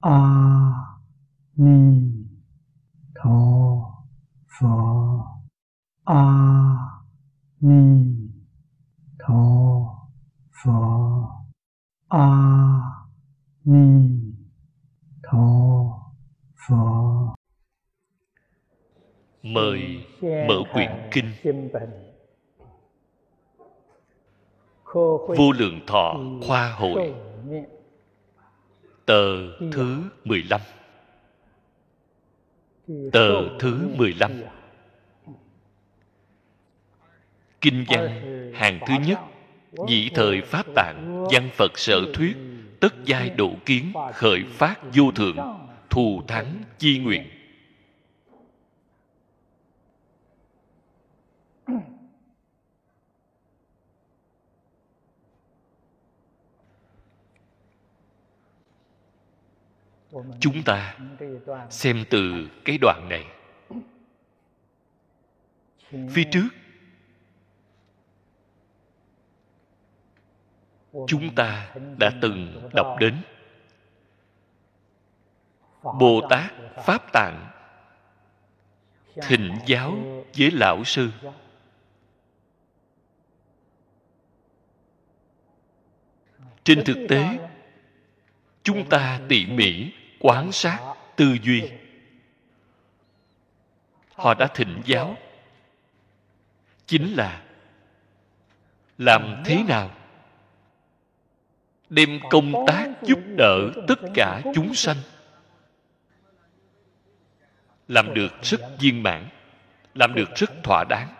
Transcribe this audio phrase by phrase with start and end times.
[0.00, 0.18] a
[1.56, 2.12] ni
[3.14, 3.40] tho
[4.60, 4.66] phở
[6.04, 6.24] a
[7.60, 8.06] ni
[9.18, 9.42] tho
[10.64, 10.72] phở
[12.08, 12.26] a
[13.64, 14.10] ni
[15.22, 15.46] tho
[16.68, 16.76] phở
[19.42, 21.32] mời mở quyển kinh.
[25.36, 26.14] Vô lượng thọ
[26.46, 27.14] khoa hội
[29.10, 29.36] tờ
[29.72, 30.60] thứ 15
[33.12, 34.32] tờ thứ 15
[37.60, 38.08] kinh văn
[38.54, 39.18] hàng thứ nhất.
[39.72, 42.36] nhị thời pháp tạng văn phật sở thuyết
[42.80, 45.36] tất giai độ kiến khởi phát vô thượng
[45.90, 47.22] thù thắng chi nguyện
[60.40, 60.98] chúng ta
[61.70, 63.26] xem từ cái đoạn này.
[66.10, 66.48] Phía trước,
[71.06, 73.22] chúng ta đã từng đọc đến
[75.82, 76.52] bồ tát
[76.84, 77.50] pháp tạng
[79.22, 79.98] thịnh giáo
[80.38, 81.10] với lão sư.
[86.64, 87.38] Trên thực tế,
[88.62, 91.70] chúng ta tỉ mỉ quán sát tư duy.
[94.14, 95.16] Họ đã thịnh giáo.
[96.86, 97.42] Chính là,
[98.98, 99.90] làm thế nào
[101.90, 104.96] đem công tác giúp đỡ tất cả chúng sanh.
[107.88, 109.28] Làm được rất viên mãn,
[109.94, 111.14] làm được rất thỏa đáng.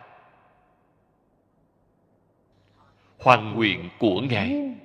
[3.19, 4.77] Hoàn nguyện của ngài.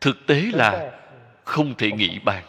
[0.00, 1.00] Thực tế là
[1.44, 2.44] không thể nghĩ bàn.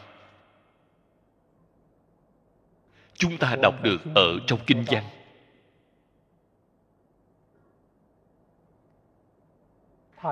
[3.13, 5.03] Chúng ta đọc được ở trong kinh văn.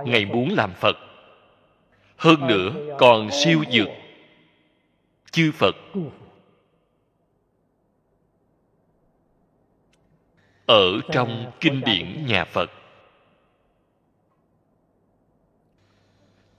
[0.06, 0.96] Ngài muốn làm phật,
[2.18, 3.88] hơn nữa còn siêu dược,
[5.32, 5.76] chư phật.
[10.66, 12.72] Ở trong kinh điển nhà phật,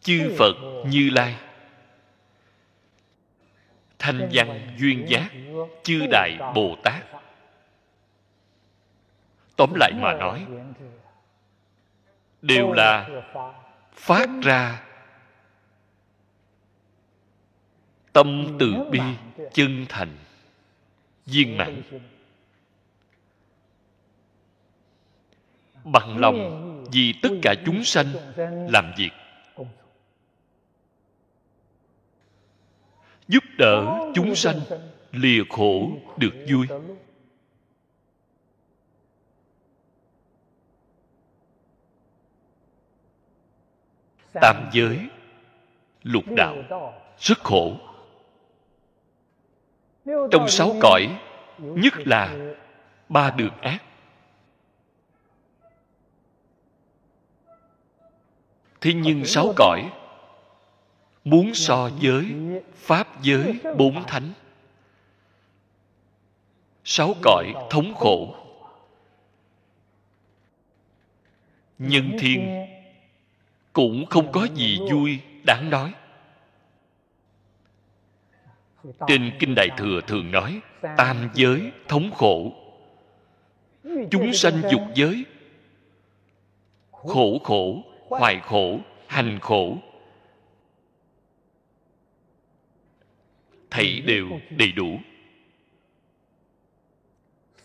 [0.00, 0.54] chư phật
[0.86, 1.36] như lai
[4.04, 5.30] thanh văn duyên giác
[5.82, 7.04] chư đại bồ tát.
[9.56, 10.46] Tóm lại mà nói
[12.42, 13.08] đều là
[13.92, 14.82] phát ra
[18.12, 19.00] tâm từ bi
[19.52, 20.16] chân thành
[21.26, 21.82] viên mãn.
[25.84, 28.06] bằng lòng vì tất cả chúng sanh
[28.70, 29.10] làm việc
[33.34, 34.60] giúp đỡ chúng sanh,
[35.12, 36.66] lìa khổ được vui.
[44.32, 44.98] Tam giới,
[46.02, 46.56] lục đạo
[47.18, 47.76] rất khổ.
[50.04, 51.18] Trong sáu cõi,
[51.58, 52.54] nhất là
[53.08, 53.82] ba đường ác.
[58.80, 59.92] Thế nhưng sáu cõi
[61.24, 62.34] muốn so với
[62.74, 64.32] pháp giới bốn thánh.
[66.84, 68.34] Sáu cõi thống khổ.
[71.78, 72.66] Nhân thiên
[73.72, 75.94] cũng không có gì vui đáng nói.
[79.06, 80.60] Trên kinh đại thừa thường nói,
[80.96, 82.52] tam giới thống khổ.
[84.10, 85.24] Chúng sanh dục giới,
[86.92, 89.76] khổ khổ, hoài khổ, hành khổ.
[93.74, 95.00] Thảy đều đầy đủ.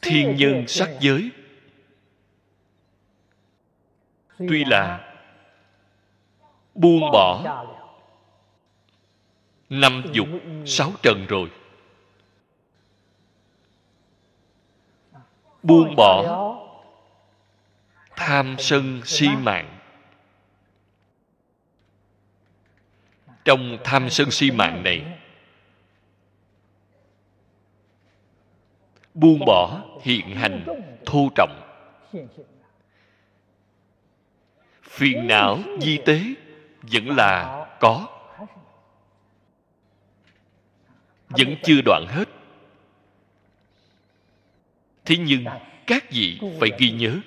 [0.01, 1.29] Thiên nhân sắc giới.
[4.37, 5.15] Tuy là
[6.75, 7.63] buông bỏ
[9.69, 10.27] năm dục
[10.65, 11.49] sáu trần rồi.
[15.63, 16.23] Buông bỏ
[18.15, 19.79] tham sân si mạng.
[23.45, 25.18] Trong tham sân si mạng này
[29.19, 30.65] buông bỏ hiện hành,
[31.05, 31.61] thô trọng.
[34.81, 36.21] Phiền não di tế
[36.81, 38.07] vẫn là có.
[41.29, 42.29] Vẫn chưa đoạn hết.
[45.05, 45.45] Thế nhưng
[45.87, 47.19] các vị phải ghi nhớ.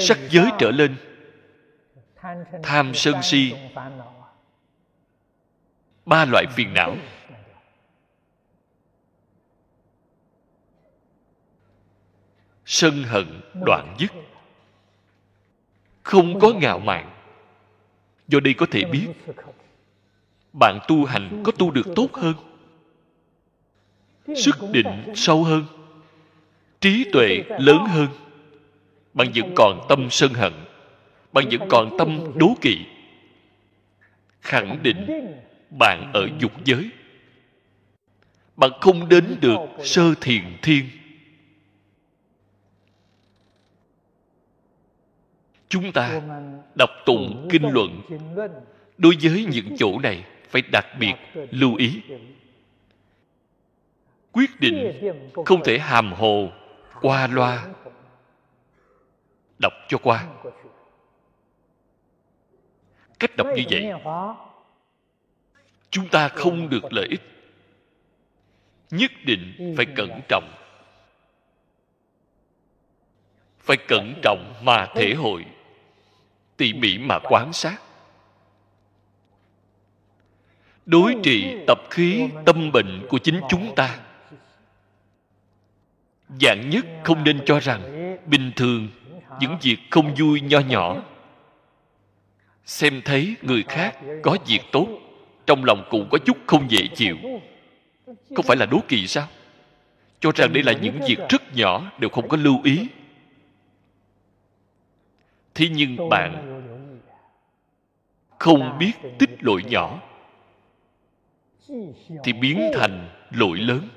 [0.00, 0.96] Sắc giới trở lên.
[2.62, 3.54] Tham sân si.
[6.06, 6.96] Ba loại phiền não.
[12.72, 14.12] Sân hận đoạn dứt.
[16.02, 17.10] Không có ngạo mạn,
[18.28, 19.06] do đây có thể biết,
[20.52, 22.34] bạn tu hành có tu được tốt hơn,
[24.36, 25.64] sức định sâu hơn,
[26.80, 28.08] trí tuệ lớn hơn.
[29.14, 30.52] Bạn vẫn còn tâm sân hận,
[31.32, 32.78] bạn vẫn còn tâm đố kỵ.
[34.40, 35.32] Khẳng định
[35.78, 36.90] bạn ở dục giới.
[38.56, 40.84] Bạn không đến được sơ thiền thiên.
[45.72, 46.20] Chúng ta
[46.74, 48.02] đọc tụng kinh luận.
[48.98, 51.14] đối với những chỗ này phải đặc biệt
[51.50, 52.02] lưu ý.
[54.32, 54.92] quyết định
[55.46, 56.48] không thể hàm hồ
[57.00, 57.66] qua loa.
[59.58, 60.26] đọc cho qua.
[63.18, 63.92] Cách đọc như vậy
[65.90, 67.22] chúng ta không được lợi ích.
[68.90, 70.52] Nhất định phải cẩn trọng.
[73.58, 75.44] phải cẩn trọng mà thể hội
[76.56, 77.82] tỉ mỉ mà quan sát.
[80.86, 83.98] Đối trị tập khí tâm bệnh của chính chúng ta.
[86.40, 87.82] Dạng nhất không nên cho rằng
[88.26, 88.88] bình thường
[89.40, 90.96] những việc không vui nho nhỏ.
[92.64, 94.88] Xem thấy người khác có việc tốt,
[95.46, 97.16] trong lòng cũng có chút không dễ chịu.
[98.06, 99.26] Không phải là đố kỵ sao?
[100.20, 102.86] Cho rằng đây là những việc rất nhỏ đều không có lưu ý
[105.54, 106.48] thế nhưng bạn
[108.38, 110.02] không biết tích lỗi nhỏ.
[112.24, 113.88] thì biến thành lỗi lớn.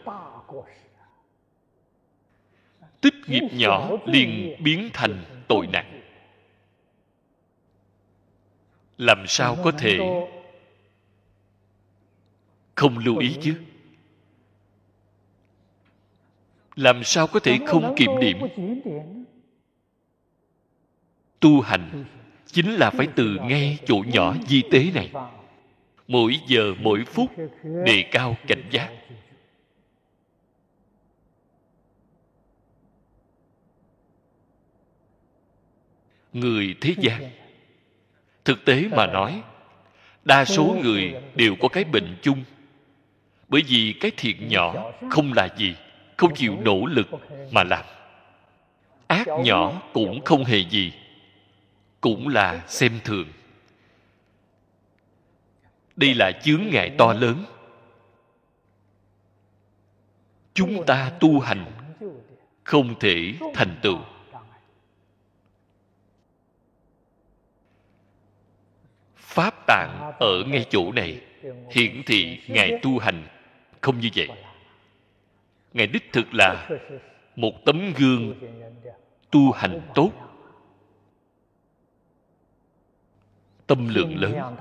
[3.02, 5.96] tích nghiệp nhỏ liền biến thành tội nặng
[8.98, 9.98] làm sao có thể
[12.76, 13.56] không lưu ý chứ?
[16.76, 18.38] Làm sao có thể không kiểm điểm
[21.46, 22.06] tu hành,
[22.46, 25.12] chính là phải từ ngay chỗ nhỏ di tế này.
[26.08, 27.32] Mỗi giờ, mỗi phút,
[27.86, 28.90] đề cao cảnh giác.
[36.34, 37.32] Người thế gian,
[38.46, 39.42] thực tế mà nói,
[40.24, 42.44] đa số người đều có cái bệnh chung.
[43.48, 45.76] Bởi vì cái thiện nhỏ không là gì,
[46.18, 47.08] không chịu nỗ lực
[47.52, 47.86] mà làm.
[49.08, 50.94] Ác nhỏ cũng không hề gì
[52.06, 53.28] cũng là xem thường.
[55.96, 57.46] Đây là chướng ngại to lớn.
[60.54, 61.66] Chúng ta tu hành
[62.64, 63.98] không thể thành tựu.
[69.16, 71.22] Pháp tạng ở ngay chỗ này,
[71.72, 73.28] hiển thị ngài tu hành
[73.82, 74.30] không như vậy.
[75.74, 76.70] Ngài đích thực là
[77.36, 78.36] một tấm gương
[79.32, 80.12] tu hành tốt.
[83.68, 84.56] Tâm lượng lớn.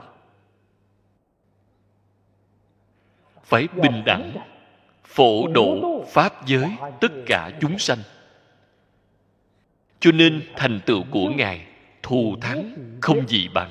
[3.44, 4.36] Phải bình đẳng,
[5.04, 7.98] phổ độ pháp giới tất cả chúng sanh.
[10.00, 11.66] Cho nên thành tựu của ngài
[12.02, 13.70] thù thắng không gì bằng.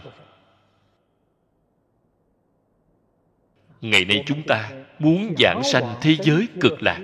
[3.81, 6.99] Ngày nay chúng ta muốn giảng sanh thế giới cực lạc.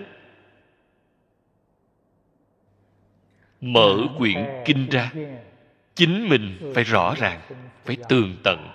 [3.62, 5.12] Mở quyển kinh ra
[6.00, 7.42] chính mình phải rõ ràng,
[7.86, 8.68] phải tường tận.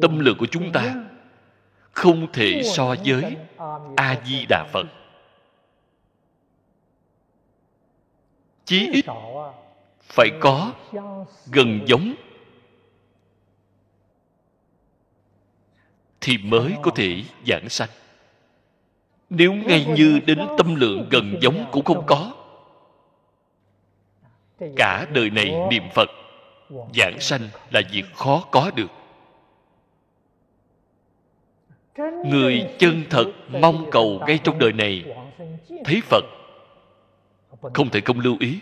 [0.00, 0.94] Tâm lượng của chúng ta
[1.92, 3.36] không thể so với
[3.96, 4.86] a di đà phật.
[8.64, 9.04] Chí ít
[10.02, 10.72] phải có
[11.52, 12.14] gần giống
[16.20, 17.88] thì mới có thể giảng sanh.
[19.30, 22.43] Nếu ngay như đến tâm lượng gần giống cũng không có
[24.76, 26.10] cả đời này niệm phật
[26.94, 28.90] giảng sanh là việc khó có được.
[32.26, 35.04] Người chân thật mong cầu ngay trong đời này.
[35.84, 36.24] thấy phật
[37.74, 38.58] không thể không lưu ý.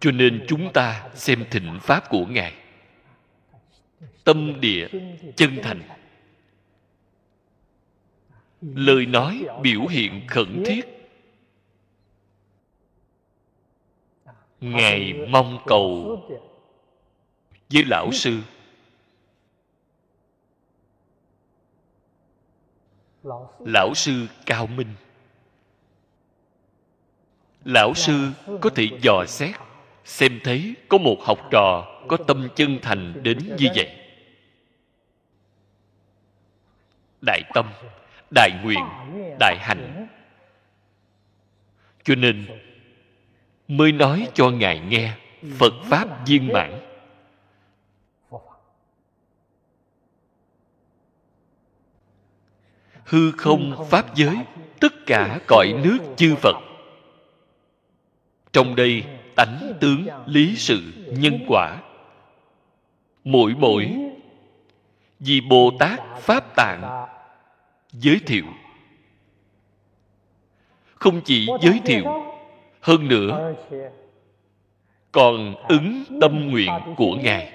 [0.00, 2.52] Cho nên chúng ta xem thịnh pháp của ngài.
[4.24, 4.88] Tâm địa
[5.36, 5.82] chân thành.
[8.60, 11.01] lời nói biểu hiện khẩn thiết
[14.62, 16.18] ngài mong cầu
[17.70, 18.40] với lão sư.
[23.58, 24.94] Lão sư cao minh.
[27.64, 29.54] Lão sư có thể dò xét,
[30.04, 33.96] xem thấy có một học trò có tâm chân thành đến như vậy.
[37.26, 37.72] Đại tâm,
[38.34, 38.84] đại nguyện,
[39.40, 40.08] đại hạnh.
[42.04, 42.46] Cho nên
[43.72, 45.12] mới nói cho ngài nghe
[45.58, 46.78] phật pháp viên mãn.
[53.04, 54.36] Hư không pháp giới,
[54.80, 56.56] tất cả cõi nước chư phật.
[58.52, 59.04] Trong đây,
[59.36, 61.78] tánh tướng lý sự nhân quả.
[63.24, 63.92] Mỗi mỗi,
[65.18, 67.06] vì bồ tát pháp tạng
[67.92, 68.44] giới thiệu.
[70.94, 72.04] Không chỉ giới thiệu
[72.82, 73.54] hơn nữa,
[75.12, 77.52] còn ứng tâm nguyện của ngài.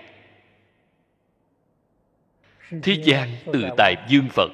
[2.83, 4.51] Thế gian từ tại dương phật,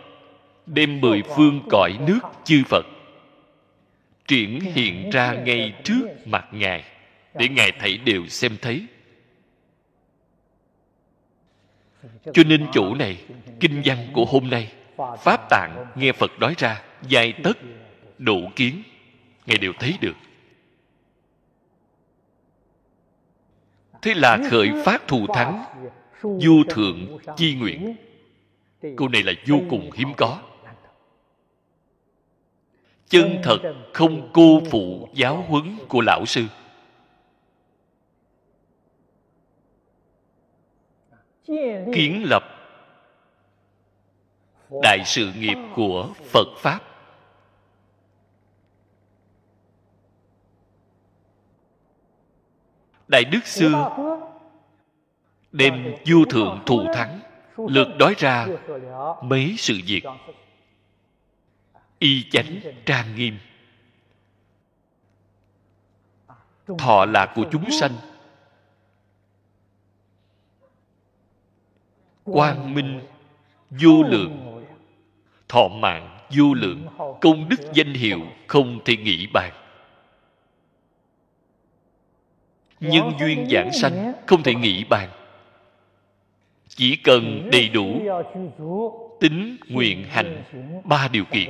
[0.65, 2.85] đem mười phương cõi nước chư phật,
[4.27, 6.83] triển hiện ra ngay trước mặt ngài
[7.33, 8.85] để ngài thấy đều xem thấy.
[12.33, 13.17] Cho nên chủ này,
[13.59, 17.57] kinh văn của hôm nay, pháp tạng nghe phật nói ra dài tất
[18.17, 18.83] độ kiến,
[19.45, 20.15] ngài đều thấy được.
[24.03, 25.63] Thế là khởi phát thù thắng
[26.21, 27.95] du thượng chi nguyện.
[28.97, 30.39] câu này là vô cùng hiếm có.
[33.09, 33.57] chân thật
[33.93, 36.45] không cô phụ giáo huấn của lão sư.
[41.93, 42.43] Kiến lập
[44.81, 46.92] đại sự nghiệp của phật pháp
[53.13, 53.97] đại đức xưa
[55.51, 57.19] đem vua thượng thù thắng,
[57.57, 58.47] lượt đói ra
[59.21, 60.03] mấy sự việc.
[61.99, 63.37] Y chánh trang nghiêm.
[66.77, 67.91] Thọ là của chúng sanh.
[72.23, 73.01] Quang minh,
[73.69, 74.63] vô lượng.
[75.47, 76.87] Thọ mạng, vô lượng.
[77.21, 79.62] Công đức danh hiệu không thể nghĩ bàn.
[82.83, 85.09] Nhân duyên giảng sanh không thể nghĩ bàn.
[86.67, 88.01] Chỉ cần đầy đủ
[89.19, 90.43] tính nguyện hành
[90.83, 91.49] ba điều kiện.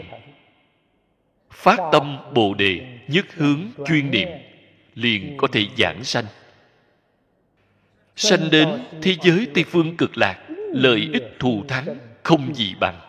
[1.51, 4.27] phát tâm bồ đề nhất hướng chuyên niệm
[4.95, 6.25] liền có thể giảng sanh.
[8.15, 10.39] sanh đến thế giới tây phương cực lạc
[10.73, 11.85] lợi ích thù thắng
[12.23, 12.99] không gì bằng.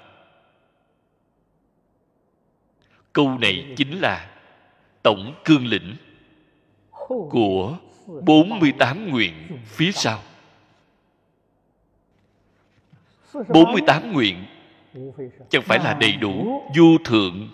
[3.12, 4.30] Câu này chính là
[5.02, 5.96] tổng cương lĩnh
[7.30, 9.34] của 48 nguyện
[9.66, 10.22] phía sau.
[13.48, 14.44] 48 nguyện
[15.50, 17.48] chẳng phải là đầy đủ vô thượng,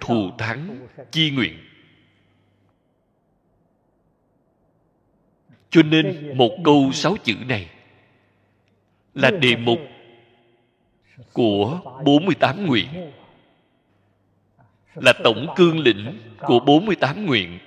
[0.00, 1.58] thù thắng, chi nguyện.
[5.70, 7.70] Cho nên một câu sáu chữ này
[9.14, 9.78] là đề mục
[11.32, 12.88] của 48 nguyện,
[14.94, 17.58] là tổng cương lĩnh của 48 nguyện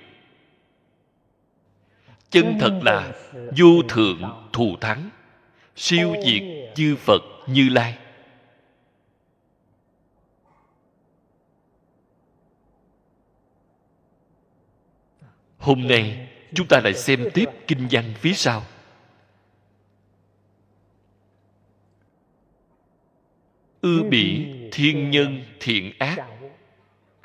[2.30, 3.12] chân thật là
[3.56, 5.10] vô thượng thù thắng,
[5.76, 6.42] siêu diệt
[6.74, 7.98] chư phật như lai.
[15.58, 18.62] Hôm nay chúng ta lại xem tiếp kinh văn phía sau.
[23.80, 26.16] Ư bỉ thiên nhân thiện ác,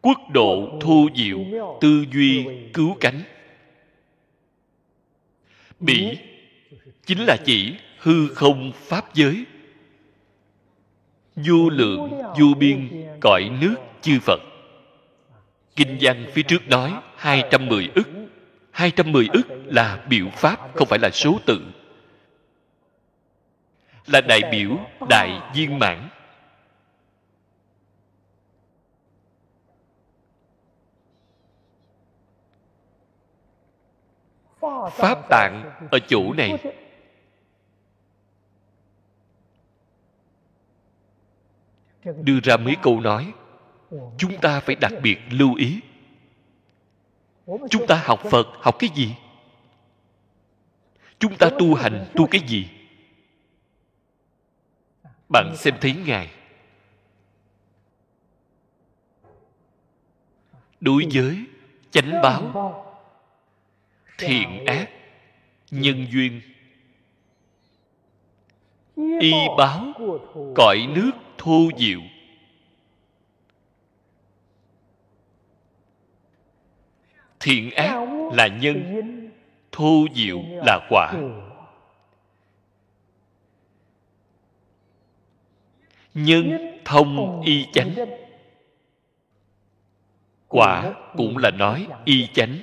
[0.02, 1.40] quốc độ thu diệu
[1.82, 3.22] tư duy cứu cánh
[5.80, 6.18] bỉ
[7.06, 9.46] chính là chỉ hư không pháp giới.
[11.36, 14.40] Vô lượng vô biên cõi nước chư Phật.
[15.76, 18.08] Kinh văn phía trước nói 210 ức.
[18.72, 21.62] 210 ức là biểu pháp, không phải là số tự.
[24.08, 24.78] Là đại biểu
[25.10, 26.10] đại viên mãn.
[34.92, 36.58] Pháp tạng ở chỗ này.
[42.04, 43.34] Đưa ra mấy câu nói,
[44.18, 45.80] chúng ta phải đặc biệt lưu ý.
[47.46, 49.16] Chúng ta học phật học cái gì?
[51.20, 52.70] Chúng ta tu hành tu cái gì?
[55.30, 56.32] Bạn xem thấy ngài.
[60.82, 61.46] Đối với
[61.92, 62.52] chánh báo
[64.18, 64.90] thiện ác
[65.72, 66.42] nhân duyên.
[69.20, 69.94] Y báo
[70.56, 72.00] cõi nước thô diệu.
[77.40, 79.12] Thiện ác là nhân
[79.72, 81.14] thô diệu là quả.
[86.16, 87.96] nhân thông y chánh.
[90.48, 92.58] Quả cũng là nói y chánh.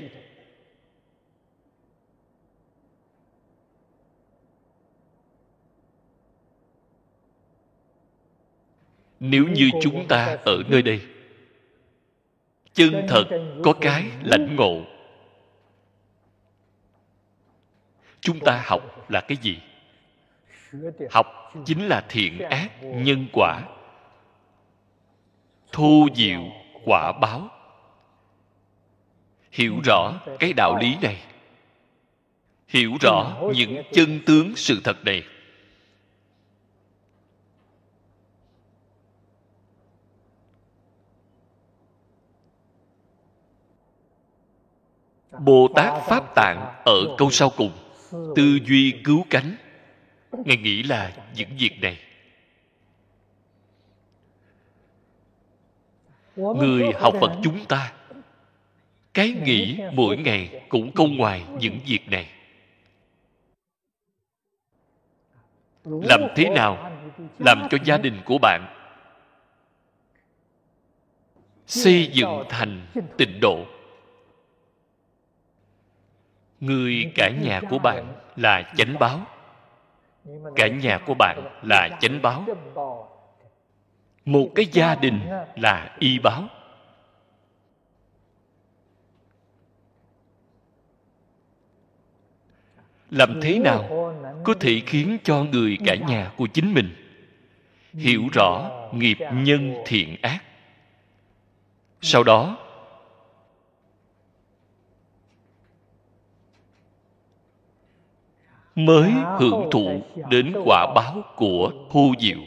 [9.25, 11.01] Nếu như chúng ta ở nơi đây,
[12.75, 13.25] chân thật
[13.65, 14.83] có cái lãnh ngộ.
[18.21, 19.59] Chúng ta học là cái gì?
[21.11, 23.63] Học chính là thiện ác, nhân quả
[25.73, 26.43] thu diệu,
[26.85, 27.51] quả báo.
[29.53, 31.23] Hiểu rõ cái đạo lý này,
[32.69, 35.23] hiểu rõ những chân tướng sự thật này.
[45.39, 47.73] Bồ tát pháp tạng ở câu sau cùng,
[48.11, 49.57] tư duy cứu cánh.
[50.33, 51.99] Ngài nghĩ là những việc này.
[56.37, 57.93] Người học phật chúng ta,
[59.15, 62.29] cái nghĩ mỗi ngày cũng không ngoài những việc này.
[65.85, 66.93] Làm thế nào
[67.39, 68.67] làm cho gia đình của bạn
[71.67, 72.87] xây dựng thành
[73.19, 73.65] tịnh độ?
[76.63, 79.21] Người cả nhà của bạn là chánh báo.
[80.57, 82.45] Cả nhà của bạn là chánh báo.
[84.25, 85.21] một cái gia đình
[85.57, 86.45] là y báo.
[93.11, 94.13] Làm thế nào
[94.45, 97.19] có thể khiến cho người cả nhà của chính mình
[97.93, 100.43] hiểu rõ nghiệp nhân thiện ác?
[102.01, 102.62] Sau đó
[108.75, 112.39] mới hưởng thụ đến quả báo của thu diệu.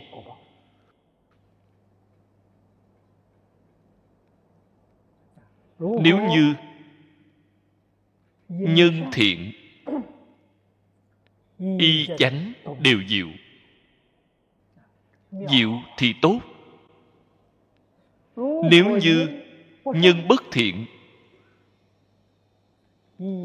[5.80, 6.54] Nếu như
[8.48, 9.52] nhân thiện
[11.60, 13.28] y chánh đều diệu.
[15.32, 16.40] Diệu thì tốt.
[18.72, 19.42] Nếu như
[19.86, 20.86] nhân bất thiện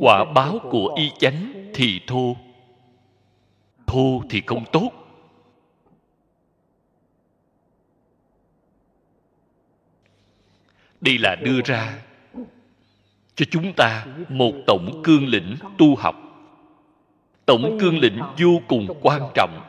[0.00, 2.36] quả báo của y chánh thì thô
[3.90, 4.90] thô thì không tốt.
[11.00, 11.98] Đây là đưa ra
[13.34, 16.16] cho chúng ta một tổng cương lĩnh tu học.
[17.46, 19.60] Tổng cương lĩnh vô cùng quan trọng.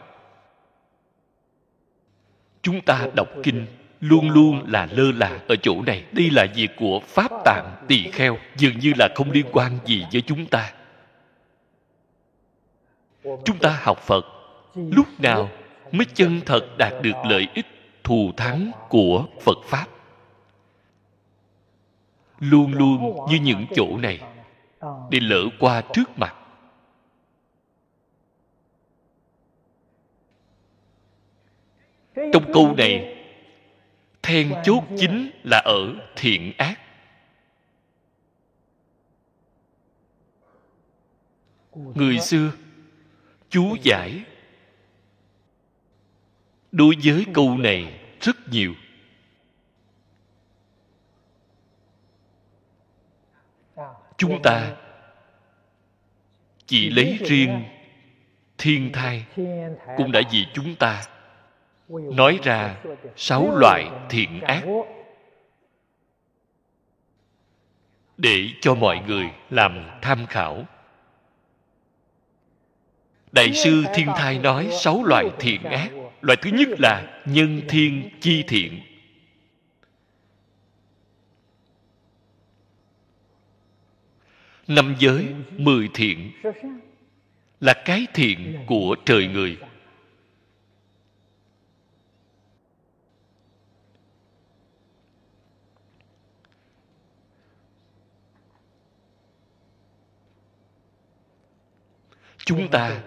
[2.62, 3.66] Chúng ta đọc kinh
[4.00, 6.06] luôn luôn là lơ là ở chỗ này.
[6.12, 10.06] Đây là việc của pháp tạng tỳ kheo, dường như là không liên quan gì
[10.12, 10.74] với chúng ta
[13.24, 14.26] chúng ta học phật.
[14.76, 15.50] Lúc nào
[15.92, 17.66] mới chân thật đạt được lợi ích
[18.04, 19.88] thù thắng của phật pháp?
[22.40, 24.22] Luôn luôn như những chỗ này,
[25.10, 26.36] để lỡ qua trước mặt.
[32.16, 33.18] Trong câu này,
[34.24, 36.80] then chốt chính là ở thiện ác.
[41.74, 42.52] Người xưa
[43.52, 44.24] chú giải.
[46.72, 48.74] Đối với câu này rất nhiều.
[54.18, 54.76] Chúng ta
[56.66, 57.64] chỉ lấy riêng
[58.58, 59.26] thiên thai
[59.98, 61.04] cũng đã vì chúng ta
[61.92, 62.82] nói ra
[63.16, 64.64] sáu loại thiện ác.
[68.18, 70.66] Để cho mọi người làm tham khảo
[73.32, 75.92] đại sư thiên thai nói sáu loại thiện ác.
[76.22, 78.80] Loại thứ nhất là nhân thiên chi thiện.
[84.68, 85.26] Năm giới
[85.58, 86.32] mười thiện
[87.60, 89.58] là cái thiện của trời người.
[102.46, 103.02] Chúng ta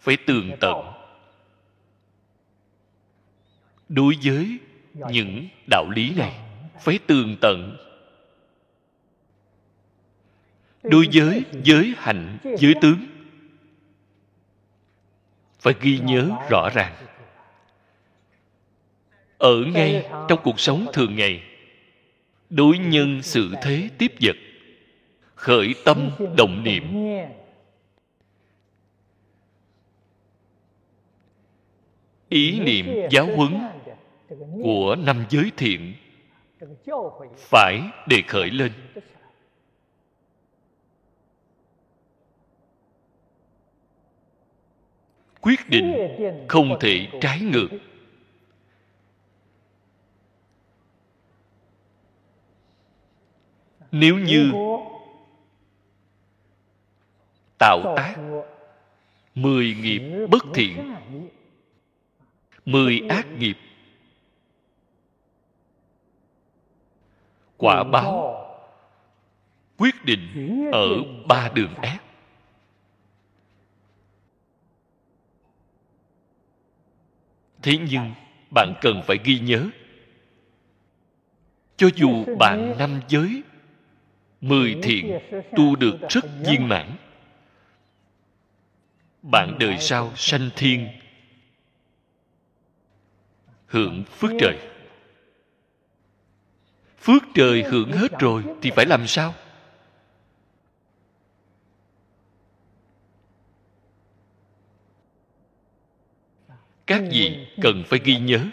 [0.00, 0.92] phải tường tận.
[3.88, 4.58] Đối với
[4.92, 6.40] những đạo lý này,
[6.80, 7.76] phải tường tận.
[10.82, 13.06] Đối với giới hạnh, giới tướng,
[15.60, 16.94] phải ghi nhớ rõ ràng.
[19.38, 21.42] Ở ngay trong cuộc sống thường ngày,
[22.50, 24.36] đối nhân sự thế tiếp vật,
[25.34, 26.84] khởi tâm động niệm
[32.30, 33.58] ý niệm giáo huấn
[34.62, 35.94] của năm giới thiện
[37.36, 38.72] phải đề khởi lên.
[45.40, 45.94] Quyết định
[46.48, 47.68] không thể trái ngược.
[53.92, 54.52] Nếu như
[57.58, 58.16] tạo tác
[59.34, 60.94] mười nghiệp bất thiện
[62.70, 63.58] mười ác nghiệp.
[67.56, 68.36] Quả báo.
[69.76, 70.88] Quyết định ở
[71.28, 71.98] ba đường ác.
[77.62, 78.14] Thế nhưng
[78.54, 79.66] bạn cần phải ghi nhớ.
[81.76, 83.42] Cho dù bạn năm giới,
[84.40, 85.18] mười thiện
[85.56, 86.96] tu được rất viên mãn,
[89.22, 90.99] bạn đời sau sanh thiên
[93.70, 94.58] hưởng phước trời.
[97.00, 99.34] Phước trời hưởng hết rồi thì phải làm sao?
[106.86, 108.46] Các vị cần phải ghi nhớ?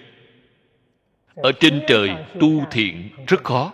[1.35, 3.73] Ở trên trời tu thiện rất khó.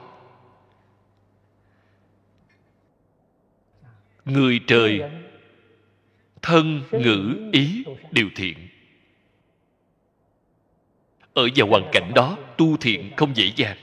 [4.26, 5.02] Người trời
[6.42, 8.73] thân ngữ ý đều thiện
[11.34, 13.78] ở vào hoàn cảnh đó, tu thiện không dễ dàng.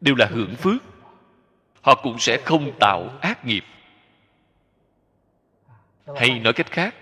[0.00, 0.82] Đều là hưởng phước,
[1.82, 3.64] họ cũng sẽ không tạo ác nghiệp.
[6.16, 6.94] Hay nói cách khác,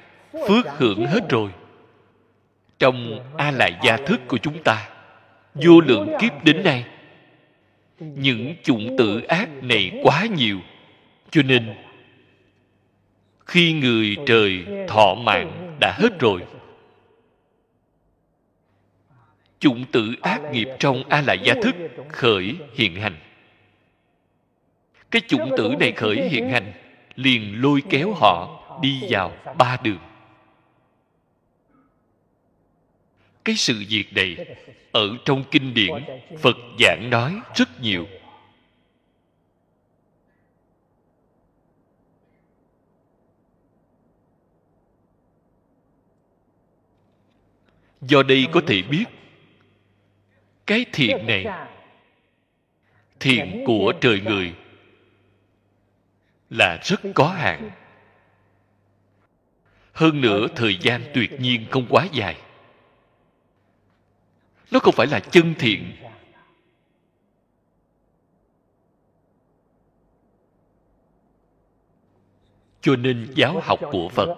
[0.49, 1.51] phước hưởng hết rồi,
[2.79, 4.89] trong a lại gia thức của chúng ta,
[5.55, 6.85] vô lượng kiếp đến nay,
[7.99, 10.59] những chủng tử ác này quá nhiều.
[11.31, 11.75] Cho nên,
[13.47, 16.41] khi người trời thọ mạng đã hết rồi
[19.59, 21.75] chủng tử ác nghiệp trong a lại gia thức
[22.09, 23.17] khởi hiện hành.
[25.11, 26.73] Cái chủng tử này khởi hiện hành
[27.15, 29.99] liền lôi kéo họ đi vào ba đường.
[33.45, 34.37] Cái sự việc này
[34.93, 35.93] ở trong kinh điển
[36.39, 38.07] phật giảng nói rất nhiều.
[48.01, 49.05] Do đây có thể biết
[50.67, 51.47] cái thiện này
[53.21, 54.55] thiện của trời người
[56.51, 57.71] là rất có hạn.
[59.93, 62.37] hơn nữa thời gian tuyệt nhiên không quá dài.
[64.71, 65.97] Nó không phải là chân thiện.
[72.81, 74.37] Cho nên giáo học của phật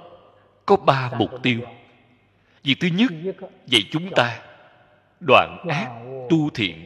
[0.66, 1.60] có ba mục tiêu.
[2.62, 3.12] việc thứ nhất
[3.66, 4.47] dạy chúng ta
[5.20, 5.90] đoạn ác
[6.30, 6.84] tu thiện.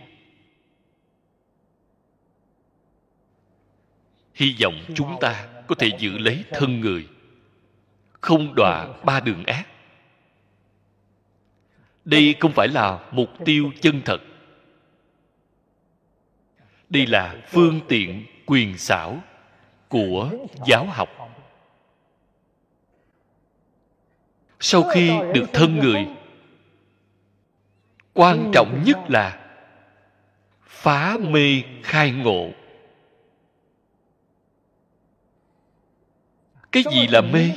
[4.35, 7.09] Hy vọng chúng ta có thể giữ lấy thân người
[8.21, 9.67] không đọa ba đường ác.
[12.05, 14.19] Đây không phải là mục tiêu chân thật.
[16.89, 19.23] Đây là phương tiện quyền xảo
[19.89, 20.31] của
[20.67, 21.09] giáo học.
[24.61, 26.07] Sau khi được thân người
[28.15, 29.39] quan trọng nhất là
[30.63, 32.51] phá mê khai ngộ.
[36.73, 37.51] Cái gì là mê?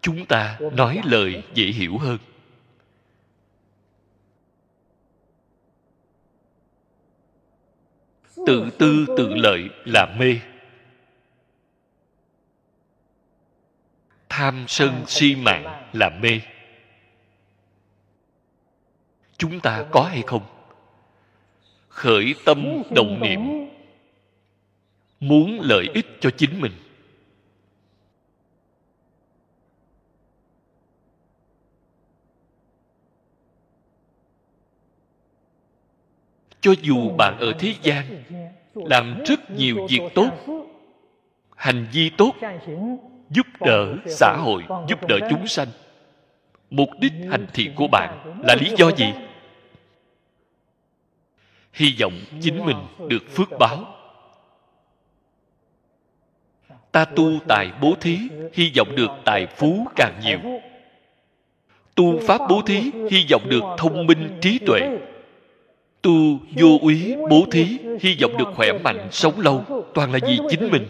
[0.00, 2.18] Chúng ta nói lời dễ hiểu hơn.
[8.46, 10.40] Tự tư tự lợi là mê
[14.36, 16.40] tham sân si mạng là mê.
[19.36, 20.42] Chúng ta có hay không?
[21.88, 23.40] Khởi tâm động niệm.
[25.20, 26.72] Muốn lợi ích cho chính mình.
[36.60, 38.24] Cho dù bạn ở thế gian,
[38.74, 40.30] làm rất nhiều việc tốt,
[41.56, 42.34] hành vi tốt
[43.34, 45.68] giúp đỡ xã hội giúp đỡ chúng sanh.
[46.70, 49.12] Mục đích hành thiện của bạn là lý do gì?
[51.74, 52.76] hy vọng chính mình
[53.08, 53.94] được phước báo.
[56.92, 58.18] ta tu tài bố thí
[58.52, 60.38] hy vọng được tài phú càng nhiều.
[61.94, 64.98] tu pháp bố thí hy vọng được thông minh trí tuệ.
[66.02, 70.38] tu vô úy bố thí hy vọng được khỏe mạnh sống lâu toàn là vì
[70.50, 70.86] chính mình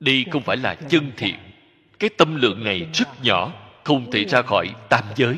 [0.00, 1.36] đây không phải là chân thiện.
[1.98, 3.52] Cái tâm lượng này rất nhỏ,
[3.84, 5.36] không thể ra khỏi tam giới.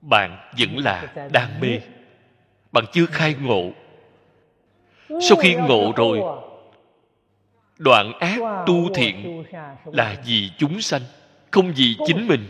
[0.00, 1.80] Bạn vẫn là đam mê.
[2.72, 3.70] Bạn chưa khai ngộ.
[5.08, 6.20] Sau khi ngộ rồi,
[7.78, 9.44] đoạn ác tu thiện
[9.84, 11.02] là vì chúng sanh,
[11.50, 12.46] không vì chính mình.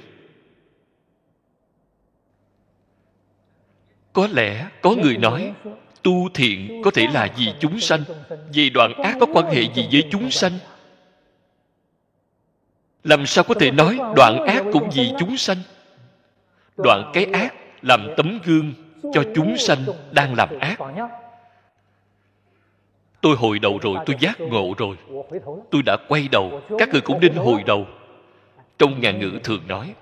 [4.12, 5.52] Có lẽ có người nói
[6.08, 8.00] tu thiện có thể là vì chúng sanh,
[8.52, 10.52] vì đoạn ác có quan hệ gì với chúng sanh?
[13.04, 15.56] Làm sao có thể nói đoạn ác cũng vì chúng sanh?
[16.76, 18.72] Đoạn cái ác làm tấm gương
[19.14, 19.78] cho chúng sanh
[20.10, 20.78] đang làm ác.
[23.20, 24.96] Tôi hồi đầu rồi, tôi giác ngộ rồi.
[25.70, 27.86] Tôi đã quay đầu, các người cũng nên hồi đầu.
[28.78, 29.94] Trong ngàn ngữ thường nói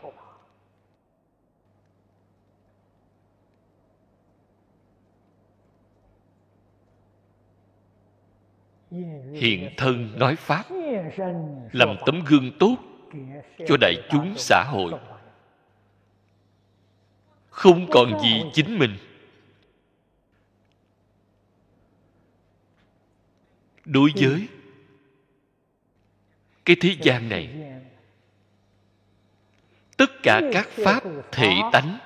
[9.33, 10.65] hiện thân nói pháp
[11.73, 12.77] làm tấm gương tốt
[13.67, 14.93] cho đại chúng xã hội.
[17.51, 18.97] Không còn gì chính mình.
[23.85, 24.49] Đối với
[26.65, 27.73] cái thế gian này
[29.97, 31.99] tất cả các pháp thể tánh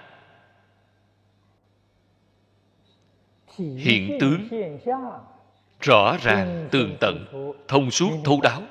[3.57, 4.49] hiện tướng
[5.81, 7.27] rõ ràng tường tận
[7.69, 8.63] thông suốt thấu đáo.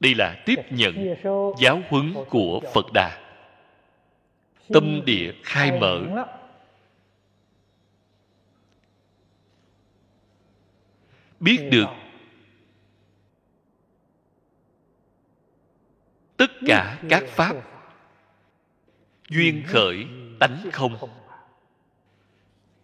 [0.00, 1.14] Đây là tiếp nhận
[1.60, 3.18] giáo huấn của phật đà.
[4.68, 6.24] Tâm địa khai mở.
[11.40, 11.86] biết được
[16.36, 17.56] tất cả các pháp
[19.28, 20.06] duyên khởi
[20.40, 20.96] tánh không.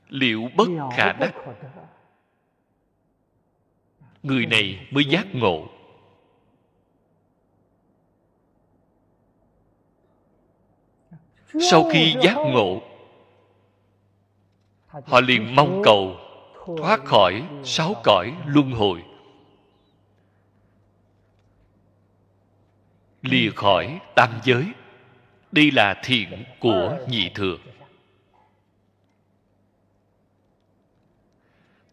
[0.09, 1.35] Liệu bất khả đắc
[4.23, 5.69] người này mới giác ngộ.
[11.71, 12.83] Sau khi giác ngộ,
[14.87, 16.17] họ liền mong cầu
[16.79, 19.03] thoát khỏi sáu cõi luân hồi.
[23.23, 24.65] Lìa khỏi tam giới.
[25.53, 27.57] Đây là thiện của nhị thừa.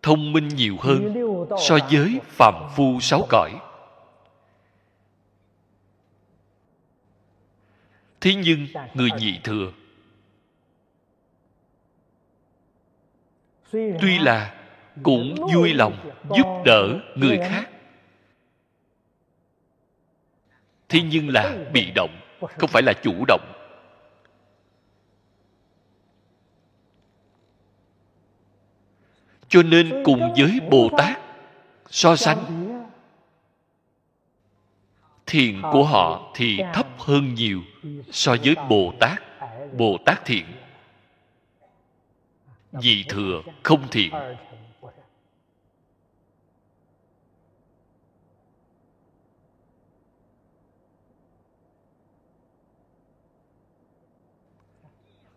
[0.02, 1.14] Thông minh nhiều hơn
[1.68, 3.52] so với phàm phu sáu cõi.
[8.22, 9.72] Thế nhưng người nhị thừa,
[13.72, 14.56] tuy là
[15.04, 17.70] cũng vui lòng giúp đỡ người khác,
[20.90, 23.59] thế nhưng là bị động, không phải là chủ động.
[29.50, 31.20] Cho nên cùng với bồ tát,
[31.90, 32.66] so sánh
[35.26, 37.62] thiện của họ thì thấp hơn nhiều
[38.12, 39.20] so với bồ tát.
[39.78, 40.46] Bồ tát thiện.
[42.72, 44.14] Vì thừa không thiện.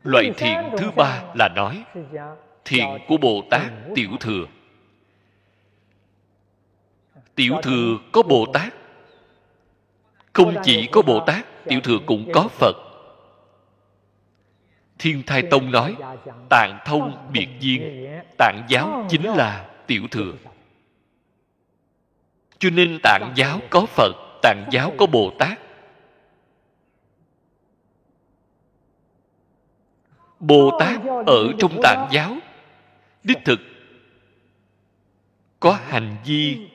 [0.03, 1.85] Loại thiện thứ ba là nói
[2.65, 4.47] thiện của bồ tát tiểu thừa.
[7.35, 8.75] Tiểu thừa có bồ tát.
[10.33, 12.77] Không chỉ có bồ tát tiểu thừa cũng có phật.
[14.99, 15.97] Thiên thai tông nói
[16.51, 18.07] tạng thông biệt duyên
[18.39, 20.33] tạng giáo chính là tiểu thừa.
[22.59, 25.59] Cho nên tạng giáo có phật tạng giáo có bồ tát.
[30.41, 32.37] Bồ tát ở trong tạng giáo
[33.25, 33.61] đích thực
[35.61, 36.69] có hành vi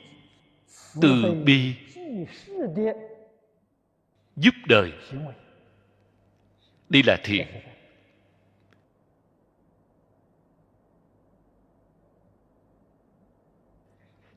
[1.01, 1.75] từ bi
[4.35, 4.91] giúp đời.
[6.89, 7.47] Đi là thiện.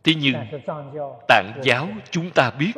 [0.05, 0.35] Thế nhưng,
[1.29, 2.73] tạng giáo chúng ta biết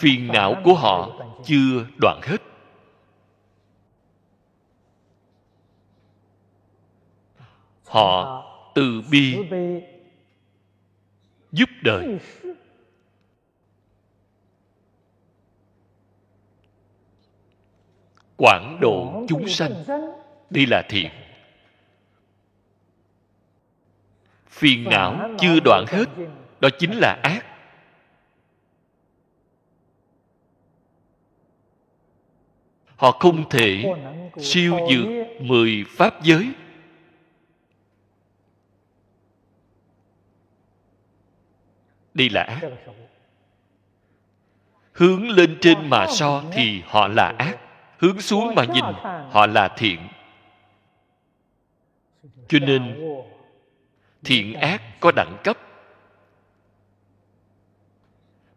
[0.00, 2.36] phiền não của họ chưa đoạn hết.
[7.84, 9.36] Họ từ bi
[11.52, 12.18] giúp đời.
[18.36, 19.72] Quảng độ chúng sanh,
[20.50, 21.10] đây là thiện.
[24.48, 26.04] Phiền não chưa đoạn hết,
[26.60, 27.49] đó chính là ác.
[33.00, 33.84] Họ không thể
[34.38, 35.06] siêu dược
[35.40, 36.52] mười pháp giới.
[42.14, 42.60] Đây là ác
[44.92, 47.58] hướng lên trên mà so thì họ là ác.
[47.98, 48.84] Hướng xuống mà nhìn,
[49.30, 50.08] họ là thiện.
[52.48, 53.00] Cho nên,
[54.24, 55.56] thiện ác có đẳng cấp.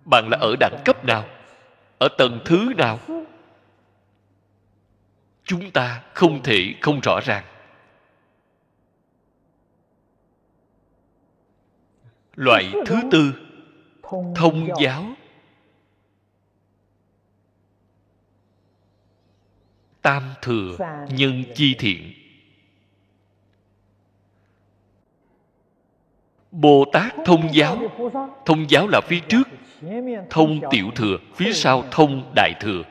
[0.05, 1.25] Bạn là ở đẳng cấp nào?
[1.97, 2.99] Ở tầng thứ nào?
[5.53, 7.43] Chúng ta không thể không rõ ràng.
[12.35, 13.33] Loại thứ tư,
[14.35, 15.05] thông giáo.
[20.01, 20.77] Tam thừa
[21.09, 22.13] nhân chi thiện.
[26.51, 27.77] Bồ tát thông giáo.
[28.45, 29.47] Thông giáo là phía trước,
[30.29, 32.83] thông tiểu thừa, phía sau thông đại thừa.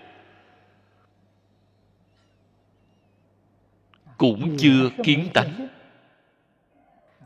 [4.23, 5.69] Cũng chưa kiến tánh.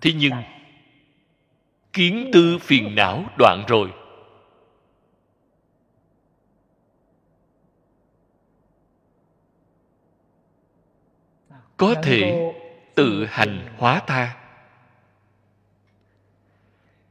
[0.00, 0.32] thế nhưng
[1.92, 3.92] kiến tư phiền não đoạn rồi.
[11.76, 12.52] Có thể
[12.94, 14.36] tự hành hóa tha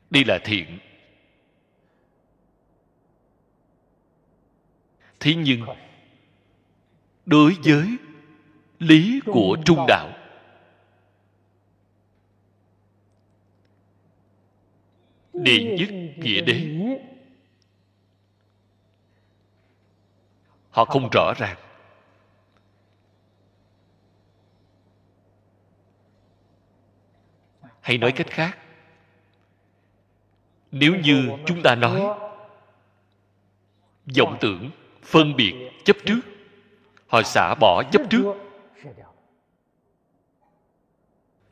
[0.10, 0.80] đây là thiện.
[5.20, 5.66] Thế nhưng
[7.26, 7.98] đối với
[8.80, 10.10] lý của trung đạo.
[15.34, 16.86] Đệ nhất nghĩa đế.
[20.76, 21.58] họ không rõ ràng.
[27.82, 28.58] Hay nói cách khác.
[30.72, 32.02] Nếu như chúng ta nói
[34.18, 34.72] vọng tưởng
[35.04, 35.54] phân biệt
[35.86, 36.20] chấp trước
[37.08, 38.45] họ xả bỏ chấp trước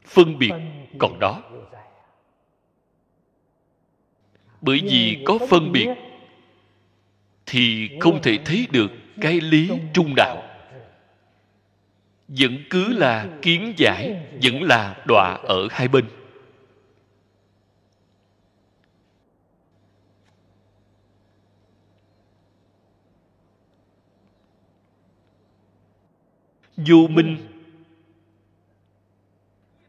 [0.05, 0.51] phân biệt
[0.99, 1.41] còn đó.
[4.61, 5.87] bởi vì có phân biệt
[7.45, 10.43] thì không thể thấy được cái lý trung đạo.
[12.27, 14.27] vẫn cứ là kiến giải.
[14.43, 16.05] vẫn là đọa ở hai bên
[26.87, 27.37] vô minh.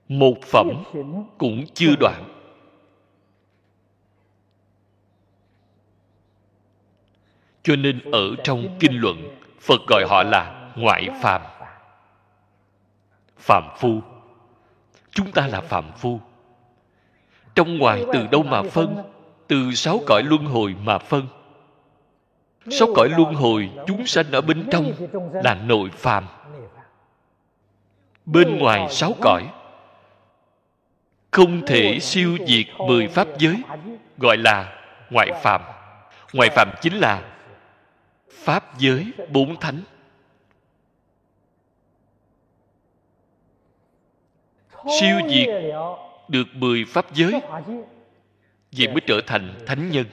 [0.08, 0.68] Một phẩm
[1.38, 2.24] cũng chưa đoạn.
[7.62, 11.42] Cho nên ở trong kinh luận, phật gọi họ là ngoại phàm.
[13.38, 14.00] Phàm phu.
[15.10, 16.20] Chúng ta là phàm phu.
[17.54, 18.96] Trong ngoài từ đâu mà phân?
[19.46, 21.26] Từ sáu cõi luân hồi mà phân.
[22.70, 24.92] Sáu cõi luân hồi chúng sanh ở bên trong
[25.44, 26.24] là nội phàm
[28.26, 29.50] bên ngoài sáu cõi.
[31.30, 33.62] Không thể siêu diệt mười pháp giới,
[34.18, 35.60] gọi là ngoại phạm
[36.32, 37.36] ngoại phạm chính là
[38.30, 39.82] pháp giới bốn thánh.
[45.00, 45.48] Siêu diệt
[46.28, 47.40] được mười pháp giới,
[48.72, 50.06] vậy mới trở thành thánh nhân.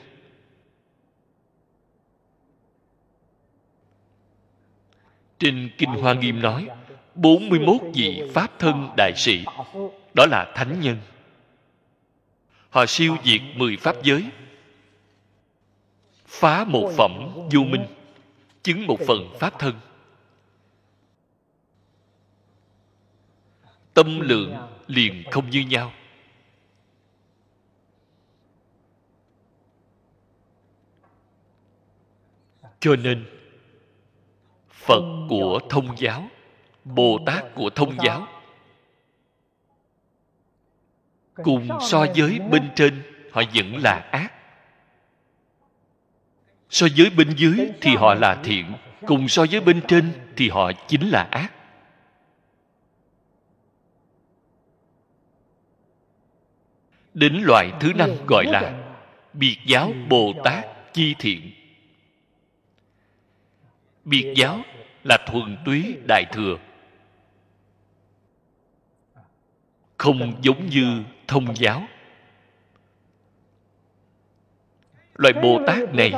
[5.40, 6.68] Trên kinh hoa nghiêm nói
[7.16, 9.46] 41 vị Pháp thân đại sĩ.
[10.14, 10.98] Đó là thánh nhân.
[12.70, 14.26] Họ siêu diệt 10 Pháp giới.
[16.26, 17.86] Phá một phẩm vô minh,
[18.64, 19.76] Chứng một phần Pháp thân.
[23.94, 24.58] Tâm lượng
[24.88, 25.94] liền không như nhau.
[32.80, 33.26] Cho nên,
[34.70, 36.31] Phật của thông giáo
[36.84, 38.28] bồ tát của thông giáo.
[41.44, 44.34] Cùng so với bên trên, họ vẫn là ác.
[46.70, 48.74] So với bên dưới thì họ là thiện,
[49.06, 51.52] cùng so với bên trên thì họ chính là ác.
[57.14, 58.94] Đến loại thứ năm gọi là
[59.34, 61.52] biệt giáo bồ tát chi thiện.
[64.06, 64.62] Biệt giáo
[65.04, 66.58] là thuần túy đại thừa.
[70.02, 71.84] Không giống như thông giáo.
[75.16, 76.14] Loại bồ tát này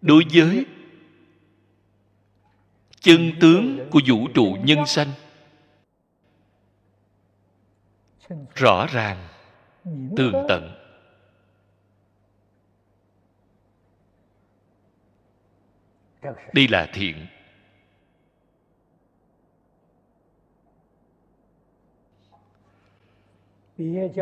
[0.00, 0.66] đối với
[3.00, 5.08] chân tướng của vũ trụ nhân sanh
[8.54, 9.28] rõ ràng,
[10.16, 10.74] tường tận.
[16.52, 17.26] Đây là thiện.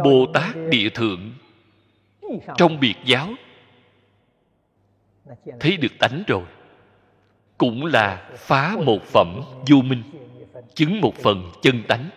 [0.04, 1.32] Bồ tát địa thượng,
[2.56, 3.28] trong biệt giáo,
[5.60, 6.44] thấy được tánh rồi.
[7.58, 9.40] Cũng là phá một phẩm
[9.70, 10.02] vô minh,
[10.74, 12.10] chứng một phần chân tánh.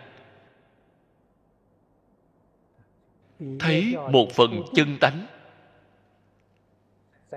[3.58, 5.26] Thấy một phần chân tánh,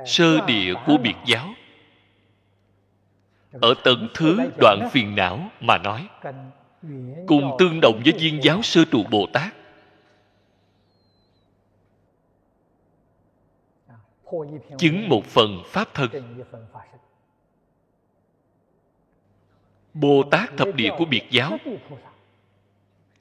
[0.06, 1.54] sơ địa của biệt giáo.
[3.52, 6.08] Ở tận thứ đoạn phiền não mà nói,
[7.28, 9.54] cùng tương đồng với viên giáo sơ trụ bồ tát
[14.78, 16.10] chứng một phần pháp thân
[19.94, 21.58] bồ tát thập địa của biệt giáo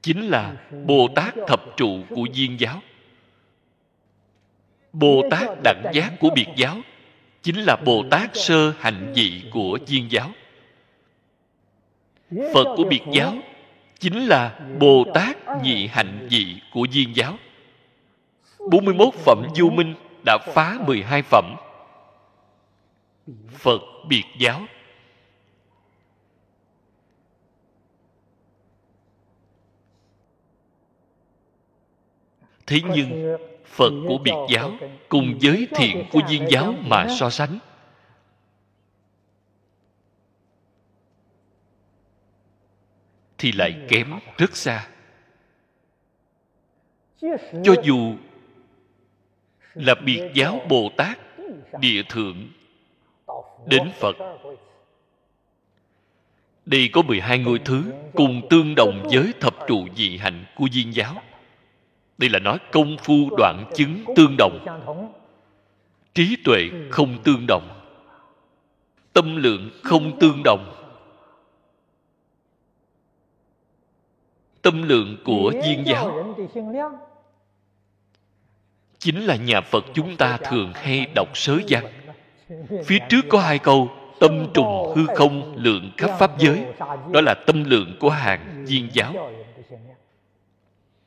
[0.02, 2.80] chính là bồ tát thập trụ của viên giáo.
[4.92, 6.76] Bồ tát đẳng giác của biệt giáo
[7.42, 10.30] chính là bồ tát sơ hạnh vị của viên giáo.
[12.54, 13.34] Phật của biệt giáo
[14.00, 17.38] chính là bồ tát nhị hạnh dị của viên giáo.
[18.70, 19.94] 41 phẩm vô minh
[20.26, 21.56] đã phá 12 phẩm.
[23.50, 24.60] Phật biệt giáo.
[32.66, 34.72] Thế nhưng, Phật của biệt giáo
[35.08, 37.58] cùng giới thiện của viên giáo mà so sánh.
[43.38, 44.88] Thì lại kém rất xa.
[47.64, 48.14] Cho dù
[49.76, 51.18] là biệt giáo bồ tát
[51.80, 52.48] địa thượng,
[53.66, 54.16] đến phật.
[56.66, 60.94] Đây có 12 ngôi thứ cùng tương đồng với thập trụ dị hạnh của viên
[60.94, 61.14] giáo.
[62.18, 64.66] Đây là nói công phu đoạn chứng tương đồng,
[66.14, 67.68] trí tuệ không tương đồng,
[69.12, 70.72] tâm lượng không tương đồng.
[74.62, 76.34] Tâm lượng của viên giáo
[79.06, 81.84] chính là nhà phật chúng ta thường hay đọc sớ văn.
[82.84, 83.90] Phía trước có hai câu,
[84.20, 86.64] tâm trùng hư không lượng khắp pháp giới.
[87.12, 89.32] Đó là tâm lượng của hàng viên giáo.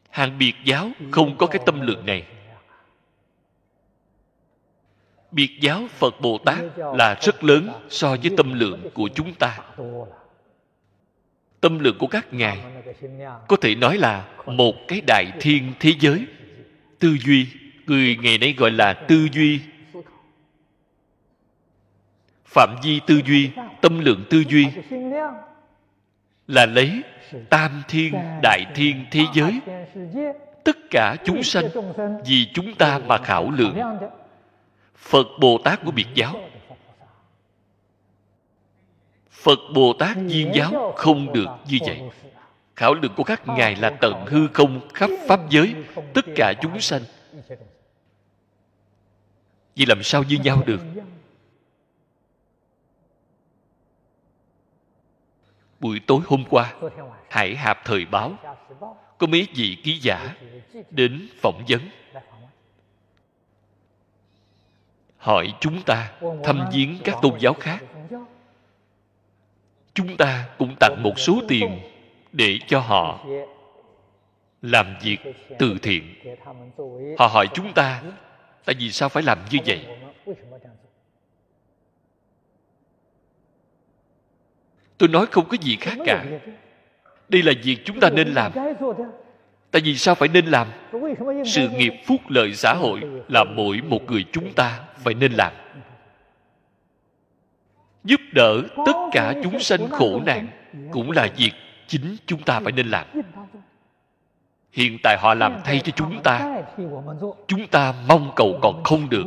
[0.10, 2.24] Hàng biệt giáo không có cái tâm lượng này.
[5.32, 9.60] Biệt giáo phật bồ tát là rất lớn so với tâm lượng của chúng ta.
[11.62, 12.60] Tâm lượng của các ngài
[13.48, 16.26] có thể nói là một cái đại thiên thế giới
[17.00, 17.48] tư duy
[17.90, 19.60] người ngày nay gọi là tư duy.
[22.46, 23.50] Phạm vi tư duy,
[23.82, 24.68] tâm lượng tư duy
[26.48, 27.02] là lấy
[27.50, 28.14] tam thiên,
[28.44, 29.60] đại thiên thế giới.
[30.64, 31.66] Tất cả chúng sanh,
[32.26, 33.78] vì chúng ta mà khảo lượng.
[34.96, 36.50] Phật bồ tát của biệt giáo.
[39.32, 42.02] Phật bồ tát viên giáo không được như vậy.
[42.76, 45.74] Khảo lượng của các ngài là tận hư không khắp pháp giới.
[46.14, 47.02] Tất cả chúng sanh
[49.80, 50.82] vì làm sao như nhau được?
[55.80, 56.74] Buổi tối hôm qua
[57.30, 58.34] hải hạp thời báo.
[59.18, 60.36] Có mấy vị ký giả
[60.90, 61.82] đến phỏng vấn.
[65.18, 66.12] Hỏi chúng ta
[66.44, 67.84] thăm viếng các tôn giáo khác.
[69.94, 71.80] Chúng ta cũng tặng một số tiền
[72.32, 73.26] để cho họ
[74.62, 75.18] làm việc
[75.60, 76.16] từ thiện.
[77.18, 78.04] Họ hỏi chúng ta
[78.70, 79.86] tại vì sao phải làm như vậy?
[84.98, 86.26] Tôi nói không có gì khác cả.
[87.30, 88.52] Đây là việc chúng ta nên làm.
[89.72, 90.68] Tại vì sao phải nên làm?
[91.46, 95.54] Sự nghiệp phúc lợi xã hội là mỗi một người chúng ta phải nên làm.
[98.04, 100.48] Giúp đỡ tất cả chúng sanh khổ nạn
[100.92, 101.52] cũng là việc
[101.88, 103.08] chính chúng ta phải nên làm
[104.72, 106.62] hiện tại họ làm thay cho chúng ta.
[107.48, 109.26] Chúng ta mong cầu còn không được.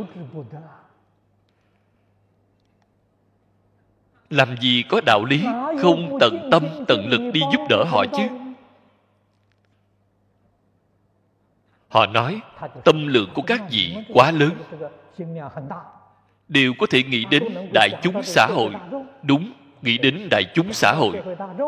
[4.30, 5.44] Làm gì có đạo lý?
[5.82, 8.22] Không tận tâm, tận lực đi giúp đỡ họ chứ.
[11.88, 12.40] Họ nói,
[12.84, 14.52] tâm lượng của các vị quá lớn.
[16.48, 17.42] Đều có thể nghĩ đến
[17.74, 18.72] đại chúng xã hội.
[19.22, 21.22] Đúng, nghĩ đến đại chúng xã hội.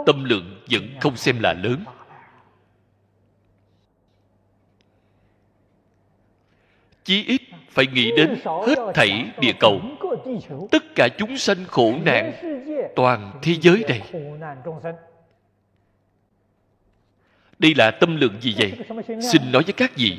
[0.07, 1.85] Tâm lượng vẫn không xem là lớn.
[7.05, 9.81] Chí ít phải nghĩ đến hết thảy địa cầu.
[10.71, 12.33] Tất cả chúng sanh khổ nạn,
[12.97, 14.03] toàn thế giới này.
[17.59, 18.73] Đây là tâm lượng gì vậy?
[19.33, 20.17] Xin nói với các vị,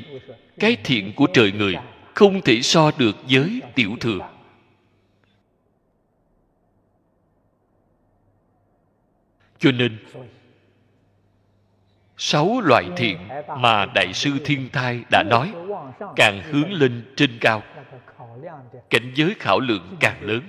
[0.60, 1.76] cái thiện của trời người
[2.14, 4.30] không thể so được với tiểu thừa.
[9.60, 9.98] Cho nên
[12.18, 13.18] sáu loại thiện
[13.60, 15.54] mà đại sư thiên thai đã nói,
[16.16, 17.64] càng hướng lên trên cao.
[18.90, 20.42] Cảnh giới khảo lượng càng lớn.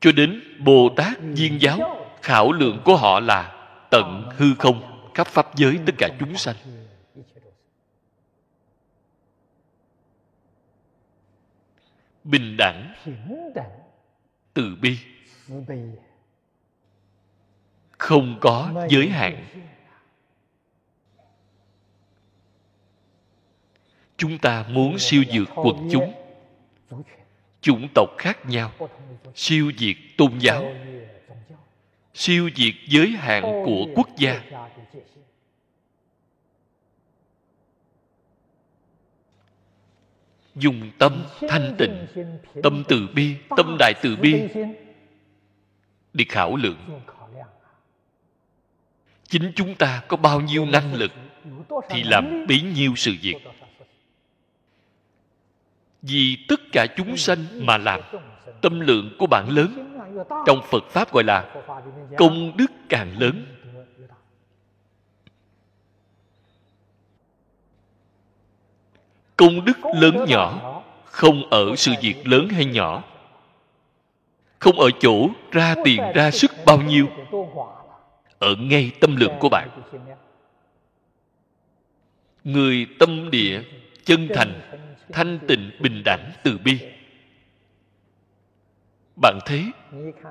[0.00, 5.26] Cho đến bồ tát viên giáo, khảo lượng của họ là tận hư không, khắp
[5.26, 6.56] pháp giới tất cả chúng sanh.
[12.24, 12.94] Bình đẳng,
[14.54, 14.98] từ bi
[18.04, 19.46] không có giới hạn.
[24.16, 26.12] Chúng ta muốn siêu vượt quần chúng.
[27.60, 28.72] Chủng tộc khác nhau.
[29.34, 30.74] Siêu diệt tôn giáo.
[32.14, 34.42] Siêu diệt giới hạn của quốc gia.
[40.54, 42.06] Dùng tâm thanh tịnh,
[42.62, 44.42] tâm từ bi, tâm đại từ bi.
[46.12, 47.00] Để khảo lượng
[49.28, 51.12] chính chúng ta có bao nhiêu năng lực
[51.88, 53.36] thì làm bấy nhiêu sự việc.
[56.02, 58.00] Vì tất cả chúng sanh mà làm,
[58.60, 59.90] tâm lượng của bạn lớn.
[60.46, 61.54] Trong phật pháp gọi là
[62.18, 63.46] công đức càng lớn.
[69.36, 73.02] Công đức lớn nhỏ không ở sự việc lớn hay nhỏ.
[74.58, 77.06] Không ở chỗ ra tiền, ra sức bao nhiêu
[78.44, 79.68] ở ngay tâm lượng của bạn.
[82.44, 83.62] Người tâm địa
[84.04, 84.60] chân thành,
[85.12, 86.78] thanh tịnh, bình đẳng từ bi.
[89.22, 89.64] Bạn thấy,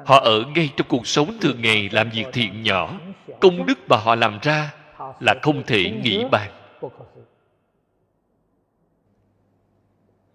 [0.06, 3.00] họ ở ngay trong cuộc sống thường ngày làm việc thiện nhỏ,
[3.42, 4.74] công đức mà họ làm ra
[5.20, 6.52] là không thể nghĩ bàn.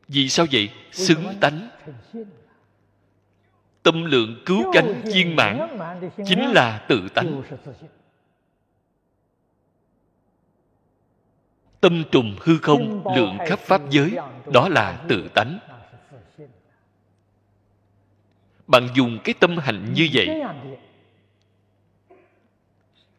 [0.09, 0.71] Vì sao vậy?
[0.93, 1.69] Xứng tánh
[3.83, 5.69] tâm lượng cứu cánh viên mãn
[6.27, 7.43] chính là tự tánh.
[11.81, 14.17] tâm trùng hư không lượng khắp pháp giới
[14.53, 15.59] đó là tự tánh.
[18.67, 20.43] bạn dùng cái tâm hành như vậy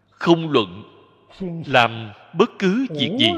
[0.09, 0.83] không luận
[1.65, 3.31] làm bất cứ việc gì.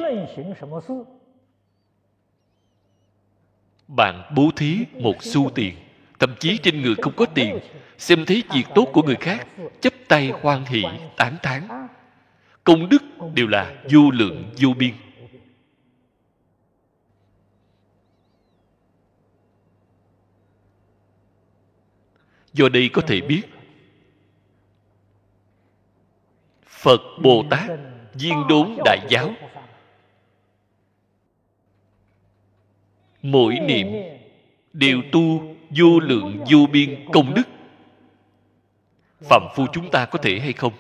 [3.88, 5.76] bạn bố thí một xu tiền
[6.22, 7.60] thậm chí trên người không có tiền.
[7.98, 9.48] Xem thấy việc tốt của người khác
[9.82, 10.84] chấp tay hoan hỷ,
[11.18, 11.68] tán thán.
[12.64, 13.02] Công đức
[13.34, 14.94] đều là vô lượng, vô biên.
[22.54, 23.42] Do đây có thể biết,
[26.68, 27.70] phật bồ tát
[28.14, 29.34] viên đốn đại giáo.
[33.22, 33.88] Mỗi niệm
[34.74, 37.48] đều tu vô lượng vô biên công đức.
[39.30, 40.74] Phạm phu chúng ta có thể hay không?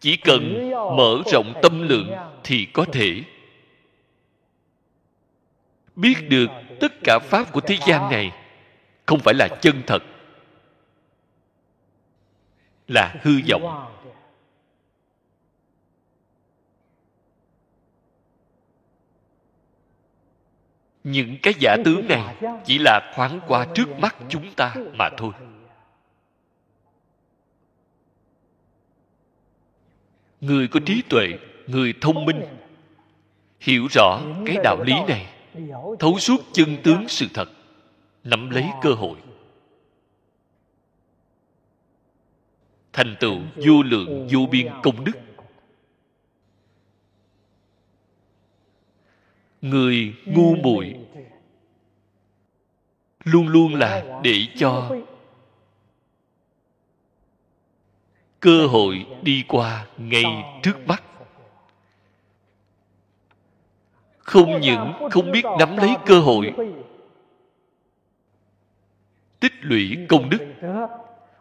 [0.00, 2.10] Chỉ cần mở rộng tâm lượng
[2.44, 3.22] thì có thể.
[5.96, 6.50] Biết được
[6.80, 8.32] tất cả pháp của thế gian này
[9.06, 10.02] không phải là chân thật,
[12.88, 13.86] là hư vọng.
[21.04, 25.32] Những cái giả tướng này chỉ là thoáng qua trước mắt chúng ta mà thôi.
[30.40, 31.28] Người có trí tuệ,
[31.66, 32.40] người thông minh,
[33.60, 35.26] hiểu rõ cái đạo lý này,
[35.98, 37.48] thấu suốt chân tướng sự thật,
[38.24, 39.16] nắm lấy cơ hội.
[42.92, 45.12] Thành tựu vô lượng vô biên công đức.
[49.64, 50.94] Người ngu muội
[53.24, 54.96] luôn luôn là để cho
[58.40, 60.24] cơ hội đi qua ngay
[60.62, 61.02] trước mắt.
[64.18, 66.52] Không những không biết nắm lấy cơ hội
[69.40, 70.54] tích lũy công đức,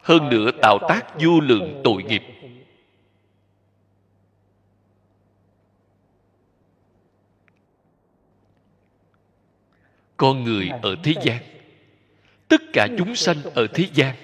[0.02, 2.24] hơn nữa tạo tác vô lượng tội nghiệp.
[10.24, 11.44] con người ở thế gian.
[12.48, 14.16] Tất cả chúng sanh ở thế gian.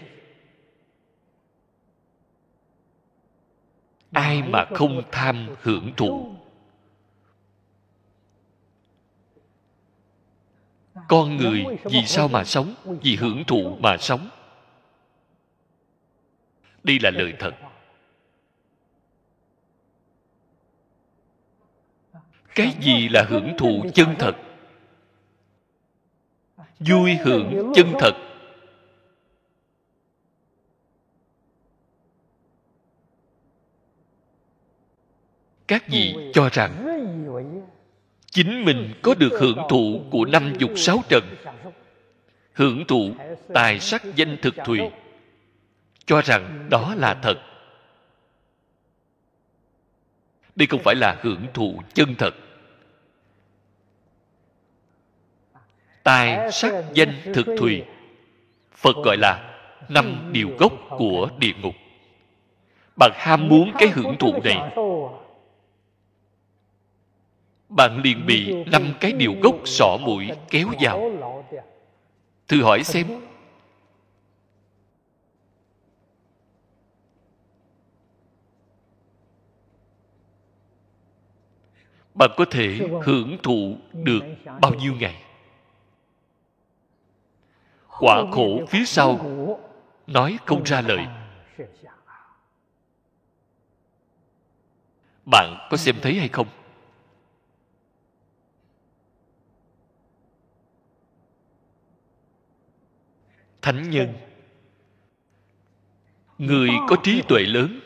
[4.12, 6.36] Ai mà không tham hưởng thụ?
[11.08, 12.74] con người vì sao mà sống?
[13.02, 14.30] Vì hưởng thụ mà sống.
[16.84, 17.56] Đây là lời thật.
[22.56, 24.49] Cái gì là hưởng thụ chân thật?
[26.80, 28.14] Vui hưởng chân thật.
[35.68, 36.86] Các vị cho rằng,
[38.26, 41.24] chính mình có được hưởng thụ của năm dục sáu trần.
[42.54, 43.12] Hưởng thụ
[43.54, 44.80] tài sắc danh thực thùy,
[46.06, 47.36] cho rằng đó là thật.
[50.56, 52.36] Đây không phải là hưởng thụ chân thật.
[56.04, 57.84] Tài, sắc, danh, thực thùy.
[58.76, 59.56] Phật gọi là
[59.90, 61.76] năm điều gốc của địa ngục.
[62.96, 64.76] Bạn ham muốn cái hưởng thụ này.
[67.70, 71.12] Bạn liền bị năm cái điều gốc sọ mũi kéo vào.
[72.48, 73.08] Thử hỏi xem.
[82.14, 84.22] Bạn có thể hưởng thụ được
[84.62, 85.16] bao nhiêu ngày?
[88.00, 89.20] Quả khổ phía sau.
[90.08, 91.06] nói không ra lời.
[95.26, 96.48] Bạn có xem thấy hay không?
[103.62, 104.14] Thánh nhân.
[106.38, 107.80] Người có trí tuệ lớn.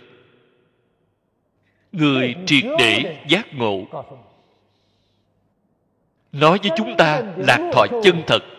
[1.91, 3.85] Người triệt để giác ngộ.
[6.31, 8.52] Nói với chúng ta lạc thọ chân thật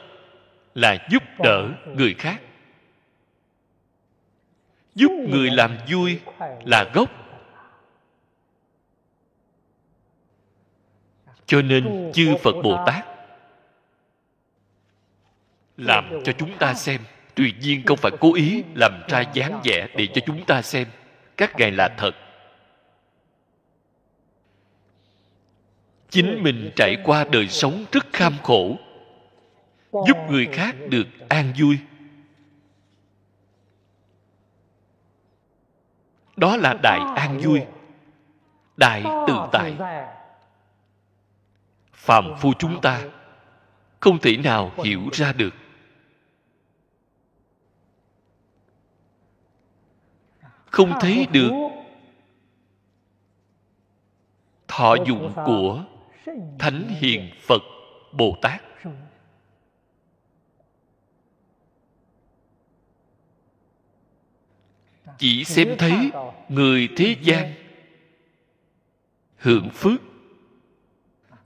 [0.74, 2.40] là giúp đỡ người khác.
[4.94, 6.20] Giúp người làm vui
[6.64, 7.10] là gốc.
[11.46, 13.04] Cho nên chư phật bồ tát
[15.76, 17.00] làm cho chúng ta xem.
[17.34, 20.88] tùy nhiên không phải cố ý làm ra dáng vẻ để cho chúng ta xem.
[21.36, 22.14] Các ngài là thật.
[26.10, 28.76] Chính mình trải qua đời sống rất kham khổ
[30.06, 31.78] giúp người khác được an vui.
[36.36, 37.60] Đó là đại an vui
[38.76, 39.76] đại tự tại.
[41.92, 43.04] Phàm phu chúng ta
[44.00, 45.54] không thể nào hiểu ra được.
[50.66, 51.50] Không thấy được
[54.68, 55.84] thọ dụng của
[56.58, 57.62] thánh hiền phật
[58.12, 58.62] bồ tát.
[65.18, 66.10] Chỉ xem thấy
[66.48, 67.54] người thế gian
[69.36, 70.00] hưởng phước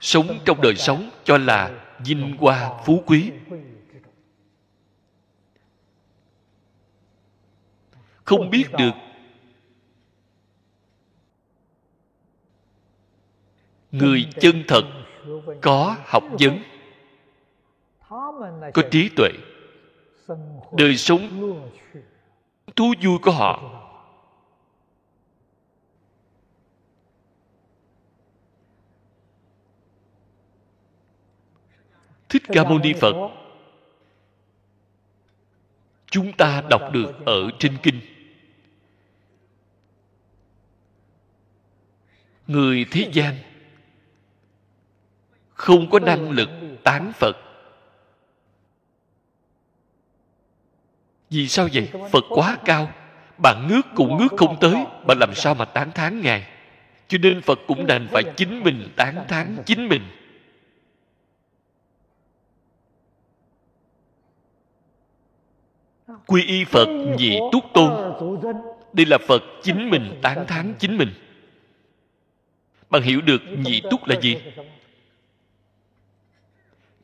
[0.00, 3.30] sống trong đời sống cho là vinh hoa phú quý.
[8.24, 8.90] không biết được
[13.92, 14.82] người chân thật
[15.62, 16.62] có học vấn
[18.74, 19.30] có trí tuệ
[20.72, 21.28] đời sống
[22.78, 23.62] thú vui của họ.
[32.28, 33.14] Thích ca mâu ni phật.
[36.10, 38.00] Chúng ta đọc được ở trên kinh.
[42.46, 43.34] Người thế gian
[45.54, 46.48] không có năng lực
[46.84, 47.47] tán phật.
[51.30, 51.88] Vì sao vậy?
[52.10, 52.92] Phật quá cao.
[53.38, 54.74] Bạn ngước cũng ngước không tới.
[55.06, 56.46] Bạn làm sao mà tán thán ngài?
[57.08, 60.02] Cho nên phật cũng đành phải chính mình tán thán chính mình.
[66.26, 67.92] Quy y phật nhị túc tôn.
[68.92, 71.08] Đây là phật chính mình tán thán chính mình.
[72.90, 74.36] Bạn hiểu được nhị túc là gì?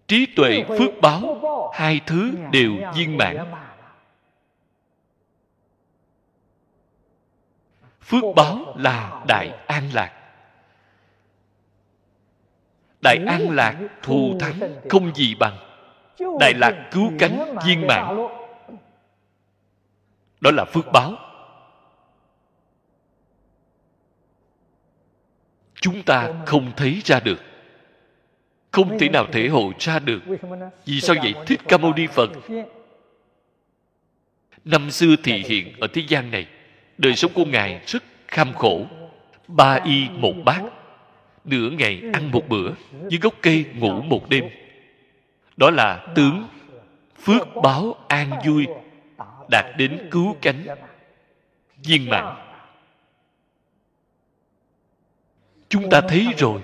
[0.09, 1.41] Trí tuệ phước báo,
[1.75, 3.37] hai thứ đều viên mãn.
[8.05, 10.13] Phước báo là đại an lạc.
[13.01, 15.59] Đại an lạc thù thắng không gì bằng.
[16.41, 18.17] đại lạc cứu cánh viên mãn.
[20.41, 21.17] đó là phước báo.
[25.81, 27.39] Chúng ta không thấy ra được.
[28.71, 30.21] Không thể nào thể hội ra được.
[30.85, 31.35] Vì sao vậy?
[31.47, 32.31] thích ca mâu ni phật.
[34.65, 36.47] năm xưa thì hiện ở thế gian này
[36.99, 38.87] đời sống của ngài rất kham khổ.
[39.49, 40.63] Ba y một bát.
[41.45, 42.71] Nửa ngày ăn một bữa,
[43.09, 44.45] dưới gốc cây ngủ một đêm.
[45.57, 46.49] Đó là tướng
[47.23, 48.67] phước báo an vui,
[49.51, 50.67] đạt đến cứu cánh,
[51.85, 52.37] viên mãn.
[55.69, 56.61] Chúng ta thấy rồi,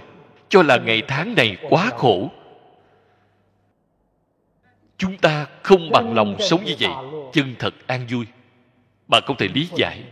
[0.49, 2.31] cho là ngày tháng này quá khổ.
[4.99, 6.93] Chúng ta không bằng lòng sống như vậy,
[7.33, 8.26] chân thật an vui.
[9.09, 10.05] Bạn không thể lý giải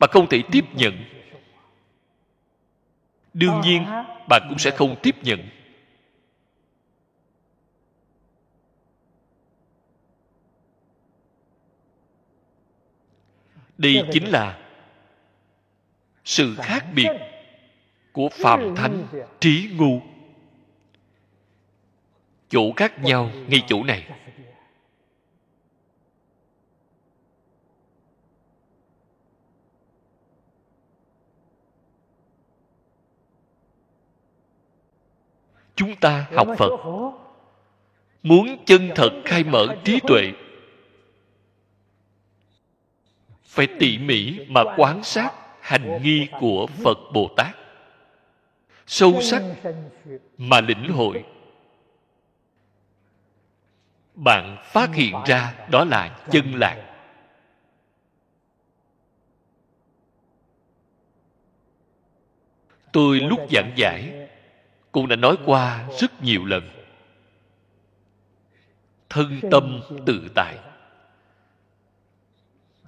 [0.00, 1.04] bạn không thể tiếp nhận.
[3.34, 3.84] Đương nhiên
[4.28, 5.48] bạn cũng sẽ không tiếp nhận.
[13.78, 14.58] Đây chính là
[16.24, 17.08] sự khác biệt
[18.12, 19.06] của phàm thánh
[19.40, 20.00] trí ngu.
[22.48, 24.06] Chỗ khác nhau ngay chỗ này
[35.80, 36.70] chúng ta học phật.
[38.22, 40.32] muốn chân thật khai mở trí tuệ.
[43.44, 47.56] Phải tỉ mỉ mà quan sát hành nghi của phật bồ tát.
[48.86, 49.42] Sâu sắc
[50.38, 51.24] mà lĩnh hội.
[54.14, 56.86] Bạn phát hiện ra đó là chân lạc.
[62.92, 64.29] Tôi lúc giảng giải
[64.92, 66.70] cũng đã nói qua rất nhiều lần.
[69.08, 70.58] Thân tâm tự tại.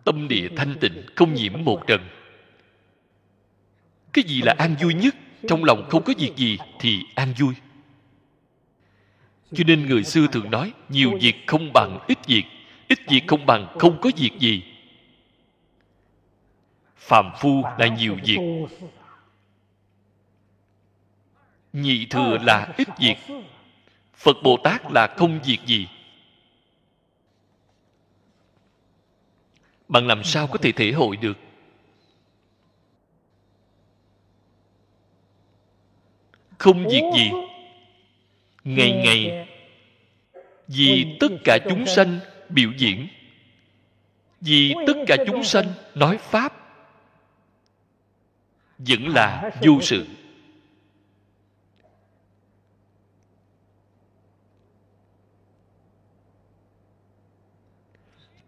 [0.05, 2.01] Tâm địa thanh tịnh, không nhiễm một trần.
[4.13, 5.15] Cái gì là an vui nhất?
[5.49, 7.55] Trong lòng không có việc gì thì an vui.
[9.53, 12.45] Cho nên người xưa thường nói, nhiều việc không bằng ít việc
[12.93, 14.63] ít việc không bằng không có việc gì.
[16.97, 18.39] Phàm phu là nhiều việc
[21.73, 23.17] nhị thừa là ít việc,
[24.15, 25.89] phật bồ tát là không việc gì.
[29.89, 31.39] Bạn làm sao có thể thể hội được?
[36.59, 37.31] Không việc gì.
[38.65, 39.49] Ngày ngày,
[40.67, 43.09] vì tất cả chúng sanh biểu diễn,
[44.41, 46.53] vì tất cả chúng sanh nói pháp,
[48.79, 50.07] vẫn là vô sự.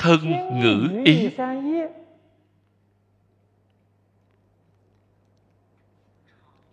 [0.04, 0.20] Thân,
[0.60, 1.28] ngữ ý.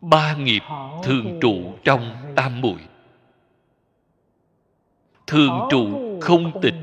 [0.01, 0.61] Ba nghiệp
[1.03, 2.77] thường trụ trong tam muội.
[5.27, 6.73] Thường trụ không tịch.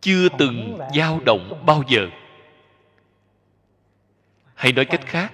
[0.00, 2.06] Chưa từng dao động bao giờ.
[4.54, 5.32] Hay nói cách khác,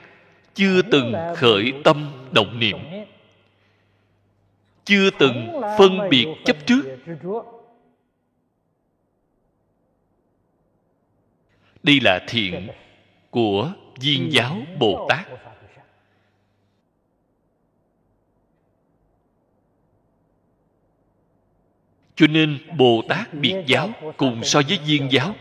[0.54, 2.78] chưa từng khởi tâm động niệm.
[4.84, 6.82] Chưa từng phân biệt chấp trước.
[11.83, 12.68] Đây là thiện
[13.31, 15.26] của viên giáo bồ tát.
[22.14, 25.35] cho nên bồ tát biệt giáo cùng so với viên giáo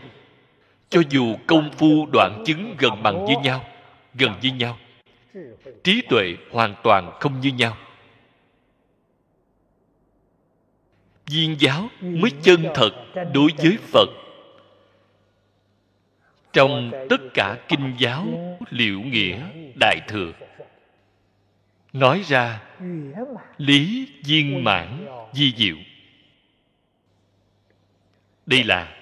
[0.88, 3.64] cho dù công phu đoạn chứng gần bằng với nhau
[4.14, 4.78] gần với nhau
[5.84, 7.76] trí tuệ hoàn toàn không như nhau.
[11.26, 14.08] Viên giáo mới chân thật đối với phật
[16.52, 18.26] trong tất cả kinh giáo
[18.70, 19.42] liệu nghĩa
[19.80, 20.32] đại thừa.
[21.92, 22.62] Nói ra,
[23.58, 25.76] lý viên mãn di diệu.
[28.46, 28.96] Đây là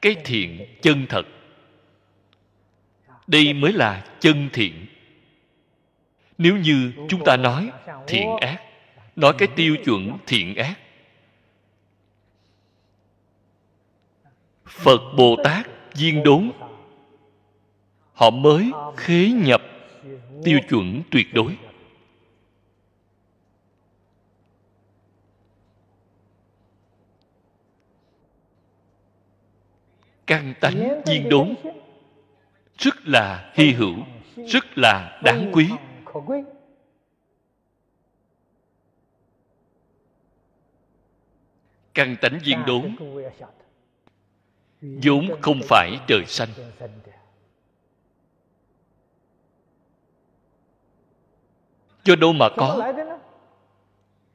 [0.00, 1.26] cái thiện chân thật.
[3.26, 4.86] Đây mới là chân thiện.
[6.38, 7.70] Nếu như chúng ta nói
[8.06, 8.62] thiện ác,
[9.16, 10.74] nói cái tiêu chuẩn thiện ác,
[14.66, 16.52] phật bồ tát viên đốn
[18.14, 19.62] họ mới khế nhập
[20.44, 21.58] tiêu chuẩn tuyệt đối.
[30.26, 31.54] Căn tánh viên đốn.
[32.78, 33.94] Rất là hy hữu,
[34.36, 35.68] rất là đáng quý.
[41.94, 42.96] Căn tánh viên đốn.
[44.80, 46.48] Vốn không phải trời xanh.
[52.04, 52.92] Cho đâu mà có.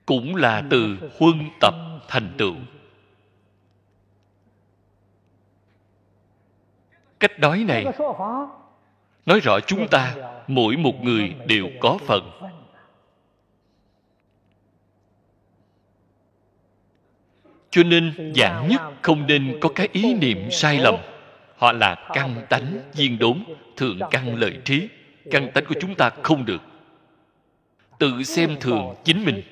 [0.05, 1.73] cũng là từ huân tập
[2.07, 2.55] thành tựu.
[7.19, 7.85] Cách nói này
[9.25, 10.15] nói rõ chúng ta
[10.47, 12.31] mỗi một người đều có phần.
[17.71, 20.95] cho nên dạng nhất không nên có cái ý niệm sai lầm.
[21.57, 23.43] Họ là căn tánh viên đốn
[23.77, 24.89] thượng căn lợi trí.
[25.31, 26.61] Căn tánh của chúng ta không được
[27.99, 29.43] tự xem thường chính mình.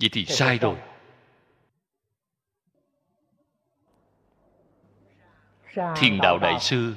[0.00, 0.76] Vậy thì sai rồi.
[5.96, 6.94] Thiền đạo đại sư,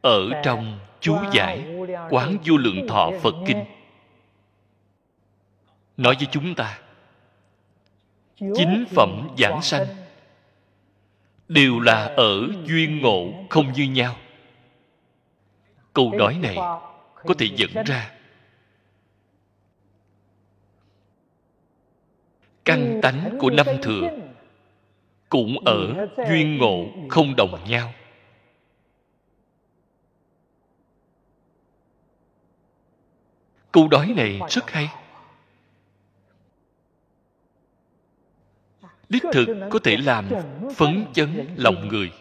[0.00, 1.76] ở trong chú giải
[2.10, 3.64] quán vô lượng thọ phật kinh,
[5.96, 6.78] nói với chúng ta,
[8.38, 9.86] chính phẩm giảng sanh
[11.48, 14.16] đều là ở duyên ngộ không như nhau.
[15.92, 16.56] Câu nói này
[17.24, 18.15] có thể dẫn ra
[22.66, 24.10] căn tánh của năm thừa
[25.28, 27.92] cũng ở duyên ngộ không đồng nhau.
[33.72, 34.88] Câu nói này rất hay.
[39.08, 40.28] đích thực có thể làm
[40.76, 42.12] phấn chấn lòng người.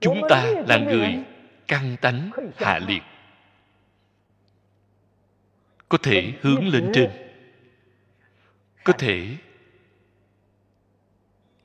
[0.00, 1.24] Chúng ta là người
[1.68, 3.02] căng tánh hạ liệt
[5.90, 7.10] có thể hướng lên trên.
[8.84, 9.36] có thể.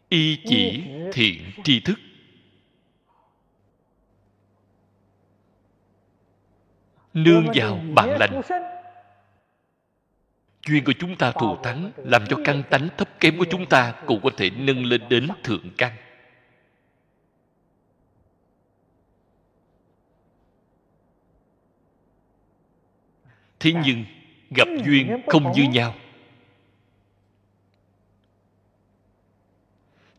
[0.09, 1.99] Y chỉ thiện tri thức.
[7.13, 8.41] Nương vào bản lành.
[10.67, 13.93] duyên của chúng ta thù thắng làm cho căn tánh thấp kém của chúng ta
[14.05, 15.95] cũng có thể nâng lên đến thượng căn.
[23.59, 24.05] thế nhưng
[24.49, 25.95] gặp duyên không như nhau.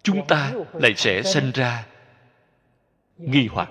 [0.02, 1.86] Chúng ta lại sẽ sanh ra
[3.18, 3.68] nghi hoặc.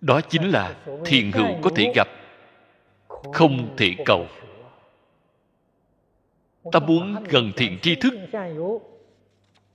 [0.00, 2.08] Đó chính là thiền hữu có thể gặp
[3.08, 4.26] không thể cầu.
[6.72, 8.14] ta muốn gần thiện tri thức.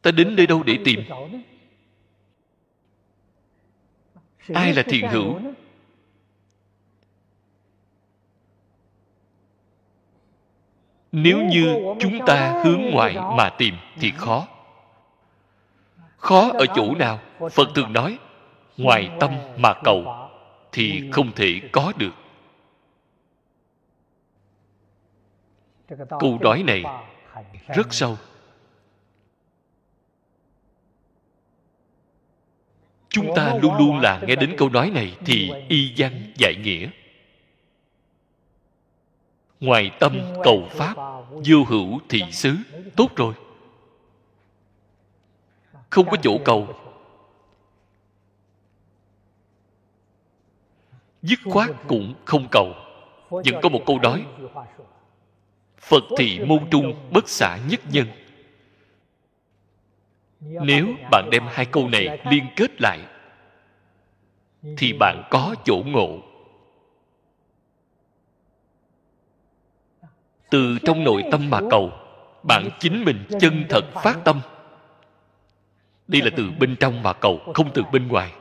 [0.02, 1.04] ta đến đây đâu để tìm?
[4.54, 5.40] ai là thiền hữu
[11.14, 14.48] nếu như chúng ta hướng ngoại mà tìm thì khó.
[16.18, 17.20] Khó ở chỗ nào?
[17.52, 18.18] phật thường nói
[18.78, 20.06] ngoài tâm mà cầu
[20.72, 22.14] thì không thể có được.
[26.20, 26.84] Câu nói này
[27.68, 28.18] rất sâu.
[33.10, 36.90] Chúng ta luôn luôn là nghe đến câu nói này thì y văn giải nghĩa
[39.64, 40.96] ngoài tâm cầu pháp
[41.32, 42.56] vô hữu thị xứ
[42.96, 43.34] tốt rồi.
[45.90, 46.68] Không có chỗ cầu.
[51.22, 52.74] Dứt khoát cũng không cầu.
[53.30, 54.26] Vẫn có một câu nói.
[55.78, 58.08] Phật thị môn trung bất xả nhất nhân.
[60.42, 63.00] Nếu bạn đem hai câu này liên kết lại
[64.78, 66.33] thì bạn có chỗ ngộ
[70.54, 71.92] từ trong nội tâm mà cầu,
[72.44, 74.42] bạn chính mình chân thật phát tâm.
[76.08, 78.34] Đây là từ bên trong mà cầu, không từ bên ngoài.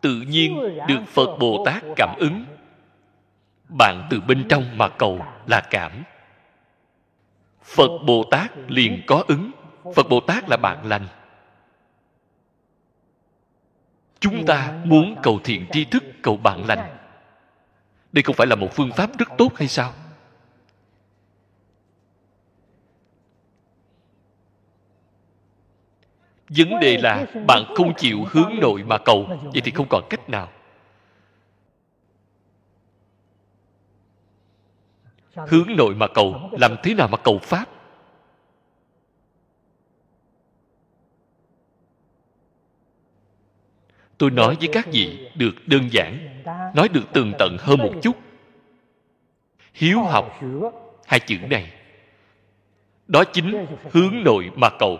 [0.00, 0.58] Tự nhiên
[0.88, 2.44] được phật bồ tát cảm ứng.
[3.68, 5.92] Bạn từ bên trong mà cầu là cảm.
[7.62, 9.50] Phật bồ tát liền có ứng.
[9.94, 11.06] Phật bồ tát là bạn lành.
[14.20, 16.96] Chúng ta muốn cầu thiện tri thức, cầu bạn lành.
[18.12, 19.92] Đây không phải là một phương pháp rất tốt hay sao?
[26.48, 30.30] Vấn đề là bạn không chịu hướng nội mà cầu, vậy thì không còn cách
[30.30, 30.48] nào.
[35.34, 37.68] Hướng nội mà cầu, làm thế nào mà cầu pháp?
[44.18, 46.42] Tôi nói với các vị được đơn giản,
[46.74, 48.16] nói được tường tận hơn một chút.
[49.74, 50.40] Hiếu học
[51.06, 51.72] hai chữ này.
[53.06, 54.98] Đó chính hướng nội mà cầu.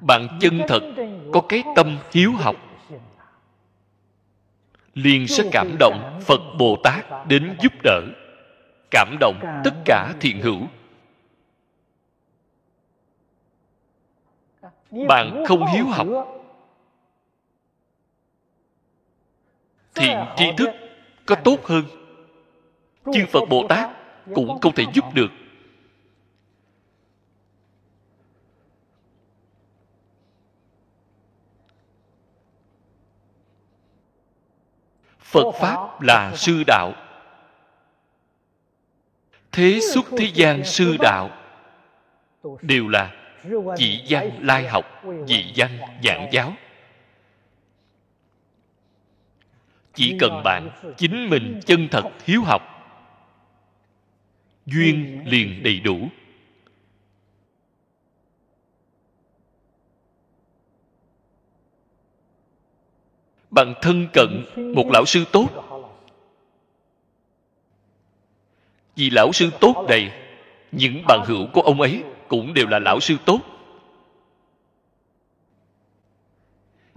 [0.00, 0.80] Bạn chân thật
[1.32, 2.56] có cái tâm hiếu học.
[4.94, 8.00] liền sẽ cảm động phật bồ tát đến giúp đỡ
[8.90, 10.60] cảm động tất cả thiện hữu.
[15.08, 16.06] Bạn không hiếu học.
[19.94, 20.70] thiện tri thức
[21.26, 21.84] có tốt hơn.
[23.12, 23.90] Chư phật bồ tát
[24.34, 25.30] cũng không thể giúp được
[35.30, 36.92] phật pháp là sư đạo.
[39.52, 41.30] Thế xuất thế gian sư đạo
[42.62, 43.14] đều là
[43.76, 46.52] chỉ văn lai học dị văn giảng giáo.
[49.94, 52.62] chỉ cần bạn chính mình chân thật hiếu học
[54.66, 56.08] duyên liền đầy đủ
[63.50, 64.44] bằng thân cận
[64.74, 65.48] một lão sư tốt.
[68.96, 70.12] Vì lão sư tốt này,
[70.72, 73.40] những bạn hữu của ông ấy cũng đều là lão sư tốt.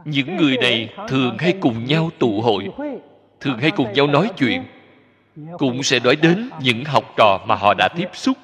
[0.05, 2.69] Những người này thường hay cùng nhau tụ hội,
[3.39, 4.65] thường hay cùng nhau nói chuyện,
[5.57, 8.37] cũng sẽ nói đến những học trò mà họ đã tiếp xúc.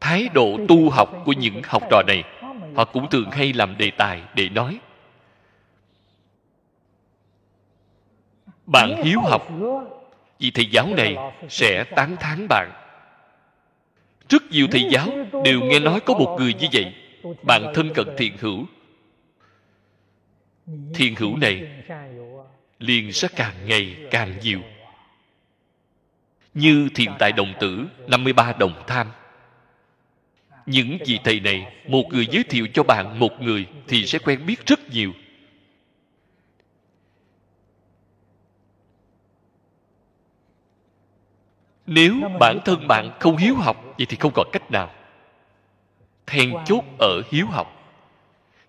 [0.00, 2.24] Thái độ tu học của những học trò này
[2.78, 4.78] họ cũng thường hay làm đề tài để nói.
[8.66, 9.48] Bạn hiếu học
[10.38, 11.16] vì thầy giáo này
[11.48, 12.70] sẽ tán thán bạn.
[14.28, 15.08] Rất nhiều thầy giáo
[15.44, 16.94] đều nghe nói có một người như vậy
[17.42, 18.66] bạn thân cận thiện hữu.
[20.94, 21.84] Thiện hữu này
[22.78, 24.60] liền sẽ càng ngày càng nhiều.
[26.54, 29.06] như thiện tại đồng tử 53 đồng tham
[30.68, 34.46] những vị thầy này, một người giới thiệu cho bạn một người thì sẽ quen
[34.46, 35.12] biết rất nhiều.
[41.86, 44.90] Nếu bản thân bạn không hiếu học, vậy thì không còn cách nào.
[46.26, 47.74] Then chốt ở hiếu học.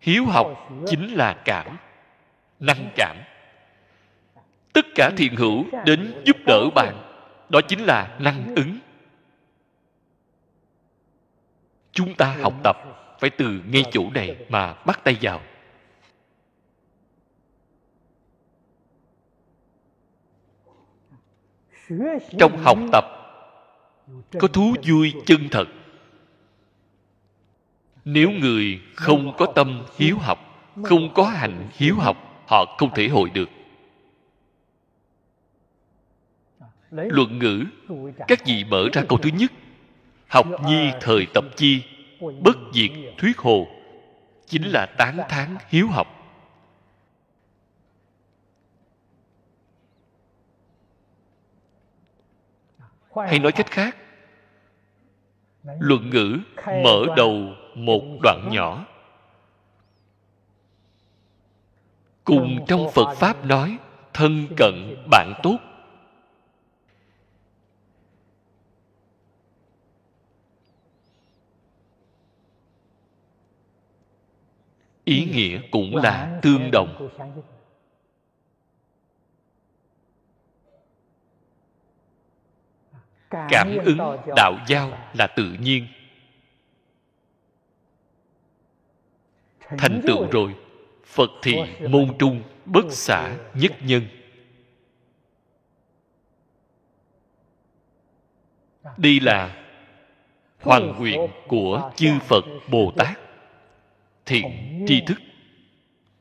[0.02, 1.78] Hiếu học chính là cảm,
[2.60, 3.18] năng cảm.
[4.74, 6.96] Tất cả thiện hữu đến giúp đỡ bạn,
[7.50, 8.78] đó chính là năng ứng
[11.92, 12.78] chúng ta học tập
[13.20, 15.42] phải từ ngay chỗ này mà bắt tay vào.
[22.40, 23.06] Trong học tập,
[24.40, 25.66] có thú vui chân thật.
[28.06, 30.40] Nếu người không có tâm hiếu học,
[30.84, 32.18] không có hành hiếu học,
[32.48, 33.50] họ không thể hội được.
[36.92, 37.66] Luận ngữ,
[38.28, 39.52] các vị mở ra câu thứ nhất
[40.30, 41.84] học nhi thời tập chi,
[42.42, 43.68] bất diệt thuyết hồ,
[44.46, 46.08] chính là tán thán hiếu học.
[53.16, 53.96] Hay nói cách khác,
[55.80, 58.86] luận ngữ mở đầu một đoạn nhỏ.
[62.24, 63.78] Cùng trong phật pháp nói,
[64.14, 65.58] thân cận bạn tốt.
[75.10, 77.10] Ý nghĩa cũng là tương đồng.
[83.30, 83.98] Cảm ứng
[84.36, 85.88] đạo giao là tự nhiên.
[89.78, 90.56] Thành tựu rồi,
[91.06, 91.58] phật thì
[91.90, 94.08] môn trung bất xả nhất nhân.
[98.98, 99.66] Đây là
[100.62, 103.29] hoàn nguyện của chư phật bồ tát
[104.30, 105.22] thiện tri thức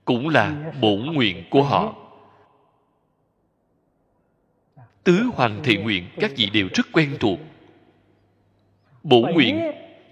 [0.05, 1.95] cũng là bổn nguyện của họ.
[5.05, 7.39] Tứ hoàng thiện nguyện các vị đều rất quen thuộc.
[9.03, 9.61] Bổn nguyện,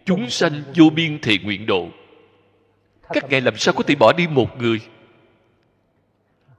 [0.05, 1.88] chúng sanh vô biên thiện nguyện độ.
[3.09, 4.80] Các ngài làm sao có thể bỏ đi một người?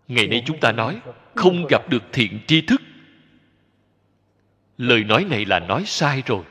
[0.07, 1.01] Ngày nay chúng ta nói,
[1.35, 2.81] không gặp được thiện tri thức.
[4.77, 6.43] Lời nói này là nói sai rồi.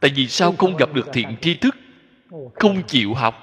[0.00, 1.76] Tại vì sao không gặp được thiện tri thức?
[2.54, 3.41] Không chịu học.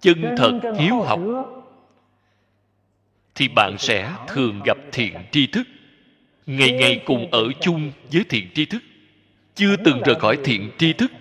[0.00, 1.20] Chân thật hiếu học
[3.34, 5.66] thì bạn sẽ thường gặp thiện tri thức
[6.46, 8.82] ngày ngày cùng ở chung với thiện tri thức
[9.54, 11.12] chưa từng rời khỏi thiện tri thức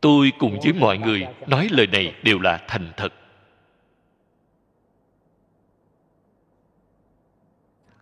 [0.00, 3.12] tôi cùng với mọi người nói lời này đều là thành thật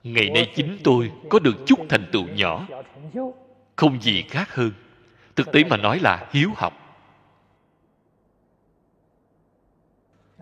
[0.03, 2.69] ngày nay chính tôi có được chút thành tựu nhỏ
[3.77, 4.73] không gì khác hơn
[5.37, 6.73] thực tế mà nói là hiếu học.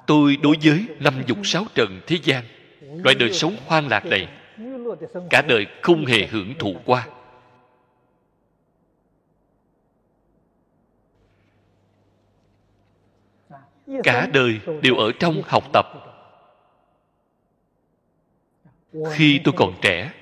[0.06, 2.44] Tôi đối với năm dục sáu trần thế gian,
[2.80, 4.28] loại đời sống hoang lạc này,
[5.30, 7.08] cả đời không hề hưởng thụ qua.
[14.02, 15.86] Cả đời đều ở trong học tập.
[19.12, 20.12] Khi tôi còn trẻ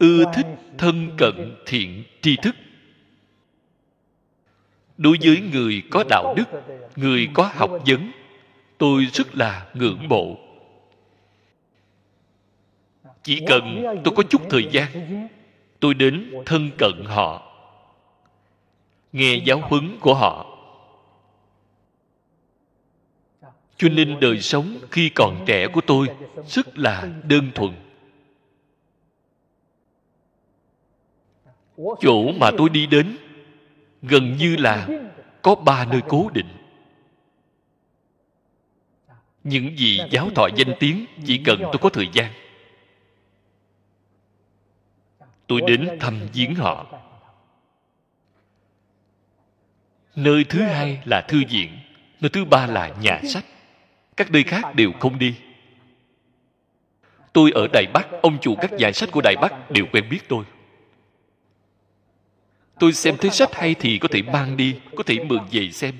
[0.00, 0.46] ưa thích
[0.78, 2.56] thân cận thiện tri thức.
[4.96, 6.44] Đối với người có đạo đức,
[6.96, 8.10] người có học vấn,
[8.78, 10.36] tôi rất là ngưỡng mộ.
[13.22, 14.88] Chỉ cần tôi có chút thời gian,
[15.80, 17.52] tôi đến thân cận họ,
[19.12, 20.46] nghe giáo huấn của họ.
[23.76, 26.08] Cho nên đời sống khi còn trẻ của tôi
[26.46, 27.89] rất là đơn thuần.
[32.00, 33.16] Chỗ mà tôi đi đến
[34.02, 34.88] gần như là
[35.42, 36.48] có ba nơi cố định.
[39.44, 42.32] Những gì giáo thọ danh tiếng chỉ cần tôi có thời gian.
[45.46, 46.86] Tôi đến thăm viếng họ.
[50.16, 51.78] Nơi thứ hai là thư viện,
[52.20, 53.44] nơi thứ ba là nhà sách.
[54.16, 55.34] Các nơi khác đều không đi.
[57.32, 60.28] Tôi ở đài bắc, ông chủ các nhà sách của đài bắc đều quen biết
[60.28, 60.44] tôi
[62.80, 65.94] tôi xem thấy sách hay thì có thể mang đi có thể mượn về xem.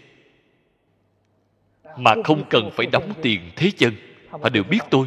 [1.97, 3.95] Mà không cần phải đóng tiền thế chân
[4.31, 5.07] họ đều biết tôi.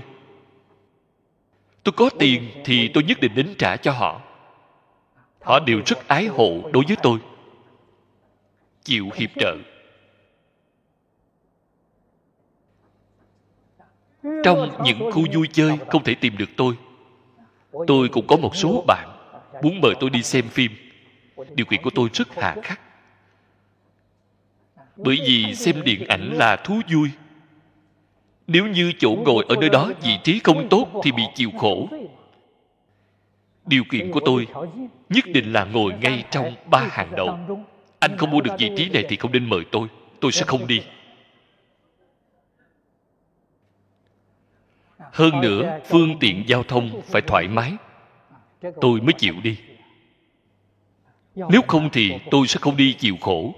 [1.83, 4.21] Tôi có tiền thì tôi nhất định đến trả cho họ.
[5.41, 7.19] Họ đều rất ái hộ đối với tôi.
[8.83, 9.55] Chịu hiệp trợ.
[14.43, 16.75] Trong những khu vui chơi không thể tìm được tôi
[17.87, 19.09] tôi cũng có một số bạn
[19.63, 20.71] muốn mời tôi đi xem phim
[21.55, 22.79] điều kiện của tôi rất hà khắc.
[24.95, 27.09] Bởi vì xem điện ảnh là thú vui.
[28.47, 31.87] Nếu như chỗ ngồi ở nơi đó vị trí không tốt thì bị chịu khổ.
[33.65, 34.47] Điều kiện của tôi
[35.09, 37.39] nhất định là ngồi ngay trong ba hàng đầu.
[37.99, 39.87] Anh không mua được vị trí này thì không nên mời tôi.
[40.19, 40.83] Tôi sẽ không đi.
[45.11, 47.73] Hơn nữa, phương tiện giao thông phải thoải mái.
[48.81, 49.57] Tôi mới chịu đi
[51.35, 53.55] nếu không thì tôi sẽ không đi chịu khổ.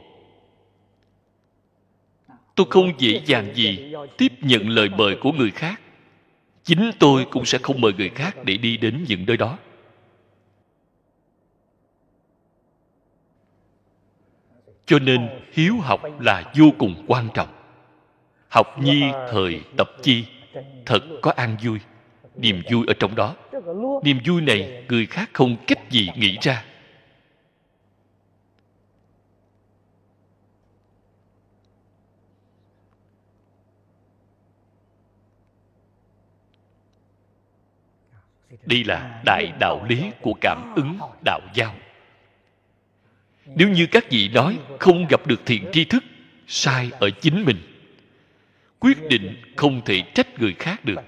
[2.55, 5.81] Tôi không dễ dàng gì tiếp nhận lời mời của người khác.
[6.63, 9.57] Chính tôi cũng sẽ không mời người khác để đi đến những nơi đó.
[14.85, 17.49] Cho nên hiếu học là vô cùng quan trọng.
[18.49, 19.01] Học nhi
[19.31, 20.25] thời tập chi
[20.85, 21.79] thật có an vui.
[22.35, 23.35] Niềm vui ở trong đó.
[24.03, 26.63] Niềm vui này người khác không cách gì nghĩ ra
[38.65, 41.75] đây là đại đạo lý của cảm ứng đạo giao.
[43.45, 46.03] Nếu như các vị nói không gặp được thiện tri thức,
[46.47, 47.57] sai ở chính mình,
[48.79, 50.99] quyết định không thể trách người khác được.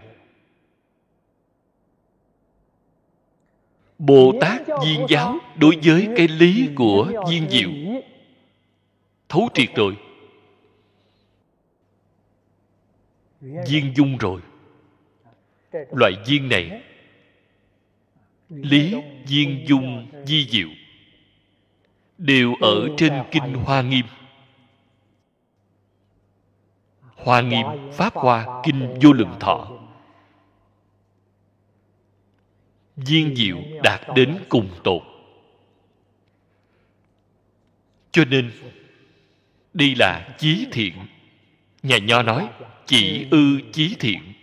[3.97, 7.69] Bồ tát viên giáo đối với cái lý của viên diệu.
[9.29, 9.97] Thấu triệt rồi.
[13.41, 14.41] Viên dung rồi.
[15.91, 16.81] Loại viên này
[18.49, 18.95] lý
[19.27, 20.69] viên dung di diệu
[22.17, 24.05] đều ở trên kinh hoa nghiêm.
[27.15, 29.71] Hoa nghiêm pháp hoa kinh vô lượng thọ.
[32.95, 35.01] Viên diệu đạt đến cùng tột.
[38.11, 38.51] Cho nên,
[39.73, 40.93] đây là chí thiện.
[41.83, 42.47] Nhà nho nói,
[42.85, 44.33] chỉ ư chí thiện.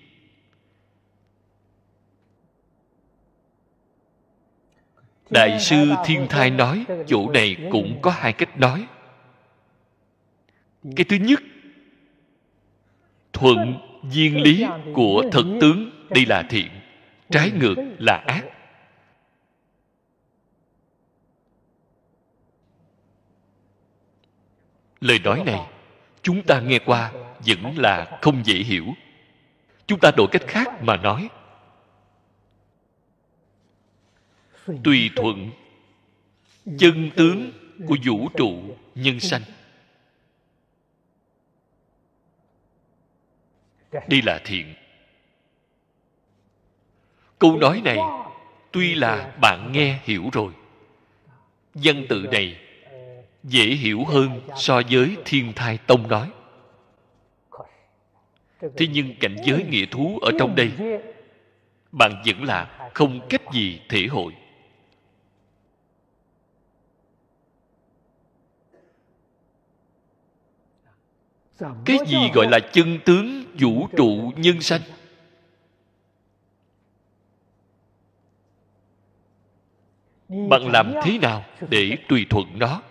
[5.34, 8.86] Đại sư thiên thai nói chỗ này cũng có hai cách nói.
[10.96, 11.40] Cái thứ nhất
[13.32, 13.74] thuận
[14.10, 16.68] duyên lý của thật tướng đây là thiện
[17.30, 18.44] trái ngược là ác.
[25.00, 25.60] lời nói này
[26.22, 27.12] chúng ta nghe qua
[27.46, 28.86] vẫn là không dễ hiểu.
[29.86, 31.28] Chúng ta đổi cách khác mà nói
[34.84, 35.50] tùy thuận
[36.78, 37.52] chân tướng
[37.86, 39.42] của vũ trụ nhân sanh.
[43.92, 44.74] Đây là thiện.
[47.38, 47.98] Câu nói này
[48.72, 50.52] tuy là bạn nghe hiểu rồi,
[51.74, 52.56] văn tự này
[53.42, 56.30] dễ hiểu hơn so với thiên thai tông nói.
[58.60, 60.70] Thế nhưng cảnh giới nghĩa thú ở trong đây,
[61.92, 64.32] bạn vẫn là không cách gì thể hội.
[71.58, 74.80] cái gì gọi là chân tướng vũ trụ nhân sanh?
[80.28, 82.82] Bạn làm thế nào để tùy thuận nó?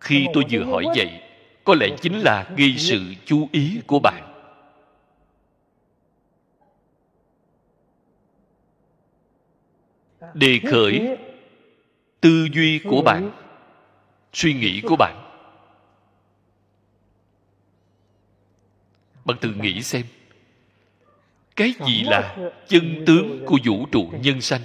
[0.00, 1.20] Khi tôi vừa hỏi vậy
[1.64, 4.30] có lẽ chính là ghi sự chú ý của bạn.
[10.34, 11.16] Đề khởi
[12.24, 13.30] tư duy của bạn
[14.32, 15.30] suy nghĩ của bạn.
[19.24, 20.06] Bạn tự nghĩ xem
[21.56, 22.36] cái gì là
[22.68, 24.60] chân tướng của vũ trụ nhân sanh?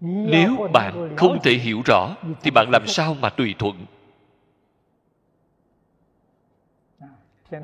[0.00, 3.86] Nếu bạn không thể hiểu rõ thì bạn làm sao mà tùy thuận?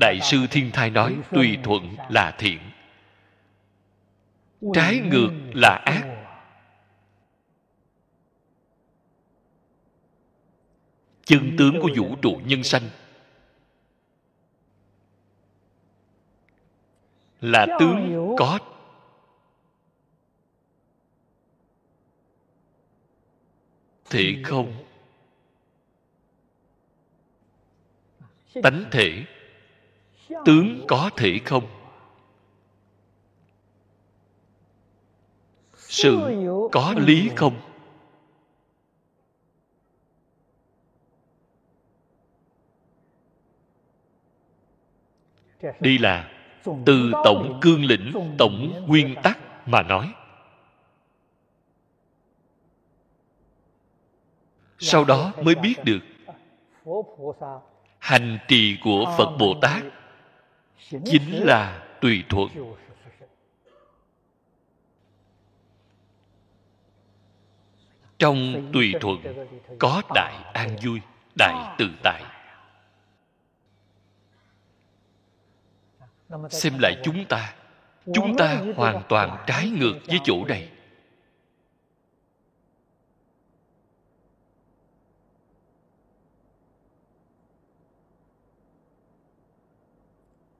[0.00, 2.58] Đại sư thiên thai nói tùy thuận là thiện
[4.74, 6.12] trái ngược là ác.
[11.24, 12.82] Chân tướng của vũ trụ nhân sanh
[17.40, 18.58] là tướng có
[24.10, 24.84] thể không?
[28.62, 29.24] Tánh thể,
[30.44, 31.85] tướng có thể không?
[35.96, 36.18] Sự
[36.72, 37.56] có lý không?
[45.80, 46.30] Đây là
[46.86, 50.12] từ tổng cương lĩnh tổng nguyên tắc mà nói.
[54.78, 56.00] Sau đó mới biết được
[57.98, 59.82] hành trì của phật bồ tát
[61.04, 62.48] chính là tùy thuận
[68.18, 69.48] trong tùy thuận
[69.78, 71.00] có đại an vui
[71.38, 72.22] đại tự tại.
[76.50, 77.54] Xem lại chúng ta.
[78.14, 80.70] Chúng ta hoàn toàn trái ngược với chỗ này.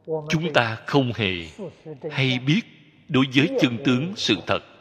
[0.07, 1.49] Chúng ta không hề
[2.11, 2.61] hay biết
[3.09, 4.76] đối với chân tướng sự thật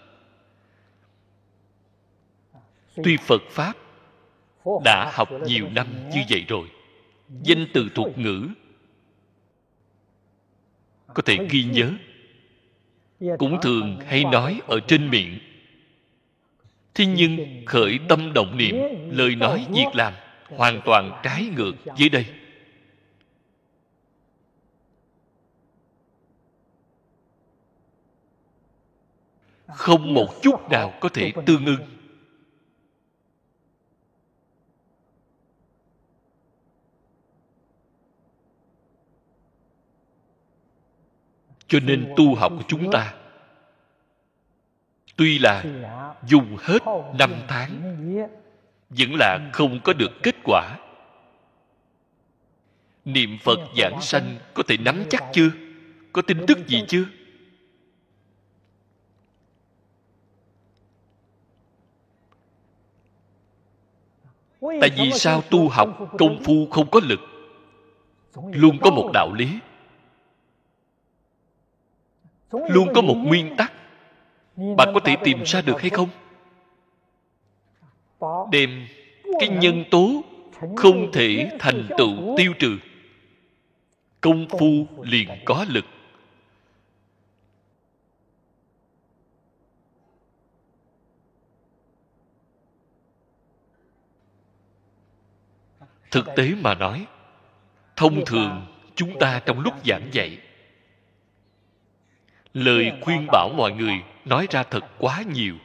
[3.03, 3.73] tuy phật pháp
[4.84, 6.67] đã học nhiều năm như vậy rồi
[7.43, 8.47] danh từ thuật ngữ
[11.13, 11.91] có thể ghi nhớ
[13.38, 15.39] cũng thường hay nói ở trên miệng.
[16.93, 18.76] Thế nhưng khởi tâm động niệm
[19.11, 20.13] lời nói việc làm
[20.49, 22.26] hoàn toàn trái ngược với đây.
[29.67, 31.94] Không một chút nào có thể tương ưng
[41.67, 43.13] cho nên tu học của chúng ta,
[45.15, 45.63] tuy là
[46.27, 46.79] dùng hết
[47.19, 47.81] năm tháng,
[48.89, 50.77] vẫn là không có được kết quả.
[53.05, 55.49] Niệm phật giảng sanh có thể nắm chắc chưa?
[56.13, 57.05] Có tin tức gì chưa?
[64.81, 67.19] Tại vì sao tu học công phu không có lực?
[68.51, 69.49] Luôn có một đạo lý
[72.69, 73.73] luôn có một nguyên tắc.
[74.56, 76.10] Bạn có thể tìm ra được hay không?
[78.52, 78.88] Đem
[79.40, 80.23] cái nhân tố
[80.76, 82.77] không thể thành tựu tiêu trừ.
[84.22, 85.86] Công phu liền có lực.
[96.11, 97.06] Thực tế mà nói,
[97.95, 98.65] thông thường
[98.95, 100.38] chúng ta trong lúc giảng dạy
[102.56, 105.56] lời khuyên bảo mọi người nói ra thật quá nhiều.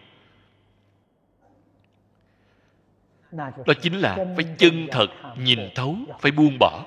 [3.32, 5.06] Đó chính là phải chân thật,
[5.38, 6.84] nhìn thấu, phải buông bỏ.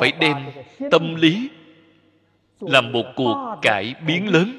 [0.00, 0.36] Phải đem
[0.90, 1.50] tâm lý
[2.60, 4.58] làm một cuộc cải biến lớn.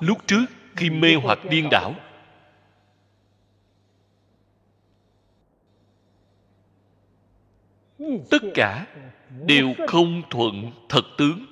[0.00, 0.46] Lúc trước
[0.76, 1.94] khi mê hoặc điên đảo
[8.30, 8.86] tất cả
[9.46, 11.46] đều không thuận thật tướng.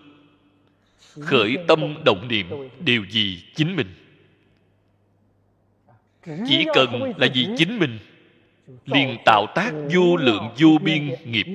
[1.21, 2.47] Khởi tâm động niệm
[2.81, 3.95] đều vì chính mình?
[6.47, 7.99] Chỉ cần là vì chính mình,
[8.85, 11.47] liền tạo tác vô lượng vô biên nghiệp.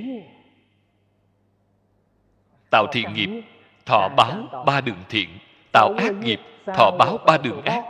[2.70, 3.30] Tạo thiện nghiệp,
[3.86, 5.30] thọ báo ba đường thiện.
[5.72, 7.84] Tạo ác nghiệp, thọ báo ba đường ác.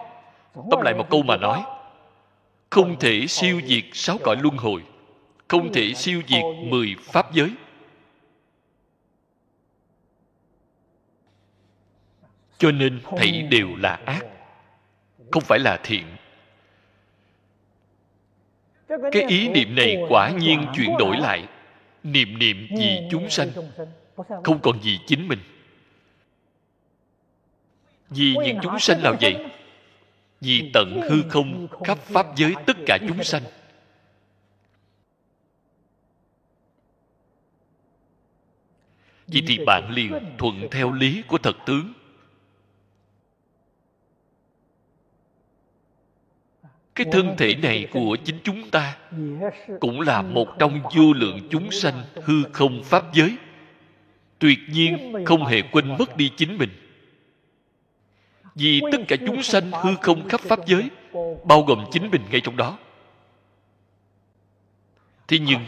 [0.72, 1.64] Tóm lại một câu mà nói,
[2.70, 4.82] không thể siêu diệt sáu cõi luân hồi
[5.50, 7.52] không thể siêu diệt mười pháp giới.
[12.58, 14.26] Cho nên thảy đều là ác,
[15.32, 16.06] không phải là thiện.
[18.88, 21.48] Cái ý niệm này quả nhiên chuyển đổi lại.
[22.04, 23.50] Niệm niệm vì chúng sanh,
[24.44, 25.40] không còn gì chính mình.
[28.10, 29.46] Vì những chúng sanh nào vậy?
[30.42, 33.44] Vì tận hư không, khắp pháp giới, tất cả chúng sanh.
[39.32, 41.94] Vì thì bạn liền thuận theo lý của thật tướng.
[46.96, 48.98] Cái thân thể này của chính chúng ta
[49.80, 53.38] cũng là một trong vô lượng chúng sanh hư không pháp giới.
[54.40, 56.70] Tuyệt nhiên không hề quên mất đi chính mình.
[58.56, 60.90] Vì tất cả chúng sanh hư không khắp pháp giới,
[61.44, 62.78] bao gồm chính mình ngay trong đó.
[65.28, 65.66] Thế nhưng,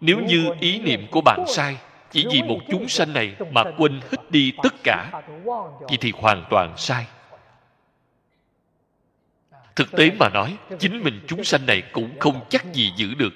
[0.00, 1.76] nếu như ý niệm của bạn sai
[2.10, 5.22] chỉ vì một chúng sanh này mà quên hết đi tất cả
[5.80, 7.06] vậy thì hoàn toàn sai.
[9.76, 13.32] Thực tế mà nói chính mình chúng sanh này cũng không chắc gì giữ được.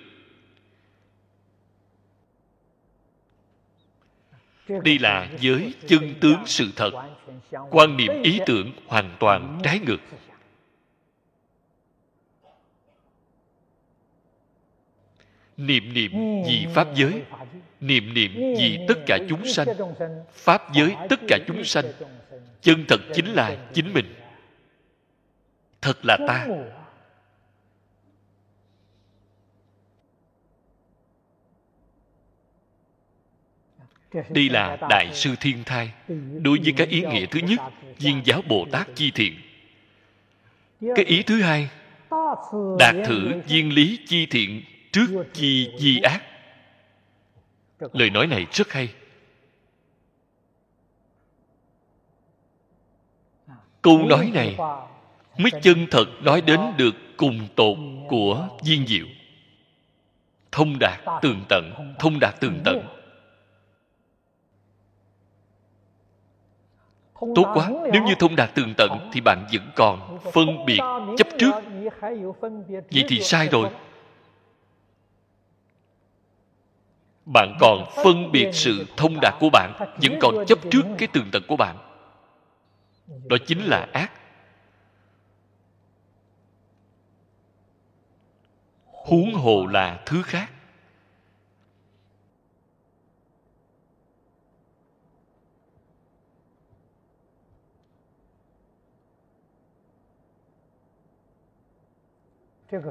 [4.69, 6.91] Đây là giới chân tướng sự thật
[7.71, 10.01] quan niệm ý tưởng hoàn toàn trái ngược.
[15.57, 16.13] Niệm niệm
[16.47, 17.23] vì pháp giới
[17.86, 19.66] niệm niệm vì tất cả chúng sanh
[20.32, 21.85] pháp giới tất cả chúng sanh
[22.62, 24.15] chân thật chính là chính mình
[25.82, 26.47] thật là ta
[34.31, 35.90] đây là đại sư thiên thai
[36.43, 37.61] đối với cái ý nghĩa thứ nhất
[37.98, 39.35] viên giáo bồ tát chi thiện
[40.81, 41.69] cái ý thứ hai
[42.78, 44.62] đạt thử viên lý chi thiện
[44.93, 46.23] trước chi di ác
[47.79, 48.95] lời nói này rất hay
[53.83, 54.57] câu nói này
[55.39, 57.77] mới chân thật nói đến được cùng tột
[58.09, 59.07] của viên diệu
[60.53, 62.87] thông đạt tường tận thông đạt tường tận
[67.35, 70.81] tốt quá nếu như thông đạt tường tận thì bạn vẫn còn phân biệt
[71.19, 71.53] chấp trước
[72.69, 73.71] vậy thì sai rồi
[77.27, 79.73] bạn còn phân biệt sự thông đạt của bạn
[80.03, 81.77] vẫn còn chấp trước cái tường tận của bạn.
[83.07, 84.13] Đó chính là ác.
[88.87, 90.51] Huống hồ là thứ khác.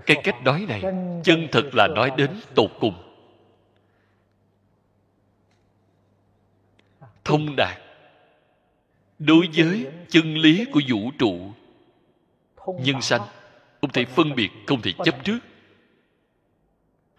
[0.05, 0.81] Cái cách nói này
[1.23, 3.12] chân thật là nói đến tột cùng
[7.23, 7.77] thông đạt.
[9.19, 11.51] Đối với chân lý của vũ trụ,
[12.67, 13.21] nhân sanh,
[13.81, 15.39] không thể phân biệt, không thể chấp trước.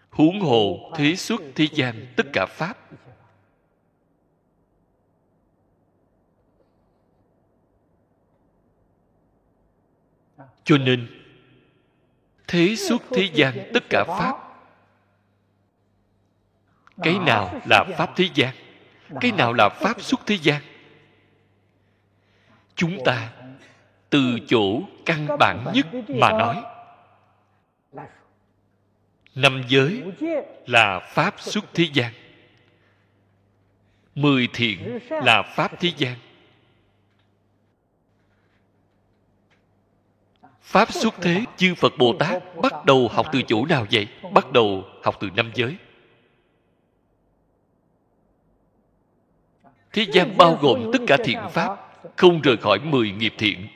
[0.09, 2.77] Huống hồ thế xuất thế gian, tất cả pháp.
[10.63, 11.07] Cho nên,
[12.47, 14.35] thế xuất thế gian, tất cả pháp.
[17.03, 18.55] Cái nào là pháp thế gian?
[19.21, 20.61] Cái nào là pháp xuất thế gian?
[22.75, 23.31] Chúng ta
[24.09, 26.63] từ chỗ căn bản nhất mà nói.
[29.35, 30.03] năm giới
[30.65, 32.13] là pháp xuất thế gian.
[34.15, 36.15] Mười thiện là pháp thế gian.
[40.61, 44.07] Pháp xuất thế chư phật bồ tát bắt đầu học từ chỗ nào vậy?
[44.33, 45.77] Bắt đầu học từ năm giới
[49.95, 51.77] thế gian bao gồm tất cả thiện pháp,
[52.15, 53.67] không rời khỏi mười nghiệp thiện.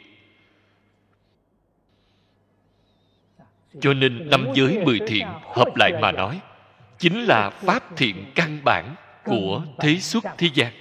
[3.82, 6.42] Cho nên năm giới mười thiện hợp lại mà nói,
[6.98, 10.74] chính là pháp thiện căn bản của thế xuất thế gian.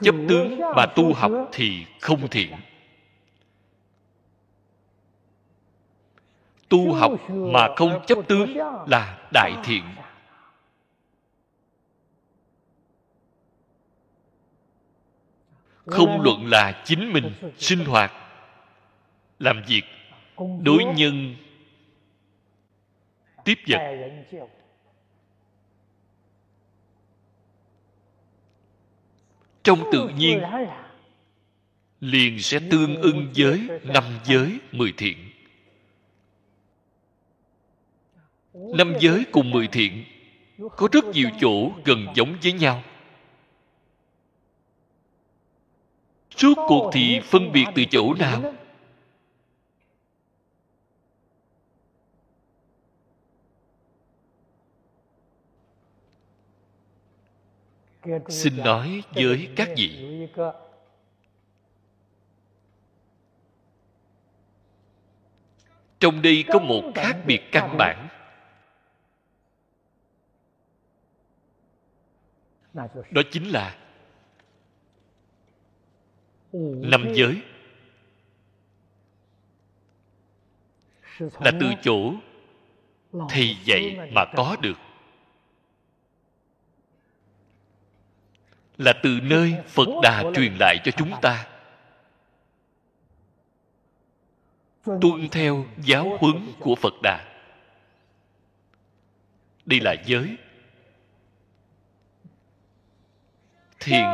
[0.00, 2.52] Chấp tướng mà tu học thì không thiện.
[6.68, 9.82] Tu học mà không chấp tướng là đại thiện.
[15.86, 18.12] Không luận là chính mình sinh hoạt,
[19.38, 19.82] làm việc,
[20.62, 21.36] đối nhân,
[23.44, 23.80] tiếp vật.
[29.62, 30.42] Trong tự nhiên,
[32.00, 35.33] liền sẽ tương ưng với năm giới mười thiện.
[38.54, 40.04] Năm giới cùng mười thiện.
[40.76, 42.82] Có rất nhiều chỗ gần giống với nhau.
[46.36, 48.54] Suốt cuộc thì phân biệt từ chỗ nào?
[58.28, 60.18] xin nói với các vị.
[66.04, 68.08] trong đây có một khác biệt căn bản
[73.10, 73.76] đó chính là
[76.82, 77.42] năm giới.
[81.18, 82.14] là từ chỗ
[83.28, 84.78] thầy dạy mà có được.
[88.78, 91.46] Là từ nơi phật đà truyền lại cho chúng ta.
[94.84, 97.34] Tuân theo giáo huấn của phật đà.
[99.66, 100.36] Đây là giới
[103.84, 104.04] thiện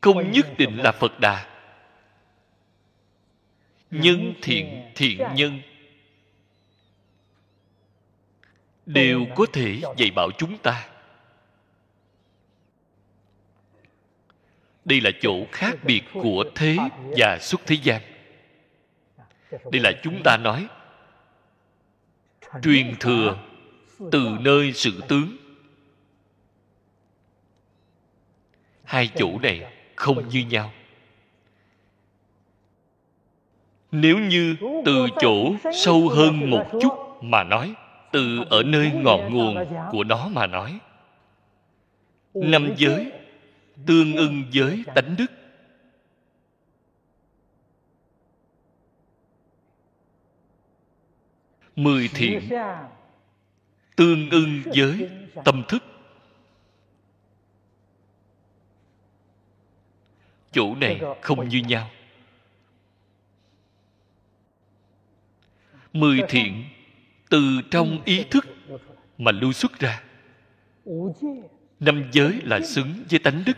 [0.00, 1.46] không nhất định là phật đà.
[3.90, 5.60] Nhân thiện thiện nhân.
[8.86, 10.88] Đều có thể dạy bảo chúng ta.
[14.84, 16.76] Đây là chỗ khác biệt của thế
[17.16, 18.02] và xuất thế gian.
[19.50, 20.66] Đây là chúng ta nói.
[22.62, 23.38] Truyền thừa
[24.12, 25.45] từ nơi sự tướng
[28.86, 30.72] hai chỗ này không như nhau.
[33.92, 37.74] Nếu như từ chỗ sâu hơn một chút mà nói,
[38.12, 40.78] từ ở nơi ngọn nguồn của nó mà nói,
[42.34, 43.12] năm giới
[43.86, 45.26] tương ưng với tánh đức.
[51.76, 52.48] Mười thiện
[53.96, 55.08] tương ưng với
[55.44, 55.82] tâm thức.
[60.56, 61.90] Chỗ này không như nhau.
[65.92, 66.64] Mười thiện
[67.30, 68.46] từ trong ý thức
[69.18, 70.02] mà lưu xuất ra.
[71.80, 73.56] Năm giới là xứng với tánh đức.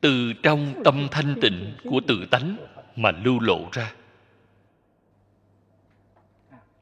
[0.00, 2.56] Từ trong tâm thanh tịnh của tự tánh
[2.96, 3.94] mà lưu lộ ra.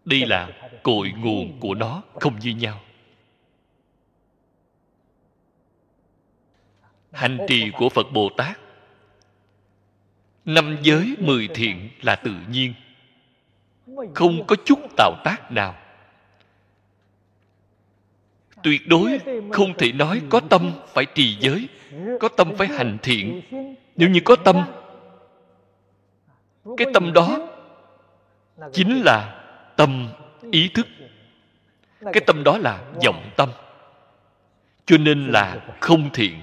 [0.05, 2.81] Đây là cội nguồn của nó không như nhau.
[7.13, 8.66] Hành trì của phật bồ tát
[10.47, 12.75] năm giới mười thiện là tự nhiên.
[14.15, 15.75] Không có chút tạo tác nào.
[18.63, 19.21] Tuyệt đối
[19.53, 21.69] không thể nói có tâm phải trì giới,
[22.21, 23.43] có tâm phải hành thiện.
[23.97, 24.65] Nếu như có tâm,
[26.77, 27.39] cái tâm đó
[28.73, 29.45] chính là
[29.77, 30.09] tâm
[30.51, 30.87] ý thức.
[32.01, 33.49] Cái tâm đó là vọng tâm,
[34.87, 36.35] cho nên là không thiện.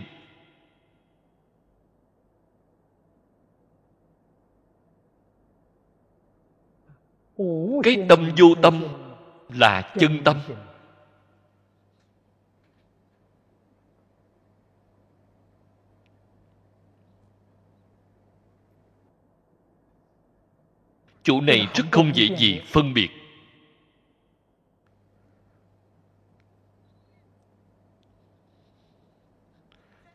[7.83, 8.83] Cái tâm vô tâm
[9.49, 10.37] là chân tâm.
[21.23, 23.09] chỗ này rất không dễ gì phân biệt.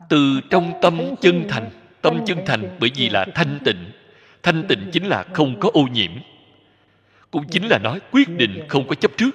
[0.09, 1.69] Từ trong tâm chân thành
[2.01, 3.91] tâm chân thành bởi vì là thanh tịnh.
[4.43, 6.11] Thanh tịnh chính là không có ô nhiễm
[7.31, 9.31] cũng chính là nói quyết định không có chấp trước.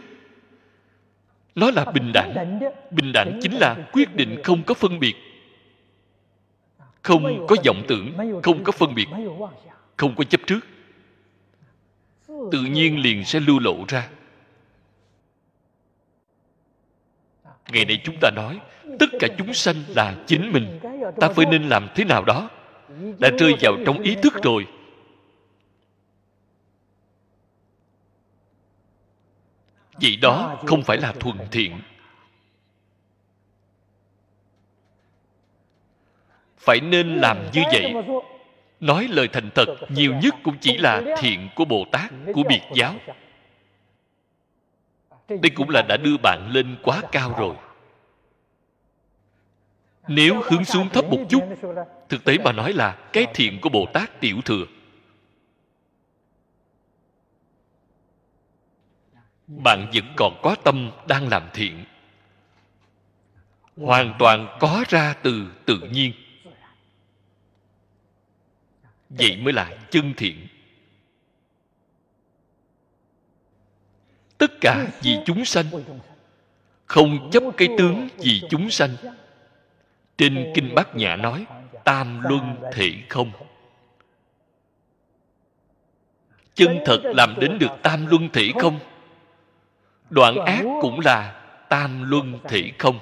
[1.55, 2.61] Nó là bình đẳng.
[2.91, 5.15] Bình đẳng chính là quyết định không có phân biệt.
[7.03, 9.07] Không có vọng tưởng, không có phân biệt,
[9.97, 10.61] không có chấp trước.
[12.29, 14.09] Tự nhiên liền sẽ lưu lộ ra.
[17.73, 18.59] Ngày nay chúng ta nói,
[18.99, 20.81] tất cả chúng sanh là chính mình.
[21.21, 22.51] Ta phải nên làm thế nào đó?
[23.19, 24.66] Đã rơi vào trong ý thức rồi
[30.01, 31.81] vậy đó không phải là thuần thiện.
[36.59, 37.95] Phải nên làm như vậy.
[38.81, 42.62] Nói lời thành thật nhiều nhất cũng chỉ là thiện của bồ tát, của biệt
[42.75, 42.95] giáo.
[45.29, 47.55] Đây cũng là đã đưa bạn lên quá cao rồi.
[50.09, 51.43] Nếu hướng xuống thấp một chút,
[52.09, 54.65] thực tế mà nói là cái thiện của bồ tát tiểu thừa.
[59.47, 61.85] Bạn vẫn còn có tâm đang làm thiện.
[63.77, 66.12] Hoàn toàn có ra từ tự nhiên.
[69.09, 70.47] Vậy mới là chân thiện.
[74.39, 75.66] Tất cả vì chúng sanh,
[76.87, 78.97] không chấp cái tướng vì chúng sanh.
[80.19, 81.47] Trên kinh bát nhã nói,
[81.85, 83.33] tam luân thể không.
[86.55, 88.79] Chân thật làm đến được tam luân thể không?
[90.10, 92.98] Đoạn ác cũng là tam luân thể không.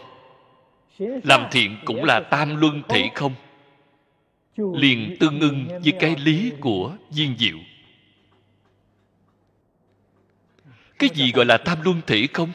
[0.98, 3.34] Làm thiện cũng là tam luân thể không.
[4.56, 7.56] Liền tương ưng với cái lý của viên diệu.
[10.98, 12.52] Cái gì gọi là tam luân thể không?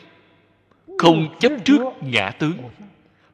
[0.98, 2.58] Không chấp trước ngã tướng.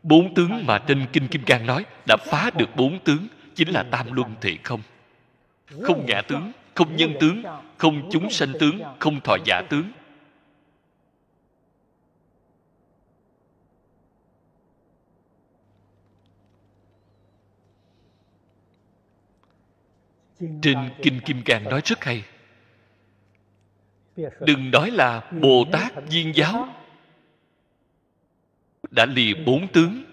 [0.03, 3.83] Bốn tướng mà trên kinh kim cang nói đã phá được bốn tướng chính là
[3.83, 4.81] tam luân thể không.
[5.81, 7.43] Không ngã tướng không nhân tướng
[7.77, 9.91] không chúng sanh tướng không thọ giả tướng
[20.61, 22.23] trên kinh kim cang nói rất hay.
[24.39, 26.67] Đừng nói là bồ tát viên giáo
[28.91, 30.03] đã lìa bốn tướng.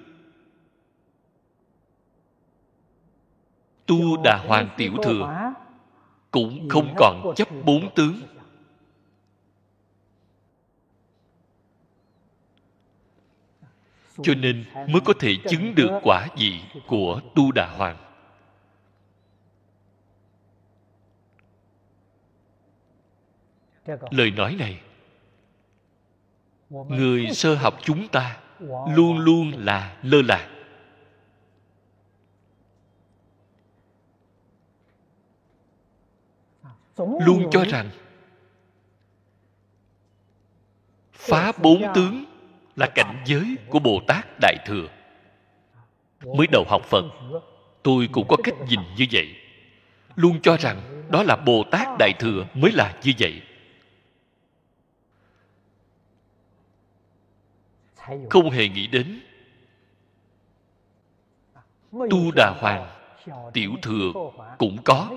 [3.86, 5.52] Tu đà hoàng tiểu thừa
[6.31, 8.20] cũng không còn chấp bốn tướng.
[14.23, 18.10] Cho nên mới có thể chứng được quả vị của tu đà hoàng.
[24.11, 24.81] Lời nói này
[26.70, 28.36] người sơ học chúng ta
[28.89, 30.51] luôn luôn là lơ là.
[36.97, 37.90] Luôn cho rằng
[41.12, 42.24] phá bốn tướng
[42.77, 44.89] là cảnh giới của bồ tát đại thừa.
[46.36, 47.05] Mới đầu học phật
[47.82, 49.35] tôi cũng có cách nhìn như vậy.
[50.16, 53.43] Luôn cho rằng đó là bồ tát đại thừa mới là như vậy
[58.31, 59.20] không hề nghĩ đến
[61.93, 62.90] tu đà hoàng,
[63.52, 64.12] tiểu thừa
[64.59, 65.10] cũng có.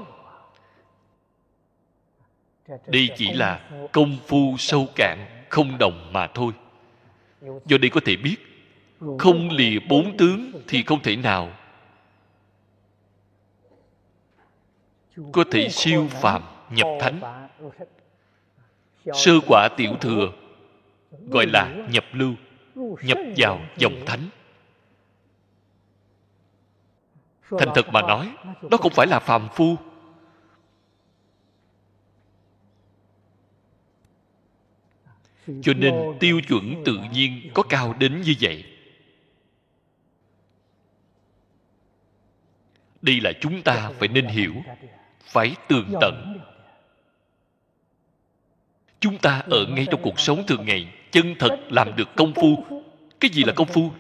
[2.88, 6.54] Đây chỉ là công phu sâu cạn, không đồng mà thôi.
[7.42, 8.36] Do đây có thể biết,
[9.20, 11.52] không lìa bốn tướng thì không thể nào
[15.32, 17.48] có thể siêu phàm nhập thánh.
[19.14, 20.32] Sơ quả tiểu thừa
[21.30, 22.34] gọi là nhập lưu
[22.76, 24.30] nhập vào dòng thánh.
[27.50, 28.36] Thành thật mà nói
[28.72, 29.76] đó không phải là phàm phu.
[35.62, 38.66] Cho nên tiêu chuẩn tự nhiên có cao đến như vậy.
[43.02, 44.54] Đây là chúng ta phải nên hiểu,
[45.20, 46.40] phải tường tận.
[49.00, 52.66] Chúng ta ở ngay trong cuộc sống thường ngày chân thật làm được công phu.
[53.20, 53.92] Cái gì là công phu?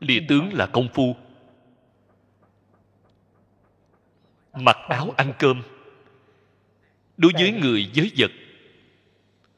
[0.00, 1.16] Lìa tướng là công phu.
[4.54, 5.62] Mặc áo ăn cơm.
[7.16, 8.30] Đối với người giới vật,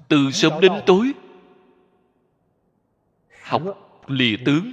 [0.08, 1.12] từ sớm đến tối,
[3.42, 3.62] học
[4.06, 4.72] lìa tướng.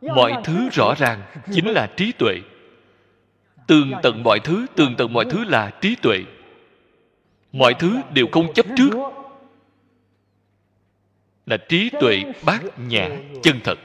[0.00, 1.22] Mọi thứ rõ ràng
[1.52, 2.40] chính là trí tuệ.
[3.66, 6.24] Tường tận mọi thứ, tường tận mọi thứ là trí tuệ
[7.52, 8.90] mọi thứ đều không chấp trước.
[11.46, 13.08] Là trí tuệ bát nhã
[13.42, 13.78] chân thật.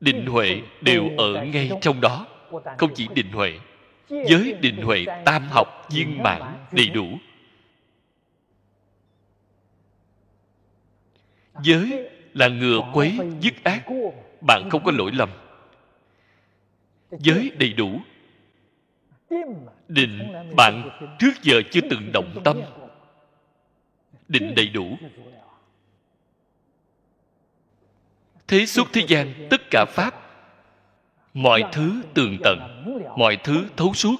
[0.00, 2.26] Định huệ đều ở ngay trong đó.
[2.78, 3.58] Không chỉ định huệ
[4.08, 6.42] giới định huệ tam học viên mãn
[6.72, 7.06] đầy đủ.
[11.62, 13.84] Giới là ngừa quấy dứt ác
[14.40, 15.28] bạn không có lỗi lầm.
[17.10, 18.00] Giới đầy đủ
[19.88, 22.60] định bạn trước giờ chưa từng động tâm.
[24.28, 24.96] định đầy đủ.
[28.48, 30.14] thế suốt thế gian tất cả pháp
[31.34, 32.58] mọi thứ tường tận
[33.16, 34.16] mọi thứ thấu suốt.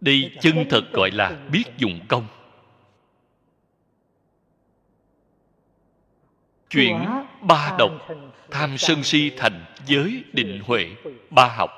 [0.00, 2.26] Đây chân thật gọi là biết dụng công.
[6.70, 7.04] Chuyển
[7.40, 7.90] ba độc
[8.50, 10.86] tham sân si thành giới định huệ,
[11.30, 11.70] ba học.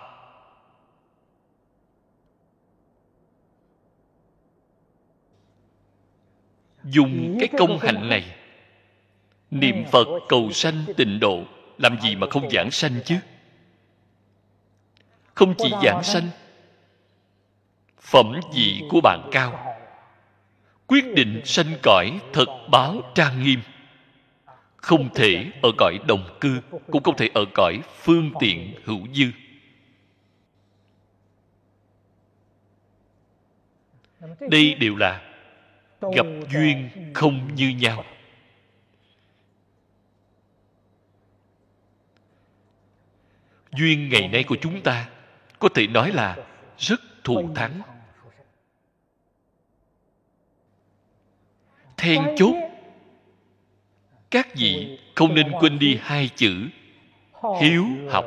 [6.84, 8.36] Dùng cái công hạnh này,
[9.50, 11.44] niệm phật cầu sanh tịnh độ,
[11.78, 13.16] làm gì mà không giảng sanh chứ?
[15.34, 16.28] Không chỉ giảng sanh,
[18.00, 19.76] phẩm vị của bạn cao.
[20.86, 23.60] Quyết định sanh cõi thật báo trang nghiêm
[24.86, 26.60] không thể ở cõi đồng cư,
[26.90, 29.24] cũng không thể ở cõi phương tiện hữu dư.
[34.50, 35.22] Đây đều là
[36.00, 38.04] gặp duyên không như nhau.
[43.72, 45.08] Duyên ngày nay của chúng ta
[45.58, 46.36] có thể nói là
[46.78, 47.80] rất thù thắng.
[51.96, 52.65] Then chốt
[54.30, 56.68] các vị không nên quên đi hai chữ
[57.60, 58.24] hiếu học.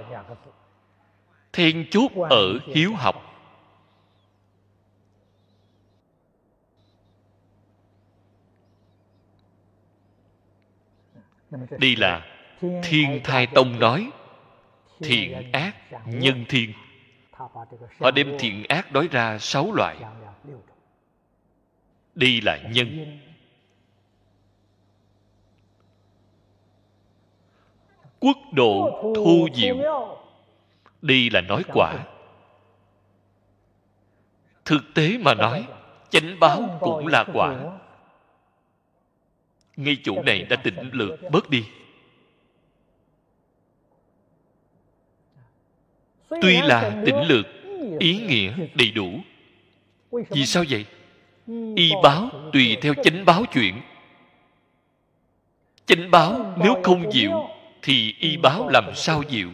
[1.53, 3.25] Then chốt ở hiếu học.
[11.79, 12.25] Đây là
[12.83, 14.09] thiên thai tông nói,
[14.99, 16.73] thiện ác, nhân thiên.
[17.99, 19.97] Họ đem thiện ác nói ra sáu loại.
[22.15, 23.19] Đây là nhân.
[28.19, 29.77] Quốc độ thu diệu.
[31.01, 32.05] Đây là nói quả.
[34.65, 35.67] Thực tế mà nói,
[36.09, 37.57] chánh báo cũng là quả.
[39.77, 41.65] Ngay chủ này đã tỉnh lược bớt đi.
[46.41, 47.45] Tuy là tỉnh lược,
[47.99, 49.09] ý nghĩa đầy đủ.
[50.11, 50.85] Vì sao vậy?
[51.75, 53.81] Y báo tùy theo chánh báo chuyện
[55.89, 57.49] chánh báo nếu không diệu
[57.81, 59.49] thì y báo làm sao diệu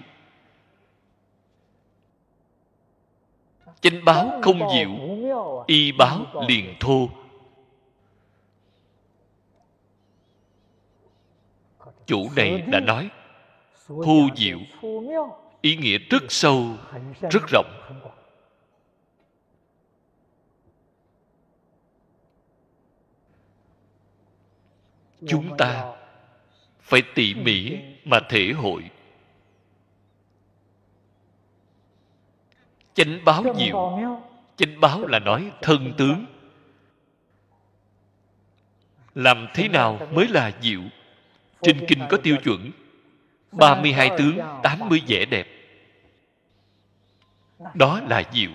[3.86, 4.90] chánh báo không diệu
[5.68, 7.10] y báo liền thô.
[12.06, 13.10] Chủ này đã nói
[13.88, 14.60] thu diệu
[15.62, 16.64] ý nghĩa rất sâu,
[17.32, 18.02] rất rộng.
[25.28, 25.94] Chúng ta
[26.80, 28.90] phải tỉ mỉ mà thể hội.
[32.94, 34.00] Chánh báo diệu
[34.56, 36.26] chánh báo là nói thân tướng.
[39.16, 40.82] làm thế nào mới là diệu?
[41.62, 42.72] Trên kinh có tiêu chuẩn
[43.52, 45.48] 32 tướng 80 vẻ đẹp.
[47.74, 48.52] Đó là diệu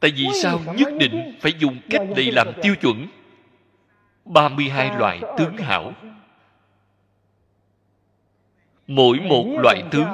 [0.00, 3.06] tại vì sao nhất định phải dùng cách này làm tiêu chuẩn?
[4.24, 5.92] 32 loại tướng hảo.
[8.86, 10.08] Mỗi một loại tướng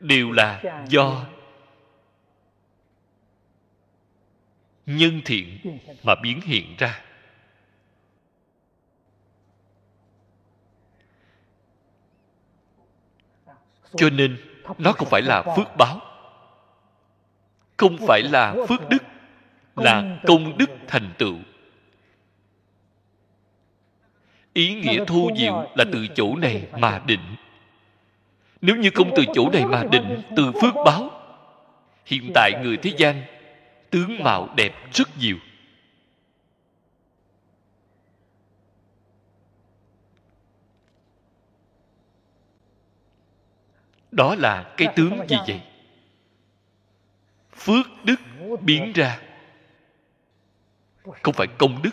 [0.00, 1.26] đều là do
[4.86, 7.02] nhân thiện mà biến hiện ra.
[13.96, 14.38] Cho nên
[14.78, 16.05] nó không phải là phước báo
[17.76, 19.02] không phải là phước đức
[19.76, 21.36] là công đức thành tựu.
[24.52, 27.36] Ý nghĩa thu diệu là từ chỗ này mà định.
[28.60, 31.10] Nếu như không từ chỗ này mà định từ phước báo.
[32.06, 33.22] Hiện tại người thế gian
[33.90, 35.36] tướng mạo đẹp rất nhiều.
[44.10, 45.60] Đó là cái tướng gì vậy
[47.56, 48.16] phước đức
[48.60, 49.20] biến ra.
[51.22, 51.90] Không phải công đức.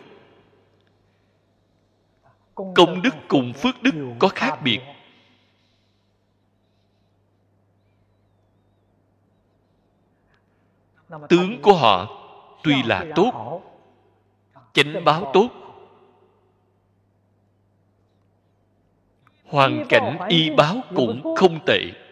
[2.56, 4.80] Công đức cùng phước đức có khác biệt.
[11.30, 12.08] Tướng của họ
[12.64, 13.62] tuy là tốt,
[14.74, 15.50] chánh báo tốt.
[19.46, 22.03] Hoàn cảnh y báo cũng không tệ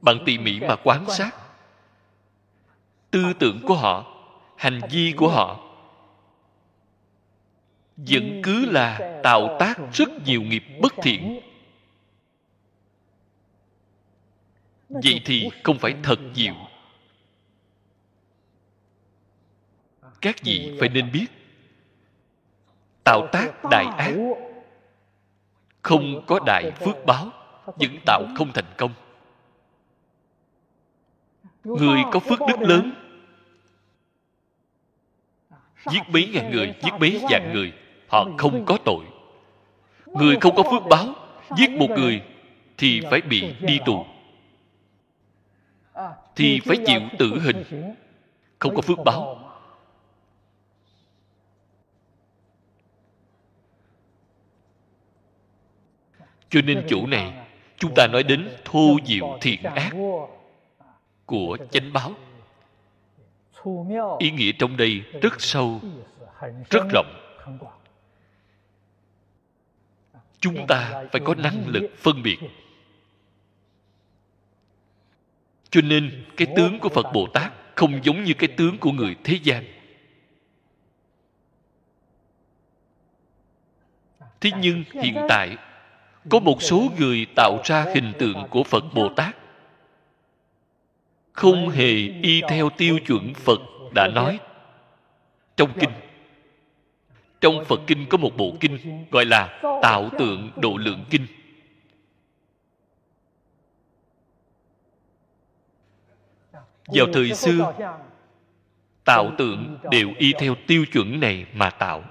[0.00, 1.30] bạn tỉ mỉ mà quan sát.
[3.10, 4.16] Tư tưởng của họ,
[4.56, 5.60] hành vi của họ
[7.96, 11.40] vẫn cứ là tạo tác rất nhiều nghiệp bất thiện.
[14.88, 16.54] Vậy thì không phải thật nhiều.
[20.20, 21.26] Các vị phải nên biết,
[23.04, 24.14] tạo tác đại ác,
[25.82, 27.30] không có đại phước báo,
[27.66, 28.94] vẫn tạo không thành công
[31.64, 32.92] người có phước đức lớn.
[35.92, 37.72] Giết mấy ngàn người giết mấy vạn người.
[38.08, 39.04] họ không có tội.
[40.06, 41.14] Người không có phước báo
[41.56, 42.22] giết một người
[42.78, 44.06] thì phải bị đi tù.
[46.36, 47.64] thì phải chịu tử hình
[48.58, 49.50] không có phước báo.
[56.50, 57.32] cho nên chỗ này
[57.78, 59.92] chúng ta nói đến thô diệu thiện ác
[61.30, 62.14] của chánh báo.
[64.18, 65.80] Ý nghĩa trong đây rất sâu,
[66.70, 67.38] rất rộng.
[70.40, 72.38] Chúng ta phải có năng lực phân biệt.
[75.70, 79.16] Cho nên cái tướng của phật bồ tát không giống như cái tướng của người
[79.24, 79.64] thế gian.
[84.40, 85.56] Thế nhưng hiện tại,
[86.30, 89.36] có một số người tạo ra hình tượng của phật bồ tát
[91.40, 91.92] không hề
[92.22, 93.60] y theo tiêu chuẩn phật
[93.94, 94.38] đã nói.
[95.56, 95.90] Trong kinh,
[97.40, 101.26] trong phật kinh có một bộ kinh gọi là tạo tượng độ lượng kinh.
[106.86, 107.72] Vào thời xưa,
[109.04, 112.04] tạo tượng đều y theo tiêu chuẩn này mà tạo.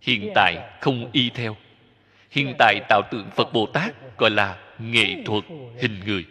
[0.00, 1.56] Hiện tại không y theo.
[2.30, 5.44] Hiện tại tạo tượng phật bồ tát gọi là nghệ thuật
[5.80, 6.24] hình người.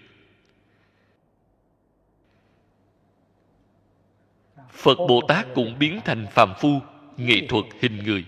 [4.73, 6.79] Phật bồ tát cũng biến thành phàm phu
[7.17, 8.25] nghệ thuật hình người.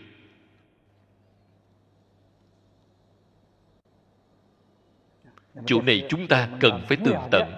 [5.66, 7.56] Chỗ này chúng ta cần phải tường tận.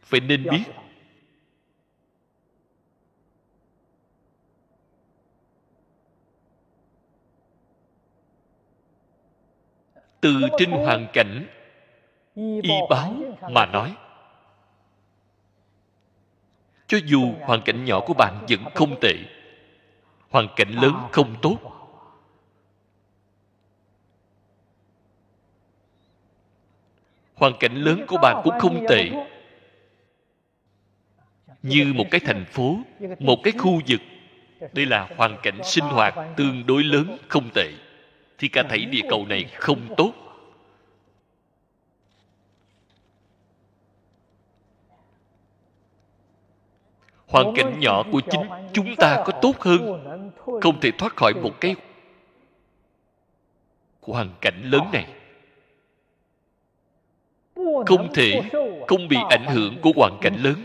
[0.00, 0.62] Phải nên biết.
[10.20, 11.46] Từ trên hoàn cảnh
[12.62, 13.16] y báo
[13.50, 13.96] mà nói
[16.90, 19.14] cho dù hoàn cảnh nhỏ của bạn vẫn không tệ,
[20.30, 21.58] hoàn cảnh lớn không tốt.
[27.34, 29.10] Hoàn cảnh lớn của bạn cũng không tệ.
[31.62, 32.76] Như một cái thành phố,
[33.18, 34.00] một cái khu vực,
[34.72, 37.72] đây là hoàn cảnh sinh hoạt tương đối lớn, không tệ.
[38.38, 40.12] Thì cả thảy địa cầu này không tốt.
[47.30, 48.40] Hoàn cảnh nhỏ của chính
[48.72, 50.02] chúng ta có tốt hơn
[50.60, 51.76] không thể thoát khỏi một cái
[54.00, 55.06] hoàn cảnh lớn này.
[57.86, 58.42] Không thể
[58.88, 60.64] không bị ảnh hưởng của hoàn cảnh lớn.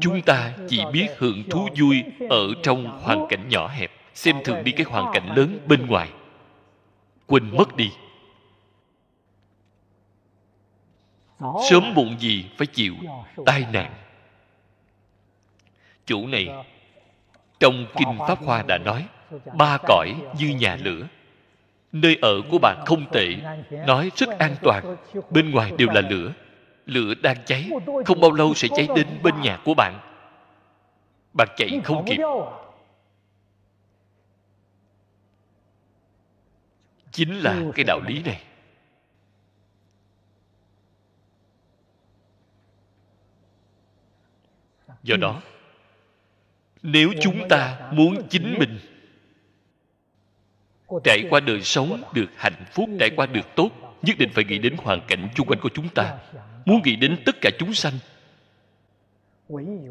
[0.00, 4.64] Chúng ta chỉ biết hưởng thú vui ở trong hoàn cảnh nhỏ hẹp xem thường
[4.64, 6.12] đi cái hoàn cảnh lớn bên ngoài.
[7.26, 7.90] Quên mất đi
[11.70, 12.94] sớm muộn gì phải chịu
[13.46, 13.94] tai nạn.
[16.06, 16.48] Chủ này
[17.60, 19.06] trong kinh pháp hoa đã nói
[19.56, 21.08] ba cõi như nhà lửa
[21.92, 23.26] nơi ở của bạn không tệ
[23.86, 24.96] nói rất an toàn.
[25.30, 26.32] bên ngoài đều là lửa
[26.86, 27.70] lửa đang cháy
[28.06, 29.98] không bao lâu sẽ cháy đến bên nhà của bạn.
[31.32, 32.18] Bạn chạy không kịp.
[37.12, 38.42] chính là cái đạo lý này
[45.02, 45.42] do đó
[46.82, 48.78] nếu chúng ta muốn chính mình
[51.04, 53.70] trải qua đời sống được hạnh phúc trải qua được tốt
[54.02, 56.18] nhất định phải nghĩ đến hoàn cảnh chung quanh của chúng ta.
[56.64, 57.92] Muốn nghĩ đến tất cả chúng sanh.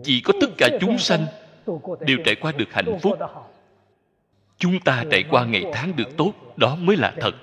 [0.03, 1.25] Chỉ có tất cả chúng sanh
[1.99, 3.19] đều trải qua được hạnh phúc.
[4.57, 7.35] chúng ta trải qua ngày tháng được tốt đó mới là thật.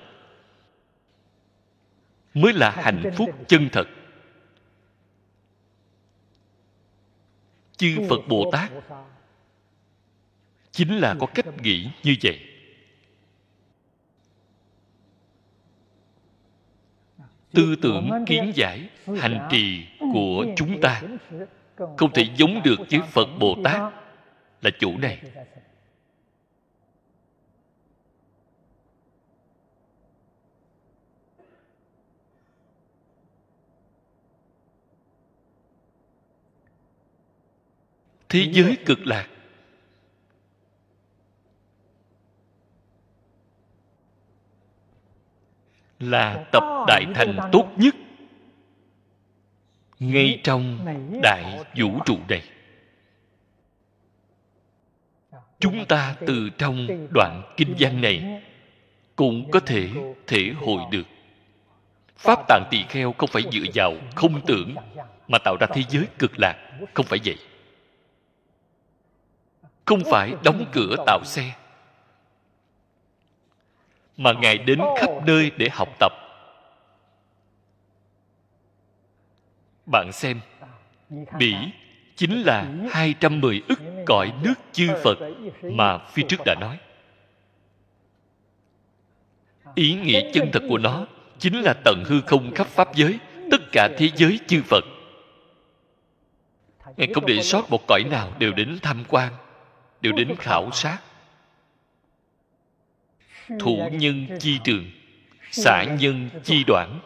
[2.33, 3.87] mới là hạnh phúc chân thật
[7.79, 8.71] chư phật bồ tát
[10.71, 12.39] chính là có cách nghĩ như vậy.
[17.51, 18.89] Tư tưởng kiến giải
[19.19, 21.01] hành trì của chúng ta.
[21.97, 23.93] Không thể giống được với phật bồ tát
[24.61, 25.21] là chủ này
[38.29, 39.27] thế giới cực lạc.
[45.99, 47.95] Là tập đại thành tốt nhất.
[49.99, 50.85] Ngay trong
[51.23, 52.43] đại vũ trụ này.
[55.59, 58.41] Chúng ta từ trong đoạn kinh văn này
[59.15, 59.89] cũng có thể
[60.27, 61.07] thể hội được.
[62.17, 64.75] Pháp tạng tỳ kheo không phải dựa vào không tưởng
[65.27, 66.55] mà tạo ra thế giới cực lạc.
[66.93, 67.37] không phải vậy
[69.89, 71.55] không phải đóng cửa tạo xe
[74.17, 76.11] mà ngài đến khắp nơi để học tập
[79.85, 80.39] bạn xem
[81.39, 81.55] bỉ
[82.15, 85.17] chính là 210 ức cõi nước chư Phật
[85.63, 86.77] mà phía trước đã nói.
[89.75, 91.07] Ý nghĩa chân thật của nó
[91.39, 93.19] chính là tận hư không khắp Pháp giới,
[93.51, 94.83] tất cả thế giới chư Phật.
[96.97, 99.33] ngài không để sót một cõi nào đều đến tham quan
[100.01, 100.99] đều đến khảo sát.
[103.59, 104.85] Thủ nhân chi trường,
[105.51, 106.99] xã nhân chi đoạn.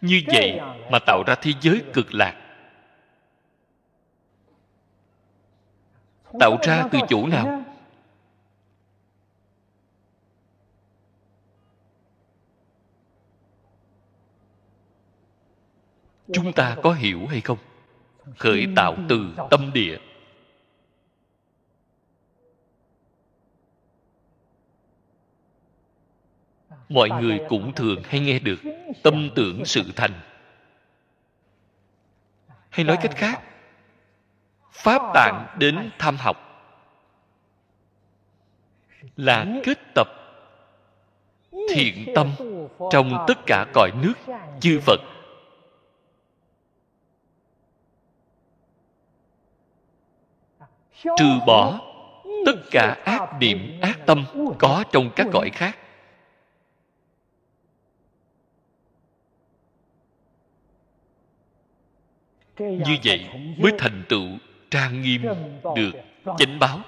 [0.00, 0.60] Như vậy
[0.90, 2.40] mà tạo ra thế giới cực lạc.
[6.40, 7.64] Tạo ra từ chỗ nào?
[16.32, 17.58] Chúng ta có hiểu hay không?
[18.38, 19.98] Khởi tạo từ tâm địa.
[26.94, 28.58] Mọi người cũng thường hay nghe được
[29.02, 30.12] tâm tưởng sự thành.
[32.70, 33.42] Hay nói cách khác,
[34.72, 36.36] pháp tạng đến tham học
[39.16, 40.08] là kết tập
[41.74, 42.30] thiện tâm
[42.90, 44.14] trong tất cả cõi nước
[44.60, 45.00] chư phật.
[51.16, 51.80] Trừ bỏ
[52.46, 54.24] tất cả ác niệm, ác tâm
[54.58, 55.78] có trong các cõi khác.
[62.58, 63.26] Như vậy
[63.58, 64.28] mới thành tựu
[64.70, 65.22] trang nghiêm
[65.76, 65.92] được
[66.38, 66.80] chánh báo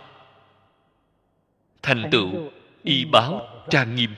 [1.83, 2.51] thành tựu
[2.83, 3.41] y báo
[3.71, 4.11] trang nghiêm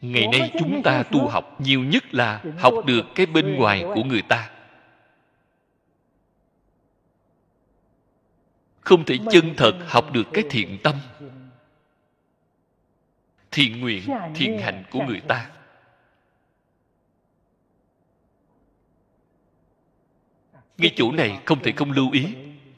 [0.00, 4.04] ngày nay chúng ta tu học nhiều nhất là học được cái bên ngoài của
[4.04, 4.50] người ta
[8.80, 10.96] không thể chân thật học được cái thiện tâm
[13.52, 14.02] thiện nguyện
[14.34, 15.50] thiện hành của người ta.
[20.78, 22.34] Ngay chỗ này không thể không lưu ý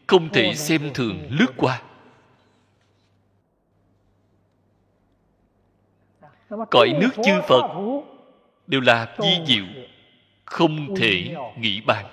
[0.07, 1.83] không thể xem thường lướt qua.
[6.71, 7.63] Cõi nước chư phật
[8.67, 9.65] đều là di diệu
[10.45, 12.07] không thể nghĩ bàn.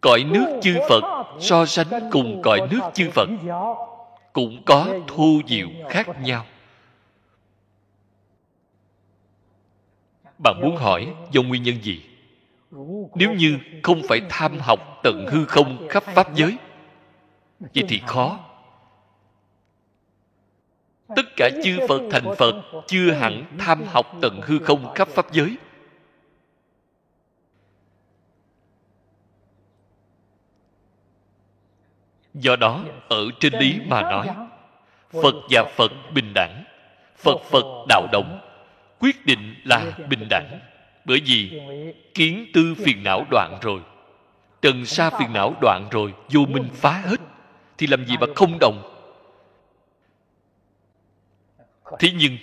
[0.00, 1.02] Cõi nước chư phật
[1.40, 3.28] so sánh cùng cõi nước chư phật
[4.32, 6.46] cũng có thu diệu khác nhau
[10.38, 12.02] bạn muốn hỏi do nguyên nhân gì?
[13.14, 16.56] Nếu như không phải tham học tận hư không khắp pháp giới,
[17.60, 18.38] vậy thì khó.
[21.16, 22.54] Tất cả chư phật thành phật
[22.86, 25.56] chưa hẳn tham học tận hư không khắp pháp giới.
[32.34, 34.28] Do đó, ở trên lý mà nói,
[35.22, 36.64] phật và phật bình đẳng,
[37.16, 38.45] phật phật đạo động
[39.00, 40.60] quyết định là bình đẳng.
[41.04, 41.60] bởi vì
[42.14, 43.80] kiến tư phiền não đoạn rồi.
[44.62, 47.20] Trần sa phiền não đoạn rồi vô minh phá hết
[47.78, 48.92] thì làm gì mà không đồng?
[51.98, 52.36] Thế nhưng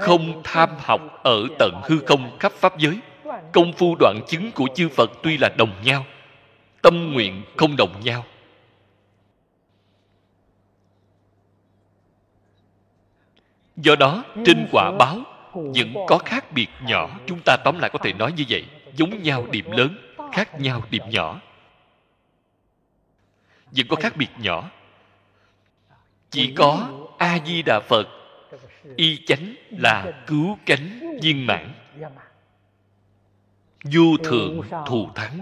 [0.00, 2.98] không tham học ở tận hư không khắp pháp giới.
[3.52, 6.04] Công phu đoạn chứng của chư phật tuy là đồng nhau
[6.82, 8.24] tâm nguyện không đồng nhau
[13.76, 15.18] do đó trên quả báo
[15.54, 18.66] vẫn có khác biệt nhỏ chúng ta tóm lại có thể nói như vậy.
[18.94, 19.96] Giống nhau điểm lớn
[20.32, 21.40] khác nhau điểm nhỏ.
[23.70, 24.70] Vẫn có khác biệt nhỏ
[26.30, 26.88] chỉ có
[27.18, 28.08] a di đà phật
[28.96, 31.72] y chánh là cứu cánh viên mãn.
[33.84, 35.40] Vô thượng thù thắng.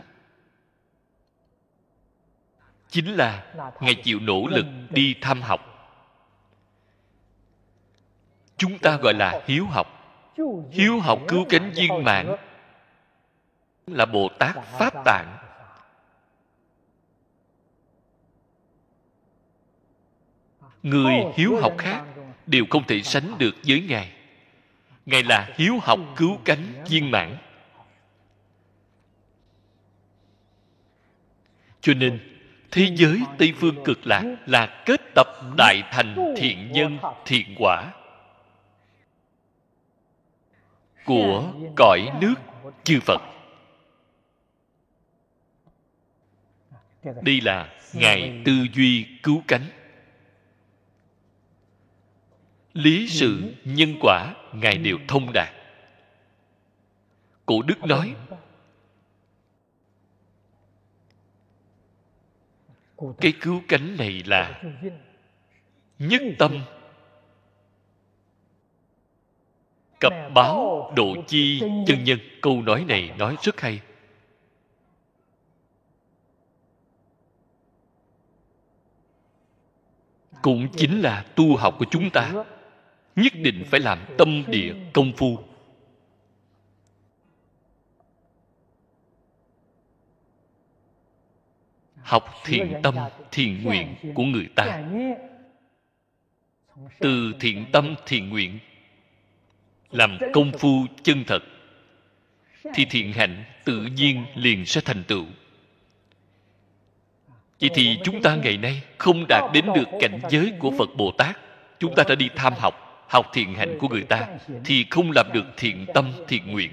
[2.89, 5.72] Chính là ngài chịu nỗ lực đi thăm học
[8.63, 9.87] chúng ta gọi là hiếu học.
[10.71, 12.37] Hiếu học cứu cánh viên mạng
[13.87, 15.37] là bồ tát pháp tạng.
[20.83, 22.05] Người hiếu học khác
[22.47, 24.13] đều không thể sánh được với ngài.
[25.07, 27.37] Ngài là hiếu học cứu cánh viên mãn.
[31.81, 32.39] Cho nên,
[32.71, 35.27] thế giới tây phương cực lạc là kết tập
[35.57, 37.93] đại thành thiện nhân, thiện quả
[41.05, 42.35] của cõi nước
[42.85, 43.23] chư phật.
[47.23, 49.65] Đây là ngài tư duy cứu cánh.
[52.73, 55.55] Lý sự nhân quả ngài đều thông đạt.
[57.47, 58.15] Cổ đức nói,
[63.21, 64.63] cái cứu cánh này là
[65.99, 66.59] nhất tâm
[70.03, 72.19] cập báo độ chi chân nhân.
[72.41, 73.81] Câu nói này nói rất hay.
[80.43, 82.33] Cũng chính là tu học của chúng ta
[83.17, 85.39] nhất định phải làm tâm địa công phu.
[91.97, 92.95] Học thiện tâm
[93.31, 94.83] thiện nguyện của người ta.
[96.99, 98.59] Từ thiện tâm thiện nguyện
[99.93, 101.43] làm công phu chân thật,
[102.75, 105.25] thì thiện hạnh tự nhiên liền sẽ thành tựu.
[107.61, 111.11] Vậy thì chúng ta ngày nay không đạt đến được cảnh giới của phật bồ
[111.19, 111.39] tát.
[111.79, 114.29] Chúng ta đã đi tham học học thiện hạnh của người ta,
[114.65, 116.71] thì không làm được thiện tâm, thiện nguyện.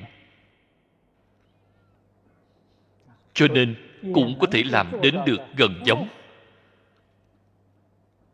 [3.33, 3.75] Cho nên
[4.13, 6.07] cũng có thể làm đến được gần giống.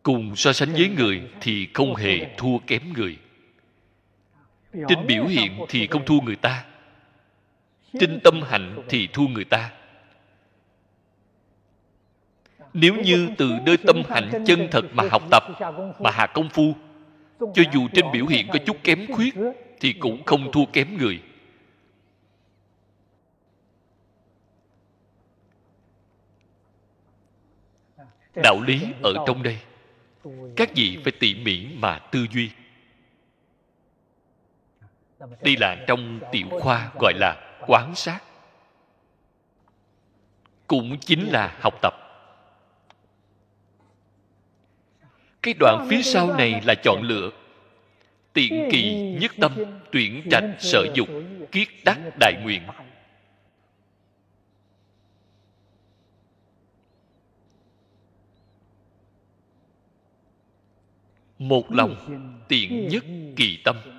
[0.03, 3.17] Cùng so sánh với người thì không hề thua kém người
[4.87, 6.65] trên biểu hiện thì không thua người ta.
[7.99, 9.71] Trên tâm hạnh thì thua người ta.
[12.73, 15.43] Nếu như từ nơi tâm hạnh chân thật mà học tập
[15.99, 16.75] mà hạ công phu
[17.39, 19.35] cho dù trên biểu hiện có chút kém khuyết
[19.79, 21.21] thì cũng không thua kém người.
[28.43, 29.57] Đạo lý ở trong đây.
[30.55, 32.49] Các vị phải tỉ mỉ mà tư duy
[35.19, 38.19] đây là trong tiểu khoa gọi là quán sát.
[40.67, 41.93] Cũng chính là học tập.
[45.41, 47.31] Cái đoạn phía sau này là chọn lựa.
[48.33, 49.51] Tiện kỳ nhất tâm
[49.91, 51.07] tuyển trạch sở dục
[51.51, 52.61] kiết đắc đại nguyện.
[61.39, 61.95] Một lòng
[62.47, 63.03] tiện nhất
[63.35, 63.94] kỳ tâm.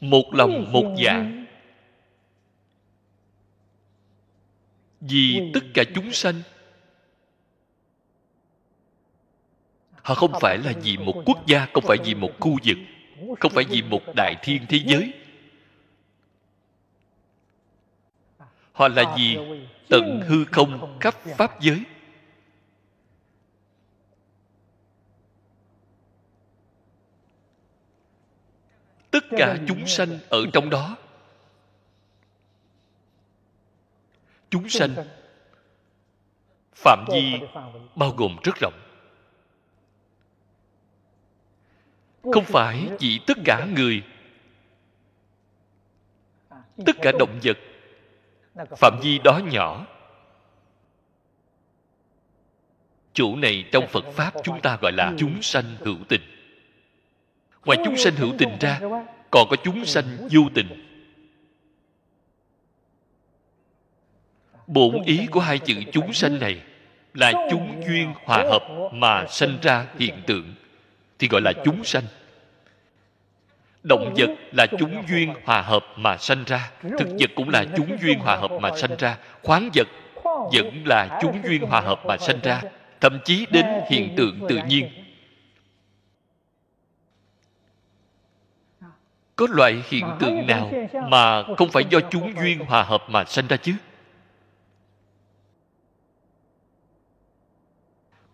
[0.00, 1.26] Một lòng một dạ.
[5.00, 6.42] Vì tất cả chúng sanh
[10.02, 12.78] họ không phải là vì một quốc gia không phải vì một khu vực
[13.40, 15.12] không phải vì một đại thiên thế giới.
[18.72, 19.38] Họ là vì
[19.88, 21.82] tận hư không khắp pháp giới
[29.10, 30.96] tất cả chúng sanh ở trong đó.
[34.50, 34.94] Chúng sanh
[36.74, 37.40] phạm vi
[37.96, 38.80] bao gồm rất rộng.
[42.22, 44.02] Không phải chỉ tất cả người
[46.86, 47.58] tất cả động vật
[48.76, 49.86] phạm vi đó nhỏ.
[53.12, 55.76] Chỗ này trong phật pháp chúng ta gọi là chúng sanh?
[55.80, 56.37] hữu tình
[57.68, 58.80] ngoài chúng sanh hữu tình ra,
[59.30, 60.66] còn có chúng sanh vô tình.
[64.66, 66.60] Bổn ý của hai chữ chúng sanh này
[67.14, 68.62] là chúng duyên hòa hợp
[68.92, 70.54] mà sanh ra hiện tượng,
[71.18, 72.02] thì gọi là chúng sanh.
[73.82, 77.98] Động vật là chúng duyên hòa hợp mà sanh ra, thực vật cũng là chúng
[78.02, 79.88] duyên hòa hợp mà sanh ra, khoáng vật
[80.24, 82.62] vẫn là chúng duyên hòa hợp mà sanh ra,
[83.00, 84.88] thậm chí đến hiện tượng tự nhiên.
[89.38, 90.70] Có loại hiện tượng nào
[91.08, 93.72] mà không phải do chúng duyên hòa hợp mà sanh ra chứ?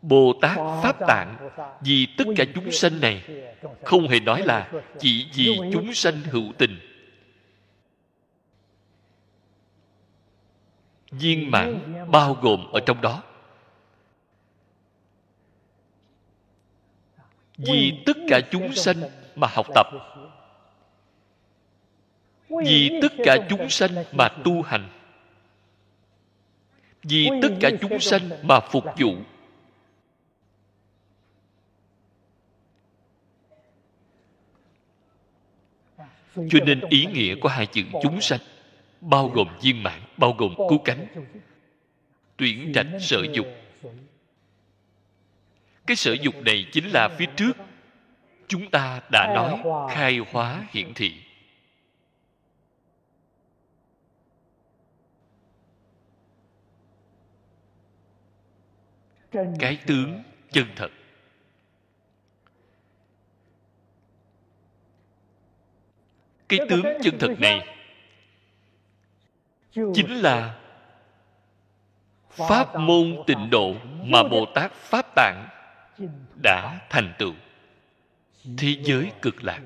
[0.03, 1.51] Bồ tát pháp tạng
[1.81, 3.25] vì tất cả chúng sanh này
[3.85, 6.79] không hề nói là chỉ vì chúng sanh hữu tình.
[11.11, 13.23] Viên mãn bao gồm ở trong đó.
[17.57, 18.97] Vì tất cả chúng sanh
[19.37, 19.87] mà học tập
[22.65, 24.89] vì tất cả chúng sanh mà tu hành.
[27.03, 29.15] Vì tất cả chúng sanh mà phục vụ.
[36.37, 38.41] Cho nên ý nghĩa của hai chữ chúng sanh
[39.01, 41.07] bao gồm viên mãn bao gồm cứu cánh
[42.37, 43.47] tuyển trạch sở dục.
[45.87, 47.53] cái sở dục này chính là phía trước.
[48.49, 49.63] Chúng ta đã nói
[49.95, 51.24] khai hóa hiển thị
[59.59, 60.91] cái tướng chân thật.
[66.49, 67.77] Cái tướng chân thật này
[69.95, 70.61] chính là
[72.29, 75.49] pháp môn tịnh độ mà bồ tát pháp tạng
[76.43, 77.33] đã thành tựu.
[78.59, 79.61] Thế giới cực lạc.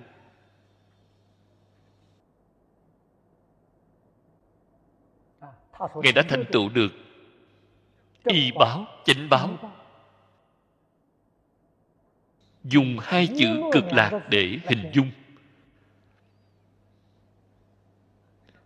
[5.95, 6.93] Ngài đã thành tựu được
[8.29, 9.59] y báo chánh báo.
[12.65, 15.11] Dùng hai chữ cực lạc để hình dung.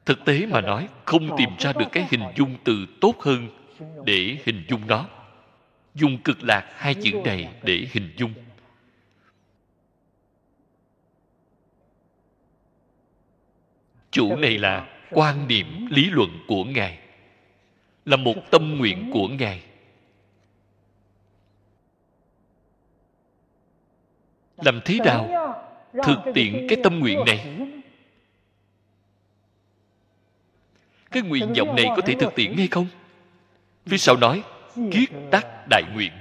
[0.04, 3.48] Thực tế mà nói, không tìm ra được cái hình dung từ tốt hơn
[4.04, 5.08] để hình dung nó.
[5.94, 8.32] Dùng cực lạc hai chữ này để hình dung.
[14.10, 17.01] Chủ này là quan niệm lý luận của ngài
[18.04, 19.62] là một tâm nguyện của ngài.
[24.56, 25.28] Làm thế nào
[26.02, 27.56] thực tiện cái tâm nguyện này?
[31.10, 32.86] Cái nguyện vọng này có thể thực hiện hay không?
[33.86, 34.42] Phía sau nói,
[34.92, 36.12] kiết đắc đại nguyện.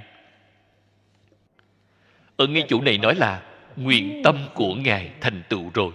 [2.36, 3.42] Ở ngay chỗ này nói là,
[3.76, 5.92] nguyện tâm của ngài thành tựu rồi.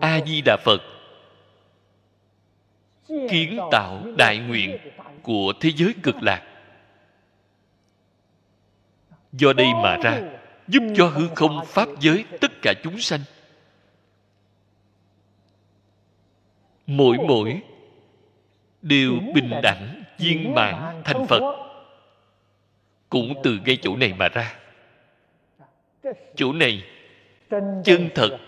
[0.00, 0.91] A di đà phật
[3.08, 4.78] kiến tạo đại nguyện
[5.22, 6.42] của thế giới cực lạc.
[9.32, 10.20] Do đây mà ra,
[10.68, 13.20] giúp cho hư không pháp giới tất cả chúng sanh.
[16.86, 17.62] Mỗi mỗi
[18.82, 21.56] đều bình đẳng viên mãn thành phật.
[23.08, 24.54] Cũng từ ngay chỗ này mà ra.
[26.34, 26.84] Chỗ này
[27.84, 28.38] chân thật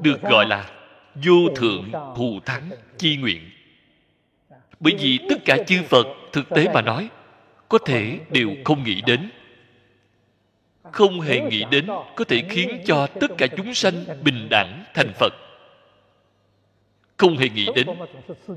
[0.00, 0.70] được gọi là
[1.14, 3.50] vô thượng thù thắng chi nguyện.
[4.80, 7.08] Bởi vì tất cả chư phật thực tế mà nói,
[7.68, 9.30] có thể đều không nghĩ đến.
[10.92, 11.86] Không hề nghĩ đến
[12.16, 15.32] có thể khiến cho tất cả chúng sanh bình đẳng thành phật.
[17.16, 17.86] Không hề nghĩ đến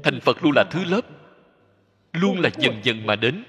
[0.03, 1.01] thành phật luôn là thứ lớp,
[2.13, 3.43] luôn là dần dần mà đến,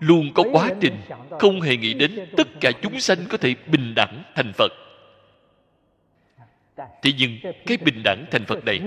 [0.00, 0.96] luôn có quá trình.
[1.30, 4.72] Không hề nghĩ đến tất cả chúng sanh có thể bình đẳng thành phật
[6.76, 8.80] thế nhưng, cái bình đẳng thành phật này,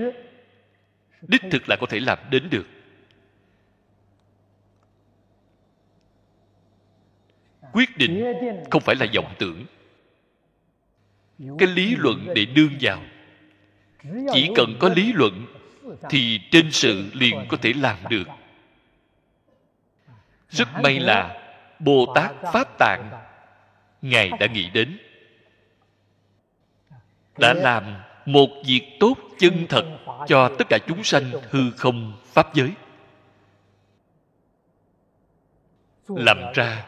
[1.22, 2.66] đích thực là có thể làm đến được.
[7.72, 8.24] Quyết định
[8.70, 9.66] không phải là vọng tưởng.
[11.58, 13.02] Cái lý luận để đương vào.
[14.32, 15.46] Chỉ cần có lý luận,
[16.10, 18.24] thì trên sự liền có thể làm được.
[20.50, 23.10] Rất may là bồ tát pháp tạng
[24.02, 24.98] ngài đã nghĩ đến
[27.38, 27.96] đã làm
[28.26, 32.72] một việc tốt chân thật cho tất cả chúng sanh hư không pháp giới.
[36.08, 36.86] Làm ra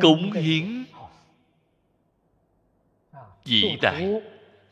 [0.00, 0.84] cống hiến
[3.44, 4.20] vĩ đại,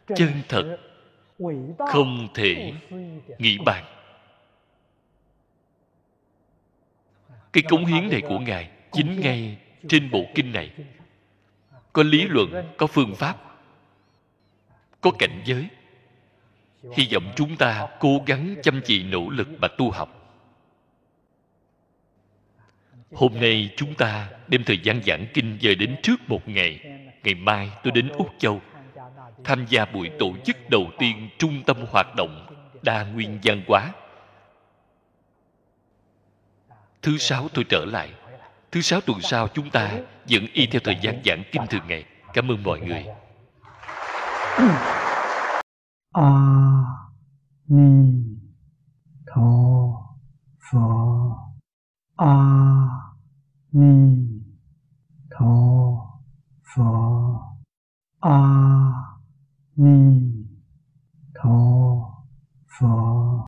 [0.06, 0.78] chân thật,
[1.78, 2.72] không thể
[3.38, 3.84] nghĩ bàn.
[7.52, 9.58] Cái cống hiến này của ngài chính ngay
[9.88, 10.70] trên bộ kinh này.
[11.92, 13.53] Có lý luận, có phương pháp
[15.04, 15.68] có cảnh giới.
[16.92, 20.20] Hy vọng chúng ta cố gắng chăm chỉ nỗ lực mà tu học.
[23.12, 26.80] Hôm nay chúng ta đem thời gian giảng kinh dời đến trước một ngày.
[27.24, 28.60] Ngày mai tôi đến úc châu,
[29.44, 32.46] tham gia buổi tổ chức đầu tiên trung tâm hoạt động
[32.82, 33.92] đa nguyên văn hóa
[37.02, 38.08] thứ sáu tôi trở lại.
[38.70, 39.90] Thứ sáu tuần sau chúng ta
[40.30, 42.04] vẫn y theo thời gian giảng kinh thường ngày.
[42.34, 43.04] Cảm ơn mọi người.
[46.12, 47.10] 阿
[47.64, 48.38] 弥
[49.26, 50.16] 陀
[50.58, 51.36] 佛
[52.14, 53.18] 阿
[53.70, 54.44] 弥
[55.28, 56.20] 陀
[56.62, 57.58] 佛
[58.20, 59.18] 阿
[59.74, 60.46] 弥
[61.34, 62.24] 陀
[62.68, 63.33] 佛。